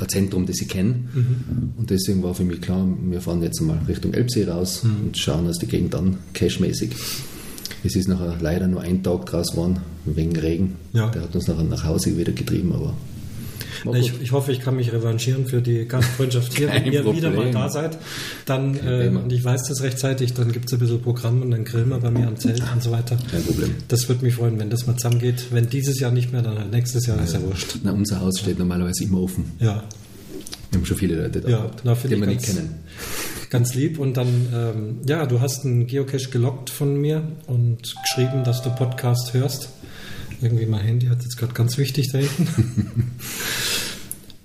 ein 0.00 0.08
Zentrum, 0.08 0.46
das 0.46 0.60
ich 0.60 0.68
kenne. 0.68 0.94
Mhm. 1.14 1.72
Und 1.76 1.90
deswegen 1.90 2.22
war 2.22 2.34
für 2.34 2.44
mich 2.44 2.60
klar, 2.60 2.86
wir 3.04 3.20
fahren 3.20 3.42
jetzt 3.42 3.60
mal 3.60 3.78
Richtung 3.86 4.12
Elbsee 4.12 4.44
raus 4.44 4.82
mhm. 4.82 5.06
und 5.06 5.18
schauen 5.18 5.46
uns 5.46 5.58
die 5.58 5.66
Gegend 5.66 5.94
an, 5.94 6.18
cashmäßig. 6.34 6.90
Es 7.84 7.96
ist 7.96 8.08
nachher 8.08 8.36
leider 8.40 8.66
nur 8.66 8.80
ein 8.80 9.02
Tag 9.02 9.26
draus 9.26 9.52
geworden, 9.52 9.78
wegen 10.04 10.36
Regen. 10.36 10.76
Ja. 10.92 11.08
Der 11.10 11.22
hat 11.22 11.34
uns 11.34 11.46
nachher 11.46 11.64
nach 11.64 11.84
Hause 11.84 12.16
wieder 12.16 12.32
getrieben, 12.32 12.72
aber 12.72 12.94
na, 13.84 13.98
ich, 13.98 14.12
ich, 14.20 14.32
hoffe, 14.32 14.52
ich 14.52 14.60
kann 14.60 14.76
mich 14.76 14.92
revanchieren 14.92 15.46
für 15.46 15.60
die 15.60 15.86
Gastfreundschaft 15.86 16.56
hier. 16.56 16.68
Wenn 16.68 16.92
ihr 16.92 17.04
wieder 17.12 17.30
mal 17.30 17.50
da 17.50 17.68
seid, 17.68 17.98
dann, 18.46 18.74
äh, 18.74 19.08
und 19.08 19.32
ich 19.32 19.44
weiß 19.44 19.64
das 19.68 19.82
rechtzeitig, 19.82 20.34
dann 20.34 20.52
gibt 20.52 20.66
es 20.66 20.72
ein 20.72 20.78
bisschen 20.78 21.02
Programm 21.02 21.42
und 21.42 21.50
dann 21.50 21.64
grillen 21.64 21.88
wir 21.88 21.98
bei 21.98 22.10
mir 22.10 22.26
am 22.26 22.36
Zelt 22.36 22.62
und 22.72 22.82
so 22.82 22.90
weiter. 22.90 23.16
Kein 23.30 23.42
Problem. 23.44 23.74
Das 23.88 24.08
würde 24.08 24.24
mich 24.24 24.34
freuen, 24.34 24.58
wenn 24.58 24.70
das 24.70 24.86
mal 24.86 24.96
zusammengeht. 24.96 25.46
Wenn 25.50 25.68
dieses 25.68 25.98
Jahr 26.00 26.10
nicht 26.10 26.32
mehr, 26.32 26.42
dann 26.42 26.58
halt 26.58 26.70
nächstes 26.70 27.06
Jahr, 27.06 27.16
ja, 27.16 27.24
ist 27.24 27.34
ja 27.34 27.42
wurscht. 27.42 27.76
Na, 27.82 27.92
unser 27.92 28.20
Haus 28.20 28.38
steht 28.38 28.58
normalerweise 28.58 29.04
immer 29.04 29.20
offen. 29.20 29.52
Ja. 29.58 29.84
Wir 30.70 30.78
haben 30.78 30.86
schon 30.86 30.96
viele 30.96 31.16
Leute 31.16 31.40
da 31.40 31.48
ja, 31.48 31.56
gehabt, 31.58 31.80
na, 31.84 31.94
die 31.94 32.18
wir 32.18 32.26
nicht 32.26 32.44
kennen. 32.44 32.74
Ganz 33.50 33.74
lieb. 33.74 33.98
Und 33.98 34.16
dann, 34.16 34.28
ähm, 34.54 35.00
ja, 35.06 35.26
du 35.26 35.40
hast 35.40 35.66
einen 35.66 35.86
Geocache 35.86 36.30
gelockt 36.30 36.70
von 36.70 36.96
mir 36.96 37.22
und 37.46 37.94
geschrieben, 38.02 38.44
dass 38.44 38.62
du 38.62 38.70
Podcast 38.70 39.34
hörst. 39.34 39.68
Irgendwie 40.40 40.64
mein 40.64 40.80
Handy 40.80 41.06
hat 41.06 41.22
jetzt 41.22 41.36
gerade 41.36 41.52
ganz 41.52 41.76
wichtig 41.76 42.10
da 42.10 42.18
hinten. 42.18 43.12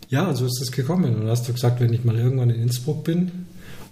ja, 0.10 0.34
so 0.34 0.46
ist 0.46 0.62
es 0.62 0.72
gekommen. 0.72 1.16
Und 1.16 1.28
hast 1.28 1.48
du 1.48 1.54
gesagt, 1.54 1.80
wenn 1.80 1.94
ich 1.94 2.04
mal 2.04 2.18
irgendwann 2.18 2.50
in 2.50 2.62
Innsbruck 2.62 3.04
bin 3.04 3.32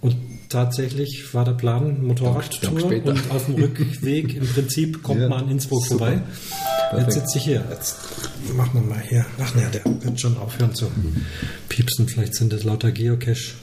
und 0.00 0.16
tatsächlich 0.48 1.34
war 1.34 1.44
der 1.44 1.52
Plan 1.52 2.04
Motorradtour 2.06 2.84
und 3.04 3.30
auf 3.30 3.46
dem 3.46 3.56
Rückweg 3.56 4.36
im 4.36 4.46
Prinzip 4.46 5.02
kommt 5.02 5.20
ja, 5.20 5.28
man 5.28 5.44
an 5.44 5.50
Innsbruck 5.50 5.84
super. 5.84 6.06
vorbei. 6.06 6.22
Perfekt. 6.90 7.06
Jetzt 7.06 7.14
sitze 7.14 7.38
ich 7.38 7.44
hier. 7.44 7.64
Jetzt 7.70 7.96
machen 8.56 8.70
wir 8.74 8.94
mal 8.94 9.02
hier. 9.08 9.26
Ach 9.38 9.54
ne, 9.54 9.68
der 9.72 9.84
wird 9.84 10.20
schon 10.20 10.36
aufhören 10.36 10.74
zu 10.74 10.86
piepsen. 11.68 12.08
Vielleicht 12.08 12.34
sind 12.34 12.52
das 12.52 12.64
lauter 12.64 12.92
Geocache. 12.92 13.54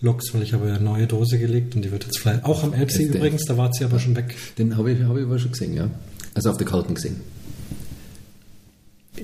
Loks, 0.00 0.32
weil 0.32 0.42
ich 0.42 0.52
habe 0.52 0.68
ja 0.68 0.74
eine 0.74 0.84
neue 0.84 1.08
Dose 1.08 1.38
gelegt 1.38 1.74
und 1.74 1.84
die 1.84 1.90
wird 1.90 2.04
jetzt 2.04 2.20
vielleicht 2.20 2.44
auch 2.44 2.62
am 2.62 2.72
Elbsee 2.72 3.06
übrigens, 3.06 3.44
da 3.46 3.56
war 3.56 3.72
sie 3.72 3.84
aber 3.84 3.98
schon 3.98 4.14
weg. 4.14 4.36
Den 4.56 4.76
habe 4.76 4.92
ich, 4.92 5.02
hab 5.02 5.16
ich 5.16 5.24
aber 5.24 5.40
schon 5.40 5.50
gesehen, 5.50 5.74
ja. 5.74 5.90
Also 6.34 6.50
auf 6.50 6.56
der 6.56 6.66
Karten 6.66 6.94
gesehen. 6.94 7.16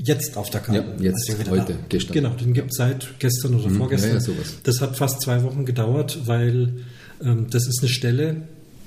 Jetzt 0.02 0.36
auf 0.36 0.50
der 0.50 0.60
Karte. 0.60 0.84
Ja, 0.98 1.04
jetzt, 1.10 1.30
also 1.30 1.50
heute, 1.50 1.72
da. 1.72 1.78
gestern. 1.88 2.12
Genau, 2.14 2.30
den 2.30 2.54
gibt 2.54 2.70
es 2.70 2.76
seit 2.76 3.18
gestern 3.18 3.54
oder 3.54 3.68
mhm, 3.68 3.76
vorgestern. 3.76 4.10
Ja, 4.10 4.16
ja, 4.16 4.20
sowas. 4.20 4.54
Das 4.62 4.80
hat 4.80 4.96
fast 4.96 5.20
zwei 5.20 5.42
Wochen 5.42 5.64
gedauert, 5.64 6.18
weil 6.26 6.84
ähm, 7.22 7.46
das 7.50 7.66
ist 7.66 7.80
eine 7.80 7.88
Stelle, 7.88 8.42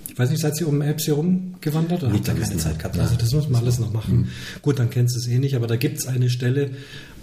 ich 0.10 0.18
weiß 0.18 0.30
nicht, 0.30 0.42
seid 0.42 0.60
ihr 0.60 0.68
um 0.68 0.82
Apps 0.82 1.10
rumgewandert 1.10 2.04
oder 2.04 2.14
habt 2.14 2.28
ihr 2.28 2.34
keine 2.34 2.58
Zeit 2.58 2.80
gehabt? 2.80 2.98
Also 2.98 3.16
das 3.16 3.34
muss 3.34 3.50
man 3.50 3.62
alles 3.62 3.80
noch 3.80 3.94
machen. 3.94 4.18
Mhm. 4.18 4.28
Gut, 4.62 4.80
dann 4.80 4.90
kennst 4.90 5.16
du 5.16 5.20
es 5.20 5.28
eh 5.28 5.38
nicht, 5.38 5.56
aber 5.56 5.68
da 5.68 5.76
gibt 5.76 6.00
es 6.00 6.08
eine 6.08 6.30
Stelle, 6.30 6.72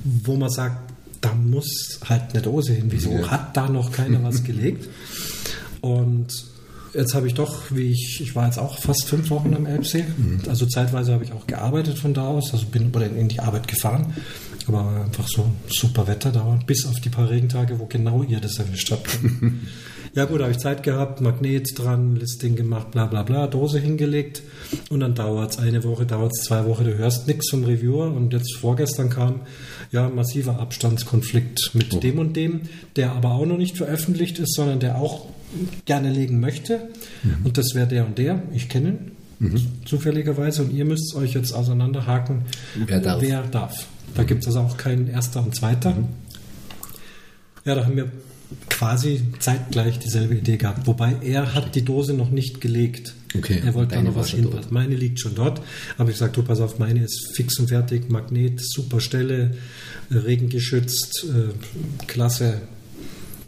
wo 0.05 0.37
man 0.37 0.51
sagt, 0.51 0.93
da 1.21 1.35
muss 1.35 2.01
halt 2.09 2.23
eine 2.33 2.43
Dose 2.43 2.73
hin. 2.73 2.87
Wieso 2.91 3.11
ja. 3.11 3.31
hat 3.31 3.57
da 3.57 3.69
noch 3.69 3.93
keiner 3.93 4.23
was 4.23 4.45
gelegt? 4.45 4.89
Und 5.81 6.54
Jetzt 6.95 7.15
habe 7.15 7.27
ich 7.27 7.35
doch, 7.35 7.71
wie 7.71 7.91
ich, 7.91 8.21
ich 8.21 8.37
war 8.37 8.47
jetzt 8.47 8.59
auch 8.59 8.79
fast 8.79 9.07
fünf 9.07 9.31
Wochen 9.31 9.55
am 9.55 9.67
Elbsee. 9.67 10.05
Mhm. 10.17 10.43
Also 10.49 10.67
zeitweise 10.67 11.13
habe 11.13 11.25
ich 11.25 11.33
auch 11.33 11.47
gearbeitet 11.47 11.99
von 11.99 12.15
da 12.15 12.29
aus, 12.29 12.53
also 12.53 12.67
bin 12.67 12.91
oder 12.95 13.07
in 13.07 13.29
die 13.29 13.41
Arbeit 13.41 13.67
gefahren. 13.67 14.15
Aber 14.67 15.03
einfach 15.05 15.27
so 15.29 15.51
super 15.69 16.07
Wetter 16.07 16.33
da, 16.33 16.59
bis 16.67 16.87
auf 16.87 17.01
die 17.01 17.11
paar 17.11 17.29
Regentage, 17.29 17.79
wo 17.79 17.87
genau 17.87 18.23
ihr 18.23 18.41
das 18.41 18.59
erwischt 18.59 18.93
habt. 18.93 19.19
ja 20.15 20.25
gut, 20.25 20.41
habe 20.41 20.53
ich 20.53 20.59
Zeit 20.59 20.83
gehabt, 20.83 21.21
Magnet 21.21 21.69
dran, 21.77 22.17
Listing 22.17 22.57
gemacht, 22.57 22.93
bla 22.93 23.07
bla 23.07 23.25
bla, 23.25 23.47
Dose 23.47 23.79
hingelegt 23.79 24.43
und 24.89 25.01
dann 25.01 25.15
dauert 25.15 25.51
es 25.51 25.59
eine 25.59 25.85
Woche, 25.85 26.07
dauert 26.07 26.33
es 26.35 26.45
zwei 26.45 26.65
Wochen, 26.65 26.85
du 26.85 26.97
hörst 26.97 27.27
nichts 27.27 27.51
vom 27.51 27.65
Reviewer 27.65 28.07
und 28.07 28.33
jetzt 28.33 28.57
vorgestern 28.57 29.11
kam 29.11 29.41
ja 29.93 30.09
massiver 30.09 30.59
Abstandskonflikt 30.61 31.73
mit 31.75 31.93
oh. 31.93 32.01
dem 32.01 32.19
und 32.19 32.35
dem, 32.35 32.63
der 32.97 33.13
aber 33.13 33.33
auch 33.33 33.45
noch 33.45 33.59
nicht 33.59 33.77
veröffentlicht 33.77 34.39
ist, 34.39 34.55
sondern 34.55 34.81
der 34.81 34.97
auch 34.97 35.27
gerne 35.85 36.11
legen 36.11 36.41
möchte. 36.41 36.89
Mhm. 37.23 37.47
Und 37.47 37.59
das 37.59 37.75
wäre 37.75 37.87
der 37.87 38.07
und 38.07 38.19
der. 38.19 38.43
Ich 38.53 38.69
kenne 38.69 38.89
ihn 38.89 39.13
mhm. 39.39 39.61
zufälligerweise. 39.85 40.63
Und 40.63 40.73
ihr 40.73 40.85
müsst 40.85 41.15
euch 41.15 41.35
jetzt 41.35 41.53
auseinanderhaken, 41.53 42.43
wer 42.87 43.01
darf. 43.01 43.23
Wer 43.23 43.43
darf. 43.43 43.87
Da 44.15 44.23
mhm. 44.23 44.27
gibt 44.27 44.43
es 44.43 44.49
also 44.49 44.61
auch 44.61 44.77
keinen 44.77 45.09
Erster 45.09 45.43
und 45.43 45.55
Zweiter. 45.55 45.91
Mhm. 45.91 46.09
Ja, 47.65 47.75
da 47.75 47.85
haben 47.85 47.97
wir 47.97 48.11
quasi 48.69 49.23
zeitgleich 49.39 49.99
dieselbe 49.99 50.35
Idee 50.35 50.57
gehabt. 50.57 50.87
Wobei 50.87 51.17
er 51.23 51.55
hat 51.55 51.75
die 51.75 51.83
Dose 51.83 52.15
noch 52.15 52.31
nicht 52.31 52.61
gelegt. 52.61 53.15
Okay. 53.37 53.63
Er 53.65 53.75
wollte 53.75 53.97
da 53.97 54.03
noch 54.03 54.15
was 54.15 54.31
hinpassen. 54.31 54.73
Meine 54.73 54.95
liegt 54.95 55.19
schon 55.19 55.35
dort. 55.35 55.61
Aber 55.99 56.11
ich 56.11 56.17
sagte, 56.17 56.41
du 56.41 56.47
pass 56.47 56.61
auf, 56.61 56.79
meine 56.79 57.03
ist 57.03 57.33
fix 57.35 57.59
und 57.59 57.69
fertig, 57.69 58.11
Magnet, 58.11 58.61
super 58.63 59.01
Stelle, 59.01 59.57
regengeschützt, 60.11 61.27
äh, 61.31 62.07
klasse, 62.07 62.61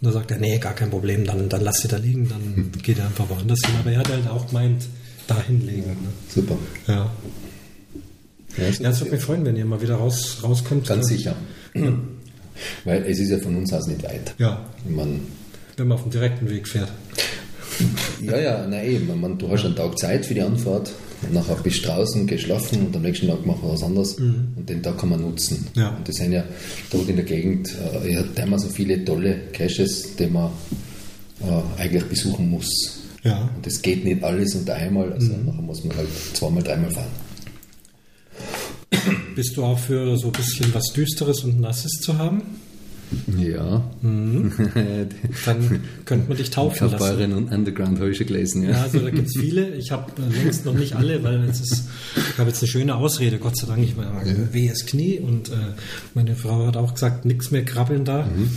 und 0.07 0.15
da 0.15 0.21
sagt 0.21 0.31
er, 0.31 0.39
nee, 0.39 0.59
gar 0.59 0.75
kein 0.75 0.91
Problem, 0.91 1.25
dann, 1.25 1.49
dann 1.49 1.63
lass 1.63 1.79
sie 1.79 1.89
da 1.89 1.97
liegen, 1.97 2.29
dann 2.29 2.41
hm. 2.55 2.73
geht 2.81 2.99
er 2.99 3.07
einfach 3.07 3.29
woanders 3.29 3.59
hin. 3.67 3.75
Aber 3.81 3.91
er 3.91 3.99
hat 3.99 4.09
halt 4.09 4.29
auch 4.29 4.47
gemeint, 4.47 4.87
da 5.27 5.43
hinlegen. 5.43 5.91
Ne? 5.91 6.09
Super. 6.29 6.57
Ja. 6.87 7.11
Ja, 8.57 8.65
es 8.69 8.79
ja, 8.79 9.01
würde 9.01 9.11
mich 9.11 9.23
freuen, 9.23 9.45
wenn 9.45 9.57
ihr 9.57 9.65
mal 9.65 9.83
wieder 9.83 9.97
raus, 9.97 10.39
rauskommt. 10.43 10.87
Ganz 10.87 11.09
sicher. 11.09 11.35
Ja. 11.75 11.93
Weil 12.85 13.03
es 13.03 13.19
ist 13.19 13.31
ja 13.31 13.39
von 13.39 13.57
uns 13.57 13.73
aus 13.73 13.87
nicht 13.89 14.03
weit. 14.05 14.35
Ja. 14.39 14.65
Man, 14.89 15.23
wenn 15.77 15.89
man 15.89 15.97
auf 15.97 16.05
dem 16.05 16.13
direkten 16.13 16.49
Weg 16.49 16.69
fährt. 16.69 16.91
Ja, 18.23 18.39
ja, 18.39 18.67
nein, 18.67 18.87
eben. 18.87 19.21
Man, 19.21 19.37
du 19.37 19.51
hast 19.51 19.65
einen 19.65 19.77
Tag 19.77 19.99
Zeit 19.99 20.25
für 20.25 20.35
die 20.35 20.41
Anfahrt. 20.41 20.93
Und 21.23 21.33
nachher 21.33 21.57
bist 21.57 21.83
du 21.83 21.89
draußen, 21.89 22.27
geschlafen 22.27 22.87
und 22.87 22.97
am 22.97 23.03
nächsten 23.03 23.29
Tag 23.29 23.45
machen 23.47 23.61
wir 23.63 23.73
was 23.73 23.83
anderes. 23.83 24.19
Mhm. 24.19 24.49
Und 24.57 24.69
den 24.69 24.83
Tag 24.83 24.99
kann 24.99 25.09
man 25.09 25.21
nutzen. 25.21 25.67
Ja. 25.75 25.91
Und 25.91 26.07
das 26.07 26.17
sind 26.17 26.33
ja 26.33 26.45
dort 26.91 27.09
in 27.09 27.17
der 27.17 27.25
Gegend, 27.25 27.75
äh, 28.05 28.13
ja, 28.13 28.59
so 28.59 28.69
viele 28.69 29.05
tolle 29.05 29.39
Caches, 29.53 30.17
die 30.17 30.27
man 30.27 30.51
äh, 31.41 31.81
eigentlich 31.81 32.05
besuchen 32.05 32.51
muss. 32.51 33.01
Ja. 33.23 33.51
Und 33.57 33.67
das 33.67 33.83
geht 33.83 34.05
nicht 34.05 34.23
alles 34.23 34.55
unter 34.55 34.75
einmal, 34.75 35.13
also 35.13 35.33
mhm. 35.33 35.47
nachher 35.47 35.63
muss 35.63 35.85
man 35.85 35.97
halt 35.97 36.09
zweimal, 36.35 36.63
dreimal 36.63 36.91
fahren. 36.91 37.27
Bist 39.35 39.57
du 39.57 39.65
auch 39.65 39.79
für 39.79 40.17
so 40.17 40.29
ein 40.29 40.33
bisschen 40.33 40.73
was 40.75 40.93
Düsteres 40.95 41.45
und 41.45 41.61
Nasses 41.61 41.93
zu 42.01 42.17
haben? 42.19 42.43
Ja. 43.39 43.85
Mhm. 44.03 44.53
Dann 45.45 45.81
könnte 46.05 46.29
man 46.29 46.37
dich 46.37 46.51
taufen 46.51 46.91
lassen. 46.91 46.99
Kaufbeuren 46.99 47.33
und 47.33 47.53
Underground 47.53 47.99
habe 47.99 48.11
ich 48.11 48.19
schon 48.19 48.27
gelesen, 48.27 48.65
ja. 48.65 48.71
ja 48.71 48.83
also 48.83 48.99
da 48.99 49.11
gibt 49.11 49.29
es 49.29 49.37
viele. 49.39 49.75
Ich 49.77 49.93
habe 49.93 50.11
längst 50.31 50.65
noch 50.65 50.75
nicht 50.75 50.97
alle, 50.97 51.23
weil 51.23 51.45
jetzt 51.47 51.61
ist, 51.61 51.85
ich 52.17 52.39
habe 52.39 52.49
jetzt 52.51 52.63
eine 52.63 52.69
schöne 52.69 52.97
Ausrede, 52.97 53.39
Gott 53.39 53.57
sei 53.57 53.67
Dank. 53.67 53.83
Ich 53.83 53.97
meine, 53.97 54.11
ja. 54.25 54.53
wehes 54.53 54.87
Knie 54.87 55.21
und 55.21 55.51
äh, 55.51 55.55
meine 56.15 56.35
Frau 56.35 56.67
hat 56.67 56.77
auch 56.77 56.95
gesagt, 56.95 57.25
nichts 57.25 57.51
mehr 57.51 57.65
krabbeln 57.65 58.05
da. 58.05 58.25
Mhm. 58.25 58.51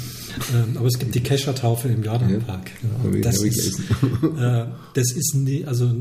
Ähm, 0.54 0.78
aber 0.78 0.88
es 0.88 0.98
gibt 0.98 1.16
die 1.16 1.22
Keschertaufe 1.22 1.88
im 1.88 2.04
Jordanpark. 2.04 2.72
Ja, 2.82 3.12
ja. 3.12 3.22
Das, 3.22 3.44
ist, 3.44 3.80
äh, 3.80 4.66
das 4.94 5.12
ist 5.12 5.36
nie, 5.36 5.66
also 5.66 5.92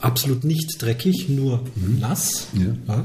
absolut 0.00 0.44
nicht 0.44 0.80
dreckig, 0.80 1.28
nur 1.28 1.60
mhm. 1.74 1.98
nass. 2.00 2.48
Ja. 2.54 3.04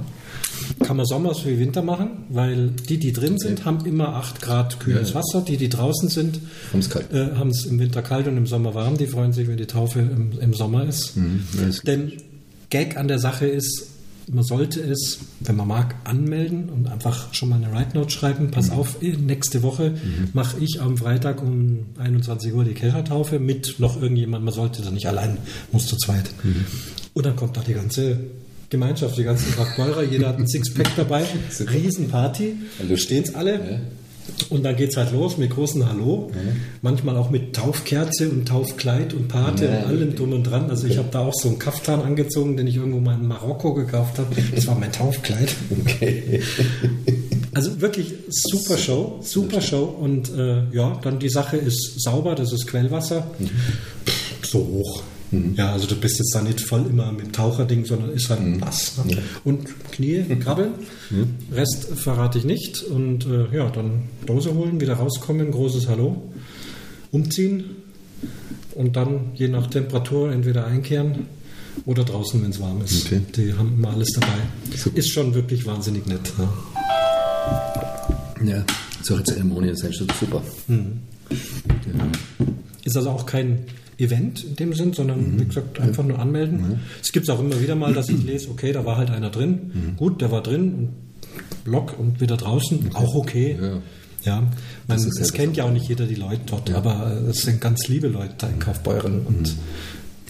kann 0.86 0.98
man 0.98 1.06
Sommers 1.06 1.46
wie 1.46 1.60
Winter 1.60 1.82
machen, 1.82 2.10
weil 2.30 2.70
die, 2.70 2.98
die 2.98 3.12
drin 3.14 3.38
sind, 3.38 3.66
haben 3.66 3.86
immer 3.86 4.10
8 4.16 4.42
Grad 4.42 4.80
kühles 4.80 5.10
Ja. 5.10 5.16
Wasser. 5.16 5.42
Die, 5.42 5.58
die 5.58 5.70
draußen 5.70 6.10
sind, 6.10 6.40
äh, 7.12 7.36
haben 7.36 7.50
es 7.50 7.66
im 7.66 7.80
Winter 7.80 8.02
kalt 8.02 8.28
und 8.28 8.38
im 8.38 8.48
Sommer 8.48 8.74
warm. 8.74 8.98
Die 8.98 9.08
freuen 9.08 9.34
sich, 9.34 9.48
wenn 9.48 9.58
die 9.58 9.66
Taufe 9.68 10.00
im, 10.00 10.32
im 10.40 10.54
Sommer 10.54 10.86
ist. 10.86 11.18
Mhm. 11.18 11.44
Ja, 11.60 11.68
ist- 11.68 11.88
Denn 11.88 12.14
Gag 12.70 12.98
an 12.98 13.08
der 13.08 13.20
Sache 13.20 13.46
ist, 13.46 13.88
man 14.32 14.44
sollte 14.44 14.80
es, 14.82 15.20
wenn 15.40 15.56
man 15.56 15.68
mag, 15.68 15.96
anmelden 16.04 16.70
und 16.70 16.88
einfach 16.88 17.34
schon 17.34 17.50
mal 17.50 17.56
eine 17.56 17.72
Write 17.74 17.98
Note 17.98 18.10
schreiben. 18.10 18.52
Pass 18.52 18.70
auf, 18.70 19.02
eh, 19.02 19.16
nächste 19.18 19.64
Woche 19.64 19.96
mache 20.34 20.60
ich 20.60 20.82
am 20.82 20.98
Freitag 20.98 21.42
um 21.42 21.86
21 21.98 22.54
Uhr 22.54 22.64
die 22.64 22.74
Kirchertaufe 22.74 23.40
mit 23.40 23.80
noch 23.80 24.02
irgendjemand. 24.02 24.44
Man 24.46 24.54
sollte 24.54 24.82
da 24.82 24.92
nicht 24.92 25.08
allein, 25.08 25.38
muss 25.72 25.88
zu 25.88 25.98
zweit. 25.98 26.30
Und 27.14 27.26
dann 27.26 27.36
kommt 27.36 27.58
da 27.58 27.62
die 27.62 27.74
ganze 27.74 28.18
Gemeinschaft, 28.70 29.18
die 29.18 29.24
ganzen 29.24 29.52
Kraftbeurer, 29.52 30.04
jeder 30.04 30.30
hat 30.30 30.40
ein 30.40 30.48
Sixpack 30.48 30.96
dabei, 30.96 31.26
Riesenparty, 31.60 32.56
Also 32.82 32.98
stehen's 32.98 33.36
alle. 33.36 33.54
Ja. 33.54 33.80
Und 34.50 34.64
dann 34.64 34.76
geht's 34.76 34.98
halt 34.98 35.12
los 35.12 35.38
mit 35.38 35.50
großen 35.52 35.88
Hallo. 35.88 36.32
Manchmal 36.82 37.18
auch 37.18 37.30
mit 37.30 37.56
Taufkerze 37.56 38.30
und 38.30 38.48
Taufkleid 38.48 39.14
und 39.14 39.28
Pate 39.28 39.66
Ja, 39.66 39.80
und 39.80 39.86
allem 39.88 40.16
drum 40.16 40.34
und 40.34 40.44
dran. 40.44 40.70
Also 40.70 40.88
ich 40.88 40.98
habe 40.98 41.10
da 41.12 41.20
auch 41.20 41.34
so 41.34 41.50
einen 41.50 41.60
Kaftan 41.60 42.02
angezogen, 42.02 42.56
den 42.58 42.68
ich 42.68 42.76
irgendwo 42.78 43.00
mal 43.00 43.16
in 43.16 43.28
Marokko 43.28 43.74
gekauft 43.74 44.20
habe. 44.20 44.36
Das 44.54 44.68
war 44.68 44.76
mein 44.80 44.92
Taufkleid. 44.92 45.54
Okay. 45.82 46.42
Also 47.56 47.82
wirklich 47.82 48.16
super 48.30 48.80
Show, 48.80 49.20
super 49.22 49.62
Show. 49.62 49.84
Und 49.84 50.36
äh, 50.36 50.64
ja, 50.72 51.00
dann 51.04 51.20
die 51.20 51.30
Sache 51.30 51.56
ist 51.58 52.02
sauber, 52.02 52.34
das 52.34 52.52
ist 52.52 52.66
Quellwasser. 52.66 53.28
Pff, 54.08 54.48
So 54.48 54.58
hoch. 54.58 55.04
Ja, 55.56 55.72
also 55.72 55.88
du 55.88 55.96
bist 55.96 56.20
jetzt 56.20 56.34
da 56.36 56.42
nicht 56.42 56.62
voll 56.62 56.86
immer 56.90 57.12
mit 57.12 57.34
Taucherding, 57.34 57.86
sondern 57.86 58.12
ist 58.12 58.30
halt 58.30 58.46
nass. 58.46 59.00
Ne? 59.06 59.18
Und 59.44 59.68
Knie, 59.92 60.24
krabbeln. 60.40 60.74
Rest 61.52 61.88
verrate 61.96 62.38
ich 62.38 62.46
nicht. 62.46 62.84
Und 62.84 63.26
äh, 63.26 63.56
ja, 63.56 63.70
dann 63.70 64.04
Dose 64.26 64.54
holen, 64.54 64.80
wieder 64.80 64.96
rauskommen, 64.96 65.52
großes 65.52 65.88
Hallo, 65.88 66.32
umziehen 67.12 67.64
und 68.76 68.96
dann 68.96 69.32
je 69.36 69.48
nach 69.48 69.68
Temperatur 69.68 70.32
entweder 70.32 70.66
einkehren 70.66 71.28
oder 71.86 72.04
draußen, 72.04 72.42
wenn 72.44 72.52
es 72.52 72.60
warm 72.60 72.82
ist. 72.82 73.06
Okay. 73.06 73.22
Die 73.36 73.54
haben 73.54 73.74
immer 73.78 73.90
alles 73.92 74.10
dabei. 74.14 74.38
Super. 74.76 74.98
Ist 74.98 75.10
schon 75.10 75.34
wirklich 75.34 75.66
wahnsinnig 75.66 76.06
nett. 76.06 76.32
Ne? 76.38 76.48
Ja, 78.46 78.64
solche 79.02 79.24
Zeremonien 79.24 79.76
sind 79.76 79.96
schon 79.96 80.08
super. 80.20 80.42
Ja. 80.68 80.76
Ist 82.84 82.98
also 82.98 83.10
auch 83.10 83.26
kein 83.26 83.66
Event 84.04 84.44
in 84.44 84.56
dem 84.56 84.74
Sinn, 84.74 84.94
sondern 84.94 85.40
wie 85.40 85.46
gesagt, 85.46 85.80
einfach 85.80 86.04
nur 86.04 86.20
anmelden. 86.20 86.80
Es 87.02 87.12
gibt 87.12 87.30
auch 87.30 87.40
immer 87.40 87.60
wieder 87.62 87.76
mal, 87.76 87.94
dass 87.94 88.10
ich 88.10 88.24
lese, 88.24 88.50
okay, 88.50 88.72
da 88.72 88.86
war 88.86 88.98
halt 88.98 89.10
einer 89.10 89.30
drin. 89.30 89.96
Gut, 89.98 90.22
der 90.22 90.32
war 90.32 90.44
drin 90.44 90.74
und 90.74 90.90
Block 91.64 91.98
und 91.98 92.22
wieder 92.22 92.38
draußen, 92.38 92.92
auch 92.94 93.16
okay. 93.16 93.58
Ja. 93.60 93.82
Ja, 94.26 94.52
man, 94.88 94.98
es 94.98 95.20
ja 95.20 95.36
kennt 95.36 95.58
ja 95.58 95.66
auch 95.66 95.72
nicht 95.72 95.90
jeder 95.90 96.06
die 96.06 96.16
Leute 96.16 96.42
dort, 96.46 96.72
aber 96.72 97.12
äh, 97.12 97.30
es 97.32 97.42
sind 97.42 97.60
ganz 97.60 97.90
liebe 97.90 98.08
Leute 98.08 98.34
da 98.38 98.48
in 98.48 98.58
Kaufbeuren 98.58 99.26
und 99.26 99.54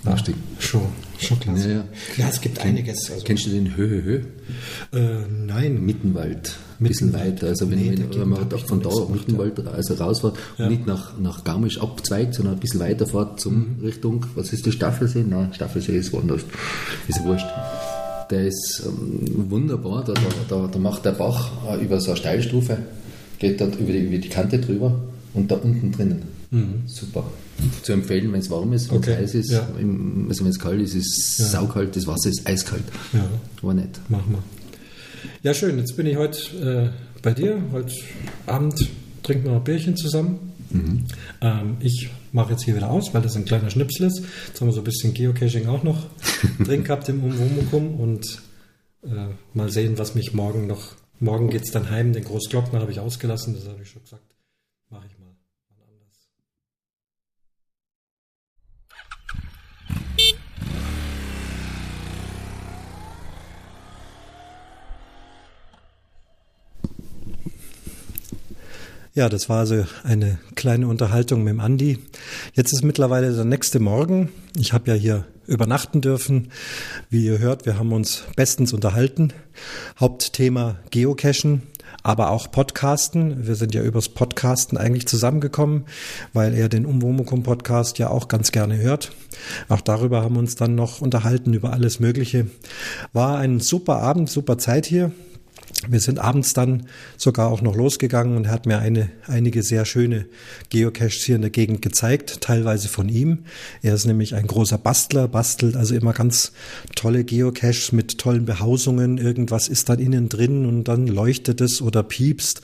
ja, 0.03 0.13
Richtig. 0.13 0.35
schon, 0.57 0.87
schon 1.19 1.39
klasse. 1.39 1.69
Ja, 1.69 1.75
ja. 1.75 1.83
ja, 2.17 2.29
es 2.29 2.41
gibt 2.41 2.59
einiges. 2.59 3.11
Also, 3.11 3.23
Kennst 3.23 3.45
du 3.45 3.51
den 3.51 3.75
Höhe 3.75 4.01
Höhe? 4.03 4.25
äh, 4.93 5.27
nein, 5.29 5.85
Mittenwald. 5.85 6.57
Ein 6.83 6.87
bisschen 6.89 7.13
weiter. 7.13 7.47
Also 7.47 7.69
wenn, 7.71 7.79
Nee, 7.79 7.95
wenn, 8.17 8.29
man 8.29 8.47
ich 8.55 8.63
von 8.65 8.81
da 8.81 8.89
Mittenwald 9.11 9.65
also 9.67 9.93
rausfährt 9.95 10.35
Ja. 10.57 10.65
und 10.65 10.71
nicht 10.71 10.85
nach, 10.87 11.17
nach 11.19 11.43
Garmisch 11.43 11.79
abzweigt, 11.81 12.35
sondern 12.35 12.55
ein 12.55 12.59
bisschen 12.59 12.79
weiter 12.79 13.05
fährt 13.07 13.39
zum 13.39 13.77
Richtung, 13.81 14.25
was 14.35 14.51
ist 14.53 14.65
die 14.65 14.71
Staffelsee? 14.71 15.23
Nein, 15.27 15.53
Staffelsee 15.53 15.97
ist 15.97 16.11
woanders. 16.13 16.41
Ist 17.07 17.23
wurscht. 17.23 17.47
Der 18.31 18.47
ist 18.47 18.83
ähm, 18.85 19.49
wunderbar. 19.49 20.03
Da, 20.03 20.13
da, 20.13 20.21
da, 20.49 20.67
da 20.67 20.79
macht 20.79 21.05
der 21.05 21.11
Bach 21.11 21.51
äh, 21.69 21.83
über 21.83 21.99
so 21.99 22.11
eine 22.11 22.17
Steilstufe, 22.17 22.77
geht 23.39 23.59
dort 23.61 23.75
über 23.79 23.91
die, 23.91 23.99
über 23.99 24.17
die 24.17 24.29
Kante 24.29 24.59
drüber 24.59 24.95
und 25.33 25.51
da 25.51 25.55
unten 25.55 25.91
drinnen. 25.91 26.21
Super. 26.85 27.23
Zu 27.81 27.93
empfehlen, 27.93 28.31
wenn 28.31 28.39
es 28.41 28.49
warm 28.51 28.73
ist, 28.73 28.91
wenn 28.91 28.97
Okay, 28.99 29.13
es 29.13 29.17
heiß 29.21 29.35
ist. 29.35 29.51
ja. 29.51 29.67
Im, 29.79 30.27
also 30.29 30.43
wenn 30.43 30.51
es 30.51 30.59
kalt 30.59 30.79
ist, 30.81 30.93
ist 30.93 31.39
es 31.39 31.51
saukalt, 31.51 31.95
das 31.95 32.05
Wasser 32.05 32.29
ist 32.29 32.45
eiskalt. 32.47 32.83
Ja. 33.11 33.25
War 33.63 33.73
nett. 33.73 33.99
Machen 34.07 34.23
wir. 34.33 34.43
Ja, 35.41 35.53
schön. 35.53 35.77
Jetzt 35.77 35.95
bin 35.95 36.05
ich 36.05 36.17
heute 36.17 36.93
äh, 36.93 37.21
bei 37.21 37.33
dir. 37.33 37.61
Heute 37.71 37.93
Abend 38.45 38.89
trinken 39.23 39.45
wir 39.45 39.51
noch 39.51 39.59
ein 39.59 39.63
Bierchen 39.63 39.95
zusammen. 39.95 40.53
Ähm, 41.41 41.77
ich 41.79 42.09
mache 42.31 42.51
jetzt 42.53 42.63
hier 42.63 42.75
wieder 42.75 42.89
aus, 42.89 43.13
weil 43.13 43.21
das 43.21 43.35
ein 43.35 43.45
kleiner 43.45 43.69
Schnipsel 43.69 44.07
ist. 44.07 44.23
Jetzt 44.47 44.59
haben 44.59 44.67
wir 44.67 44.73
so 44.73 44.81
ein 44.81 44.85
bisschen 44.85 45.13
Geocaching 45.13 45.67
auch 45.67 45.83
noch 45.83 46.07
drin 46.59 46.83
gehabt 46.83 47.09
im 47.09 47.23
Umwomukum 47.23 47.99
und 47.99 48.41
äh, 49.03 49.27
mal 49.53 49.69
sehen, 49.69 49.97
was 49.97 50.15
mich 50.15 50.33
morgen 50.33 50.67
noch. 50.67 50.95
Morgen 51.19 51.49
geht 51.49 51.63
es 51.63 51.71
dann 51.71 51.89
heim. 51.89 52.11
Den 52.11 52.23
Großglockner 52.23 52.79
habe 52.79 52.91
ich 52.91 52.99
ausgelassen, 52.99 53.53
das 53.53 53.67
habe 53.67 53.83
ich 53.83 53.89
schon 53.89 54.01
gesagt. 54.01 54.23
Mache 54.89 55.05
ich 55.07 55.17
mal. 55.19 55.22
Ja, 69.15 69.29
das 69.29 69.47
war 69.47 69.59
also 69.59 69.85
eine 70.03 70.39
kleine 70.55 70.87
Unterhaltung 70.87 71.43
mit 71.43 71.53
dem 71.53 71.59
Andi. 71.59 71.99
Jetzt 72.53 72.73
ist 72.73 72.83
mittlerweile 72.83 73.31
der 73.31 73.45
nächste 73.45 73.79
Morgen. 73.79 74.31
Ich 74.57 74.73
habe 74.73 74.89
ja 74.89 74.95
hier 74.95 75.25
übernachten 75.45 76.01
dürfen. 76.01 76.49
Wie 77.11 77.23
ihr 77.23 77.37
hört, 77.37 77.67
wir 77.67 77.77
haben 77.77 77.93
uns 77.93 78.23
bestens 78.35 78.73
unterhalten. 78.73 79.31
Hauptthema 79.99 80.77
Geocachen, 80.89 81.61
aber 82.01 82.31
auch 82.31 82.49
Podcasten. 82.49 83.45
Wir 83.45 83.53
sind 83.53 83.75
ja 83.75 83.83
übers 83.83 84.09
Podcasten 84.09 84.79
eigentlich 84.79 85.05
zusammengekommen, 85.05 85.85
weil 86.33 86.55
er 86.55 86.67
den 86.67 86.87
Umwomukum 86.87 87.43
Podcast 87.43 87.99
ja 87.99 88.09
auch 88.09 88.27
ganz 88.27 88.51
gerne 88.51 88.77
hört. 88.77 89.11
Auch 89.69 89.81
darüber 89.81 90.23
haben 90.23 90.33
wir 90.33 90.39
uns 90.39 90.55
dann 90.55 90.73
noch 90.73 91.01
unterhalten 91.01 91.53
über 91.53 91.71
alles 91.71 91.99
Mögliche. 91.99 92.47
War 93.11 93.37
ein 93.37 93.59
super 93.59 93.97
Abend, 93.99 94.27
super 94.27 94.57
Zeit 94.57 94.87
hier. 94.87 95.11
Wir 95.87 95.99
sind 95.99 96.19
abends 96.19 96.53
dann 96.53 96.87
sogar 97.17 97.51
auch 97.51 97.61
noch 97.61 97.75
losgegangen 97.75 98.37
und 98.37 98.45
er 98.45 98.51
hat 98.51 98.65
mir 98.65 98.79
eine, 98.79 99.09
einige 99.27 99.63
sehr 99.63 99.85
schöne 99.85 100.25
Geocaches 100.69 101.23
hier 101.23 101.35
in 101.35 101.41
der 101.41 101.51
Gegend 101.51 101.81
gezeigt, 101.81 102.41
teilweise 102.41 102.87
von 102.87 103.09
ihm. 103.09 103.39
Er 103.81 103.93
ist 103.93 104.05
nämlich 104.05 104.35
ein 104.35 104.47
großer 104.47 104.77
Bastler, 104.77 105.27
bastelt 105.27 105.75
also 105.75 105.95
immer 105.95 106.13
ganz 106.13 106.53
tolle 106.95 107.23
Geocaches 107.23 107.91
mit 107.91 108.17
tollen 108.17 108.45
Behausungen. 108.45 109.17
Irgendwas 109.17 109.67
ist 109.67 109.89
dann 109.89 109.99
innen 109.99 110.29
drin 110.29 110.65
und 110.65 110.85
dann 110.85 111.07
leuchtet 111.07 111.61
es 111.61 111.81
oder 111.81 112.03
piepst. 112.03 112.61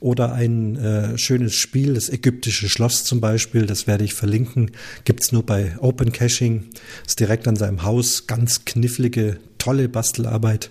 Oder 0.00 0.32
ein 0.32 0.76
äh, 0.76 1.18
schönes 1.18 1.54
Spiel, 1.54 1.94
das 1.94 2.08
ägyptische 2.08 2.68
Schloss 2.68 3.04
zum 3.04 3.20
Beispiel, 3.20 3.66
das 3.66 3.86
werde 3.86 4.04
ich 4.04 4.14
verlinken. 4.14 4.70
Gibt's 5.04 5.32
nur 5.32 5.44
bei 5.44 5.76
Open 5.80 6.12
Caching, 6.12 6.64
ist 7.06 7.20
direkt 7.20 7.46
an 7.48 7.56
seinem 7.56 7.82
Haus, 7.82 8.26
ganz 8.26 8.64
knifflige 8.64 9.38
tolle 9.64 9.88
Bastelarbeit. 9.88 10.70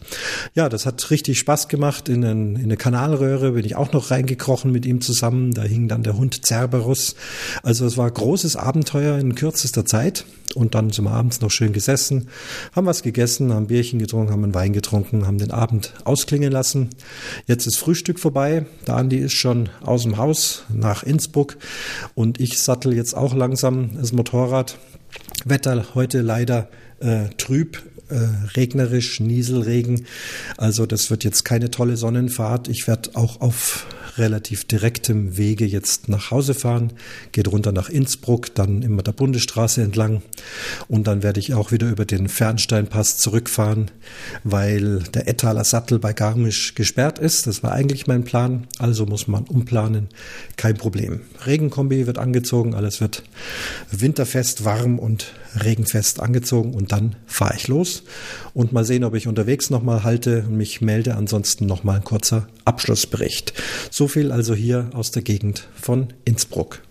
Ja, 0.54 0.70
das 0.70 0.86
hat 0.86 1.10
richtig 1.10 1.40
Spaß 1.40 1.68
gemacht. 1.68 2.10
In, 2.10 2.24
ein, 2.24 2.56
in 2.56 2.66
eine 2.66 2.78
Kanalröhre 2.78 3.54
bin 3.54 3.66
ich 3.66 3.76
auch 3.76 3.92
noch 3.92 4.12
reingekrochen 4.12 4.72
mit 4.72 4.86
ihm 4.86 5.02
zusammen. 5.02 5.52
Da 5.52 5.64
hing 5.64 5.88
dann 5.88 6.04
der 6.04 6.16
Hund 6.16 6.46
Cerberus. 6.46 7.16
Also 7.64 7.88
es 7.88 7.98
war 7.98 8.10
großes 8.10 8.56
Abenteuer 8.56 9.18
in 9.18 9.34
kürzester 9.34 9.84
Zeit. 9.86 10.26
Und 10.54 10.76
dann 10.76 10.92
sind 10.92 11.06
wir 11.06 11.12
abends 11.12 11.42
noch 11.42 11.50
schön 11.50 11.74
gesessen, 11.74 12.28
haben 12.76 12.86
was 12.86 13.02
gegessen, 13.02 13.52
haben 13.52 13.66
Bierchen 13.66 13.98
getrunken, 13.98 14.32
haben 14.32 14.44
einen 14.44 14.54
Wein 14.54 14.72
getrunken, 14.72 15.26
haben 15.26 15.40
den 15.40 15.50
Abend 15.50 15.94
ausklingen 16.04 16.52
lassen. 16.52 16.90
Jetzt 17.48 17.66
ist 17.66 17.78
Frühstück 17.78 18.20
vorbei. 18.20 18.68
Der 18.86 18.98
Andi 18.98 19.18
ist 19.18 19.34
schon 19.34 19.70
aus 19.82 20.04
dem 20.04 20.18
Haus 20.18 20.66
nach 20.72 21.02
Innsbruck 21.02 21.58
und 22.14 22.40
ich 22.40 22.62
sattel 22.62 22.94
jetzt 22.94 23.16
auch 23.18 23.34
langsam 23.34 23.98
das 23.98 24.12
Motorrad. 24.12 24.78
Wetter 25.46 25.88
heute 25.96 26.22
leider 26.22 26.68
äh, 27.00 27.30
trüb, 27.38 27.82
äh, 28.10 28.16
regnerisch, 28.56 29.20
Nieselregen. 29.20 30.06
Also 30.58 30.86
das 30.86 31.10
wird 31.10 31.24
jetzt 31.24 31.46
keine 31.46 31.72
tolle 31.72 31.98
Sonnenfahrt. 31.98 32.68
Ich 32.68 32.88
werde 32.88 33.12
auch 33.16 33.42
auf 33.42 33.88
relativ 34.18 34.66
direktem 34.66 35.38
Wege 35.38 35.66
jetzt 35.66 36.10
nach 36.10 36.32
Hause 36.32 36.54
fahren, 36.54 36.94
geht 37.32 37.48
runter 37.48 37.72
nach 37.72 37.90
Innsbruck, 37.90 38.54
dann 38.54 38.82
immer 38.82 39.02
der 39.02 39.12
Bundesstraße 39.12 39.82
entlang 39.82 40.22
und 40.88 41.08
dann 41.08 41.24
werde 41.24 41.40
ich 41.40 41.54
auch 41.54 41.72
wieder 41.72 41.90
über 41.90 42.06
den 42.06 42.28
Fernsteinpass 42.28 43.18
zurückfahren, 43.18 43.92
weil 44.44 45.00
der 45.14 45.28
Ettaler 45.28 45.64
Sattel 45.64 46.00
bei 46.00 46.14
Garmisch 46.14 46.76
gesperrt 46.76 47.20
ist. 47.20 47.48
Das 47.48 47.64
war 47.64 47.72
eigentlich 47.72 48.08
mein 48.08 48.24
Plan, 48.24 48.68
also 48.78 49.06
muss 49.06 49.28
man 49.28 49.46
umplanen. 49.46 50.10
Kein 50.58 50.78
Problem. 50.78 51.22
Regenkombi 51.46 52.06
wird 52.08 52.18
angezogen, 52.18 52.76
alles 52.76 53.02
wird 53.02 53.24
winterfest, 53.92 54.66
warm 54.66 55.00
und 55.00 55.34
regenfest 55.56 56.20
angezogen 56.20 56.74
und 56.74 56.92
dann 56.92 57.16
fahre 57.26 57.56
ich 57.56 57.68
los 57.68 58.04
und 58.54 58.74
mal 58.74 58.86
sehen, 58.86 59.04
ob 59.04 59.16
ich 59.16 59.28
unterwegs 59.28 59.70
nochmal 59.70 60.04
halte 60.04 60.46
und 60.48 60.58
mich 60.58 60.82
melde. 60.82 61.16
Ansonsten 61.16 61.66
nochmal 61.66 61.98
ein 61.98 62.04
kurzer 62.04 62.48
Abschlussbericht. 62.66 63.54
So 63.92 64.08
viel 64.08 64.32
also 64.32 64.56
hier 64.56 64.90
aus 64.94 65.12
der 65.12 65.22
Gegend 65.22 65.68
von 65.76 66.08
Innsbruck. 66.26 66.82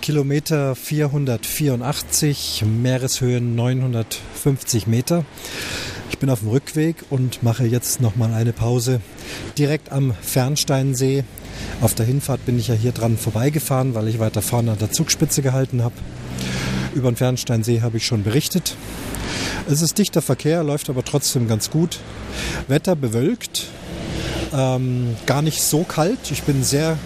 Kilometer 0.00 0.74
484, 0.74 2.64
Meereshöhen 2.66 3.54
950 3.54 4.86
Meter. 4.86 5.24
Ich 6.20 6.22
bin 6.22 6.28
auf 6.28 6.40
dem 6.40 6.50
Rückweg 6.50 6.96
und 7.08 7.42
mache 7.42 7.64
jetzt 7.64 8.02
nochmal 8.02 8.34
eine 8.34 8.52
Pause 8.52 9.00
direkt 9.56 9.90
am 9.90 10.12
Fernsteinsee. 10.20 11.24
Auf 11.80 11.94
der 11.94 12.04
Hinfahrt 12.04 12.44
bin 12.44 12.58
ich 12.58 12.68
ja 12.68 12.74
hier 12.74 12.92
dran 12.92 13.16
vorbeigefahren, 13.16 13.94
weil 13.94 14.06
ich 14.06 14.18
weiter 14.18 14.42
vorne 14.42 14.72
an 14.72 14.78
der 14.78 14.92
Zugspitze 14.92 15.40
gehalten 15.40 15.82
habe. 15.82 15.94
Über 16.94 17.10
den 17.10 17.16
Fernsteinsee 17.16 17.80
habe 17.80 17.96
ich 17.96 18.04
schon 18.04 18.22
berichtet. 18.22 18.76
Es 19.66 19.80
ist 19.80 19.96
dichter 19.96 20.20
Verkehr, 20.20 20.62
läuft 20.62 20.90
aber 20.90 21.06
trotzdem 21.06 21.48
ganz 21.48 21.70
gut. 21.70 22.00
Wetter 22.68 22.96
bewölkt, 22.96 23.68
ähm, 24.52 25.16
gar 25.24 25.40
nicht 25.40 25.62
so 25.62 25.84
kalt. 25.84 26.30
Ich 26.30 26.42
bin 26.42 26.62
sehr 26.62 26.98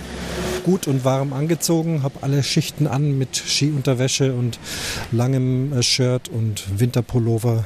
gut 0.65 0.89
und 0.89 1.05
warm 1.05 1.33
angezogen, 1.35 2.03
habe 2.03 2.19
alle 2.23 2.43
Schichten 2.43 2.89
an 2.89 3.17
mit 3.17 3.37
Skiunterwäsche 3.37 4.35
und 4.35 4.59
langem 5.13 5.73
äh, 5.73 5.85
Shirt 5.85 6.29
und 6.29 6.65
Winterpullover, 6.81 7.65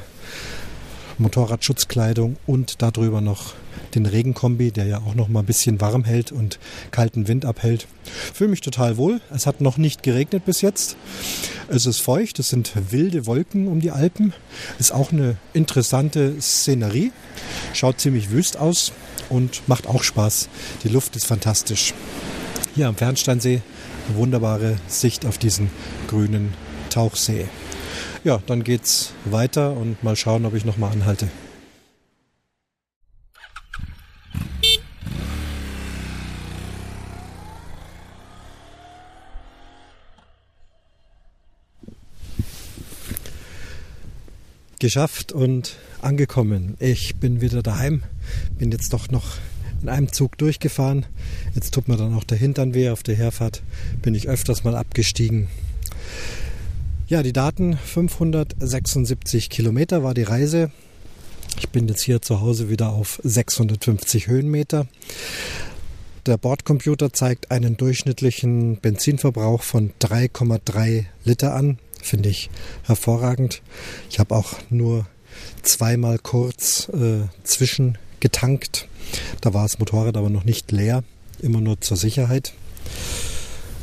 Motorradschutzkleidung 1.19 2.37
und 2.47 2.81
darüber 2.81 3.21
noch 3.21 3.53
den 3.95 4.05
Regenkombi, 4.05 4.71
der 4.71 4.85
ja 4.85 4.97
auch 4.99 5.15
noch 5.15 5.27
mal 5.27 5.41
ein 5.41 5.45
bisschen 5.45 5.81
warm 5.81 6.03
hält 6.03 6.31
und 6.31 6.59
kalten 6.91 7.27
Wind 7.27 7.45
abhält. 7.45 7.87
Fühle 8.33 8.51
mich 8.51 8.61
total 8.61 8.97
wohl. 8.97 9.21
Es 9.33 9.45
hat 9.45 9.61
noch 9.61 9.77
nicht 9.77 10.03
geregnet 10.03 10.45
bis 10.45 10.61
jetzt. 10.61 10.95
Es 11.67 11.85
ist 11.85 11.99
feucht, 11.99 12.39
es 12.39 12.49
sind 12.49 12.71
wilde 12.91 13.25
Wolken 13.25 13.67
um 13.67 13.79
die 13.79 13.91
Alpen. 13.91 14.33
Ist 14.79 14.93
auch 14.93 15.11
eine 15.11 15.37
interessante 15.53 16.39
Szenerie. 16.41 17.11
Schaut 17.73 17.99
ziemlich 17.99 18.31
wüst 18.31 18.57
aus 18.57 18.91
und 19.29 19.67
macht 19.67 19.87
auch 19.87 20.03
Spaß. 20.03 20.49
Die 20.83 20.89
Luft 20.89 21.15
ist 21.15 21.25
fantastisch. 21.25 21.93
Hier 22.75 22.87
am 22.87 22.95
Fernsteinsee 22.95 23.61
eine 24.07 24.17
wunderbare 24.17 24.77
Sicht 24.87 25.25
auf 25.25 25.37
diesen 25.37 25.69
grünen 26.07 26.53
Tauchsee. 26.89 27.45
Ja, 28.23 28.41
dann 28.47 28.63
geht's 28.63 29.13
weiter 29.25 29.77
und 29.77 30.03
mal 30.03 30.15
schauen, 30.15 30.45
ob 30.45 30.53
ich 30.53 30.65
noch 30.65 30.77
mal 30.77 30.91
anhalte. 30.91 31.29
geschafft 44.79 45.33
und 45.33 45.75
angekommen. 46.01 46.75
Ich 46.79 47.17
bin 47.17 47.41
wieder 47.41 47.61
daheim, 47.61 48.03
bin 48.57 48.71
jetzt 48.71 48.93
doch 48.93 49.09
noch 49.09 49.35
in 49.81 49.89
einem 49.89 50.11
Zug 50.11 50.37
durchgefahren. 50.37 51.05
Jetzt 51.53 51.73
tut 51.73 51.87
mir 51.89 51.97
dann 51.97 52.15
auch 52.15 52.23
der 52.23 52.37
Hintern 52.37 52.73
weh. 52.73 52.89
Auf 52.89 53.03
der 53.03 53.15
Herfahrt 53.15 53.61
bin 54.01 54.15
ich 54.15 54.27
öfters 54.27 54.63
mal 54.63 54.75
abgestiegen. 54.75 55.49
Ja, 57.09 57.23
die 57.23 57.33
Daten 57.33 57.75
576 57.75 59.49
Kilometer 59.49 60.03
war 60.03 60.13
die 60.13 60.23
Reise. 60.23 60.71
Ich 61.57 61.69
bin 61.69 61.87
jetzt 61.87 62.03
hier 62.03 62.21
zu 62.21 62.39
Hause 62.39 62.69
wieder 62.69 62.89
auf 62.89 63.19
650 63.23 64.27
Höhenmeter. 64.27 64.87
Der 66.27 66.37
Bordcomputer 66.37 67.11
zeigt 67.11 67.49
einen 67.49 67.77
durchschnittlichen 67.77 68.77
Benzinverbrauch 68.77 69.63
von 69.63 69.91
3,3 69.99 71.05
Liter 71.23 71.55
an 71.55 71.79
finde 72.01 72.29
ich 72.29 72.49
hervorragend. 72.83 73.61
Ich 74.09 74.19
habe 74.19 74.35
auch 74.35 74.53
nur 74.69 75.05
zweimal 75.63 76.19
kurz 76.19 76.89
äh, 76.89 77.27
zwischen 77.43 77.97
getankt. 78.19 78.87
Da 79.41 79.53
war 79.53 79.63
das 79.63 79.79
Motorrad 79.79 80.15
aber 80.15 80.29
noch 80.29 80.43
nicht 80.43 80.71
leer, 80.71 81.03
immer 81.41 81.59
nur 81.59 81.81
zur 81.81 81.97
Sicherheit. 81.97 82.53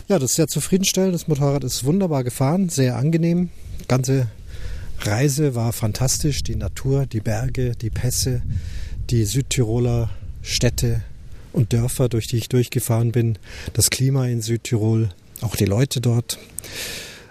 Ja, 0.09 0.21
das 0.21 0.31
ist 0.31 0.37
sehr 0.37 0.47
zufriedenstellend. 0.47 1.15
Das 1.15 1.27
Motorrad 1.27 1.65
ist 1.65 1.83
wunderbar 1.83 2.23
gefahren, 2.23 2.69
sehr 2.69 2.97
angenehm. 2.97 3.51
Die 3.81 3.89
ganze 3.89 4.29
Reise 5.01 5.57
war 5.57 5.73
fantastisch. 5.73 6.45
Die 6.45 6.55
Natur, 6.55 7.07
die 7.07 7.19
Berge, 7.19 7.73
die 7.73 7.91
Pässe, 7.91 8.43
die 9.11 9.25
Südtiroler 9.25 10.11
Städte 10.43 11.03
und 11.53 11.73
Dörfer, 11.73 12.09
durch 12.09 12.29
die 12.29 12.37
ich 12.37 12.49
durchgefahren 12.49 13.11
bin. 13.11 13.37
Das 13.73 13.91
Klima 13.91 14.29
in 14.29 14.43
Südtirol, 14.43 15.09
auch 15.41 15.57
die 15.57 15.65
Leute 15.65 16.01
dort. 16.01 16.39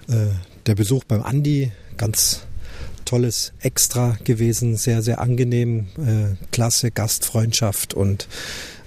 Äh, 0.09 0.27
der 0.65 0.75
Besuch 0.75 1.05
beim 1.05 1.23
Andi, 1.23 1.71
ganz 1.95 2.41
tolles 3.05 3.53
Extra 3.61 4.17
gewesen, 4.25 4.75
sehr, 4.75 5.01
sehr 5.01 5.21
angenehm, 5.21 5.87
äh, 5.97 6.35
klasse 6.51 6.91
Gastfreundschaft 6.91 7.93
und 7.93 8.27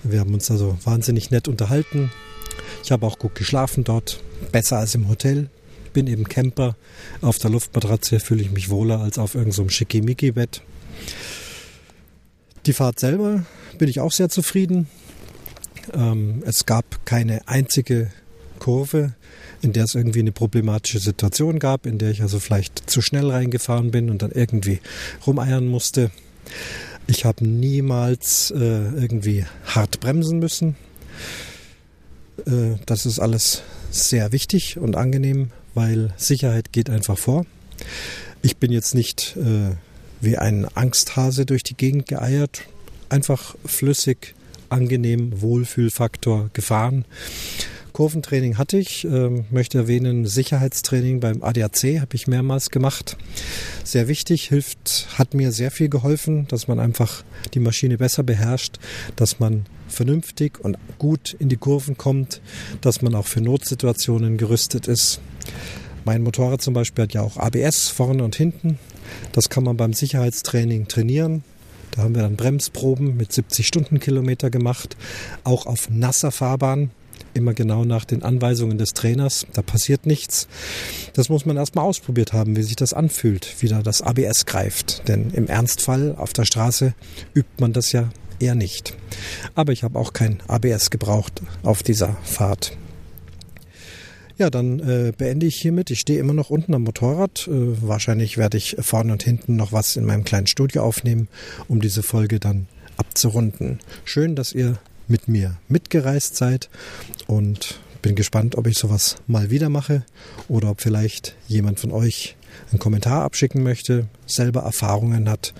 wir 0.02 0.20
haben 0.20 0.34
uns 0.34 0.50
also 0.50 0.76
wahnsinnig 0.84 1.30
nett 1.30 1.48
unterhalten. 1.48 2.10
Ich 2.82 2.92
habe 2.92 3.06
auch 3.06 3.18
gut 3.18 3.34
geschlafen 3.34 3.84
dort, 3.84 4.20
besser 4.52 4.78
als 4.78 4.94
im 4.94 5.08
Hotel. 5.08 5.50
Bin 5.92 6.06
eben 6.06 6.28
Camper. 6.28 6.76
Auf 7.20 7.38
der 7.38 7.50
Luftmatratze 7.50 8.20
fühle 8.20 8.42
ich 8.42 8.50
mich 8.50 8.70
wohler 8.70 9.00
als 9.00 9.18
auf 9.18 9.34
irgendeinem 9.34 9.66
so 9.66 9.68
Schickimicki-Bett. 9.68 10.62
Die 12.66 12.72
Fahrt 12.72 13.00
selber 13.00 13.44
bin 13.78 13.88
ich 13.88 14.00
auch 14.00 14.12
sehr 14.12 14.28
zufrieden. 14.28 14.88
Ähm, 15.94 16.42
es 16.46 16.66
gab 16.66 17.06
keine 17.06 17.46
einzige 17.48 18.10
Kurve, 18.58 19.14
in 19.62 19.72
der 19.72 19.84
es 19.84 19.94
irgendwie 19.94 20.20
eine 20.20 20.32
problematische 20.32 20.98
Situation 20.98 21.58
gab, 21.58 21.86
in 21.86 21.98
der 21.98 22.10
ich 22.10 22.22
also 22.22 22.38
vielleicht 22.38 22.90
zu 22.90 23.00
schnell 23.00 23.30
reingefahren 23.30 23.90
bin 23.90 24.10
und 24.10 24.22
dann 24.22 24.32
irgendwie 24.32 24.80
rumeiern 25.26 25.66
musste. 25.66 26.10
Ich 27.06 27.24
habe 27.24 27.46
niemals 27.46 28.50
äh, 28.50 28.56
irgendwie 28.58 29.46
hart 29.64 30.00
bremsen 30.00 30.38
müssen. 30.38 30.76
Äh, 32.46 32.76
das 32.86 33.06
ist 33.06 33.18
alles 33.18 33.62
sehr 33.90 34.32
wichtig 34.32 34.78
und 34.78 34.96
angenehm, 34.96 35.50
weil 35.74 36.12
Sicherheit 36.16 36.72
geht 36.72 36.90
einfach 36.90 37.18
vor. 37.18 37.46
Ich 38.42 38.56
bin 38.56 38.72
jetzt 38.72 38.94
nicht 38.94 39.36
äh, 39.36 39.74
wie 40.20 40.36
ein 40.36 40.66
Angsthase 40.74 41.46
durch 41.46 41.62
die 41.62 41.76
Gegend 41.76 42.06
geeiert, 42.06 42.62
einfach 43.08 43.56
flüssig, 43.64 44.34
angenehm, 44.68 45.40
Wohlfühlfaktor 45.40 46.50
gefahren. 46.52 47.04
Kurventraining 47.92 48.58
hatte 48.58 48.78
ich, 48.78 49.04
ähm, 49.04 49.46
möchte 49.50 49.78
erwähnen, 49.78 50.24
Sicherheitstraining 50.24 51.18
beim 51.18 51.42
ADAC 51.42 52.00
habe 52.00 52.14
ich 52.14 52.28
mehrmals 52.28 52.70
gemacht. 52.70 53.16
Sehr 53.82 54.06
wichtig, 54.06 54.48
hilft, 54.48 55.08
hat 55.18 55.34
mir 55.34 55.50
sehr 55.50 55.72
viel 55.72 55.88
geholfen, 55.88 56.46
dass 56.46 56.68
man 56.68 56.78
einfach 56.78 57.24
die 57.54 57.58
Maschine 57.58 57.98
besser 57.98 58.22
beherrscht, 58.22 58.78
dass 59.16 59.40
man 59.40 59.66
vernünftig 59.88 60.58
und 60.60 60.78
gut 60.98 61.34
in 61.38 61.48
die 61.48 61.56
Kurven 61.56 61.96
kommt, 61.96 62.40
dass 62.80 63.02
man 63.02 63.14
auch 63.14 63.26
für 63.26 63.40
Notsituationen 63.40 64.36
gerüstet 64.36 64.86
ist. 64.88 65.20
Mein 66.04 66.22
Motorrad 66.22 66.62
zum 66.62 66.74
Beispiel 66.74 67.04
hat 67.04 67.14
ja 67.14 67.22
auch 67.22 67.36
ABS 67.36 67.88
vorne 67.88 68.24
und 68.24 68.36
hinten. 68.36 68.78
Das 69.32 69.48
kann 69.48 69.64
man 69.64 69.76
beim 69.76 69.92
Sicherheitstraining 69.92 70.88
trainieren. 70.88 71.44
Da 71.90 72.02
haben 72.02 72.14
wir 72.14 72.22
dann 72.22 72.36
Bremsproben 72.36 73.16
mit 73.16 73.32
70 73.32 73.66
Stundenkilometer 73.66 74.50
gemacht, 74.50 74.96
auch 75.44 75.66
auf 75.66 75.90
nasser 75.90 76.30
Fahrbahn 76.30 76.90
immer 77.34 77.54
genau 77.54 77.84
nach 77.84 78.04
den 78.04 78.22
Anweisungen 78.22 78.78
des 78.78 78.94
Trainers. 78.94 79.46
Da 79.52 79.62
passiert 79.62 80.06
nichts. 80.06 80.48
Das 81.14 81.28
muss 81.28 81.46
man 81.46 81.56
erstmal 81.56 81.84
ausprobiert 81.84 82.32
haben, 82.32 82.56
wie 82.56 82.62
sich 82.62 82.76
das 82.76 82.92
anfühlt, 82.92 83.54
wie 83.60 83.68
da 83.68 83.82
das 83.82 84.02
ABS 84.02 84.46
greift. 84.46 85.08
Denn 85.08 85.30
im 85.30 85.46
Ernstfall 85.46 86.14
auf 86.16 86.32
der 86.32 86.44
Straße 86.44 86.94
übt 87.34 87.50
man 87.58 87.72
das 87.72 87.92
ja 87.92 88.08
eher 88.40 88.54
nicht. 88.54 88.94
Aber 89.54 89.72
ich 89.72 89.82
habe 89.82 89.98
auch 89.98 90.12
kein 90.12 90.38
ABS 90.48 90.90
gebraucht 90.90 91.42
auf 91.62 91.82
dieser 91.82 92.16
Fahrt. 92.22 92.76
Ja, 94.38 94.50
dann 94.50 94.78
äh, 94.78 95.12
beende 95.16 95.46
ich 95.46 95.56
hiermit. 95.56 95.90
Ich 95.90 95.98
stehe 95.98 96.20
immer 96.20 96.32
noch 96.32 96.48
unten 96.48 96.72
am 96.72 96.84
Motorrad. 96.84 97.48
Äh, 97.48 97.82
wahrscheinlich 97.82 98.38
werde 98.38 98.56
ich 98.56 98.76
vorne 98.78 99.12
und 99.12 99.24
hinten 99.24 99.56
noch 99.56 99.72
was 99.72 99.96
in 99.96 100.04
meinem 100.04 100.22
kleinen 100.22 100.46
Studio 100.46 100.84
aufnehmen, 100.84 101.28
um 101.66 101.80
diese 101.80 102.04
Folge 102.04 102.38
dann 102.38 102.68
abzurunden. 102.96 103.80
Schön, 104.04 104.36
dass 104.36 104.52
ihr 104.52 104.78
mit 105.08 105.26
mir 105.26 105.56
mitgereist 105.68 106.36
seid 106.36 106.68
und 107.26 107.80
bin 108.00 108.14
gespannt, 108.14 108.56
ob 108.56 108.68
ich 108.68 108.78
sowas 108.78 109.16
mal 109.26 109.50
wieder 109.50 109.70
mache 109.70 110.04
oder 110.48 110.70
ob 110.70 110.82
vielleicht 110.82 111.34
jemand 111.48 111.80
von 111.80 111.90
euch 111.90 112.36
einen 112.70 112.78
Kommentar 112.78 113.24
abschicken 113.24 113.62
möchte, 113.62 114.06
selber 114.26 114.60
Erfahrungen 114.60 115.28
hat, 115.28 115.52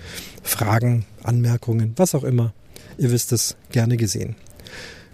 Fragen, 0.42 1.04
Anmerkungen, 1.22 1.94
was 1.96 2.14
auch 2.14 2.24
immer. 2.24 2.52
Ihr 2.98 3.12
wisst 3.12 3.32
es, 3.32 3.56
gerne 3.70 3.96
gesehen. 3.96 4.36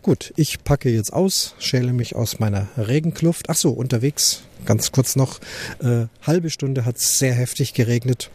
Gut, 0.05 0.35
ich 0.37 0.62
packe 0.64 0.91
jetzt 0.91 1.14
aus, 1.14 1.55
schäle 1.59 1.95
mich 1.95 2.14
aus 2.14 2.39
meiner 2.39 2.68
Regenkluft. 2.76 3.49
Ach 3.49 3.55
so, 3.55 3.70
unterwegs, 3.70 4.43
ganz 4.66 4.93
kurz 4.93 5.16
noch, 5.16 5.41
äh, 5.78 6.07
halbe 6.20 6.51
Stunde 6.51 6.85
hat 6.85 6.97
es 6.97 7.18
sehr 7.18 7.32
heftig 7.32 7.72
geregnet, 7.72 8.30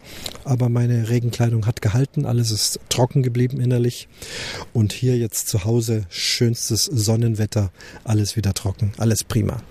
aber 0.46 0.70
meine 0.70 1.10
Regenkleidung 1.10 1.68
hat 1.68 1.84
gehalten, 1.84 2.26
alles 2.26 2.50
ist 2.50 2.80
trocken 2.90 3.22
geblieben 3.22 3.60
innerlich. 3.62 4.08
Und 4.74 4.94
hier 4.94 5.18
jetzt 5.18 5.48
zu 5.48 5.64
Hause 5.64 6.06
schönstes 6.10 6.86
Sonnenwetter, 6.86 7.72
alles 8.04 8.36
wieder 8.36 8.56
trocken, 8.56 8.94
alles 8.98 9.24
prima. 9.24 9.62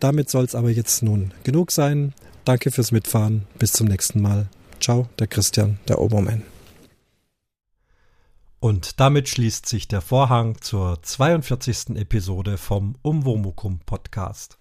Damit 0.00 0.30
soll 0.30 0.44
es 0.44 0.54
aber 0.54 0.70
jetzt 0.70 1.02
nun 1.02 1.32
genug 1.44 1.70
sein. 1.70 2.14
Danke 2.46 2.70
fürs 2.70 2.92
Mitfahren, 2.92 3.42
bis 3.58 3.72
zum 3.72 3.88
nächsten 3.88 4.22
Mal. 4.22 4.46
Ciao, 4.80 5.08
der 5.18 5.26
Christian, 5.26 5.78
der 5.86 6.00
Obermann. 6.00 6.51
Und 8.62 9.00
damit 9.00 9.28
schließt 9.28 9.66
sich 9.66 9.88
der 9.88 10.00
Vorhang 10.00 10.60
zur 10.60 11.02
42. 11.02 11.96
Episode 11.96 12.58
vom 12.58 12.94
Umwomukum 13.02 13.80
Podcast. 13.80 14.56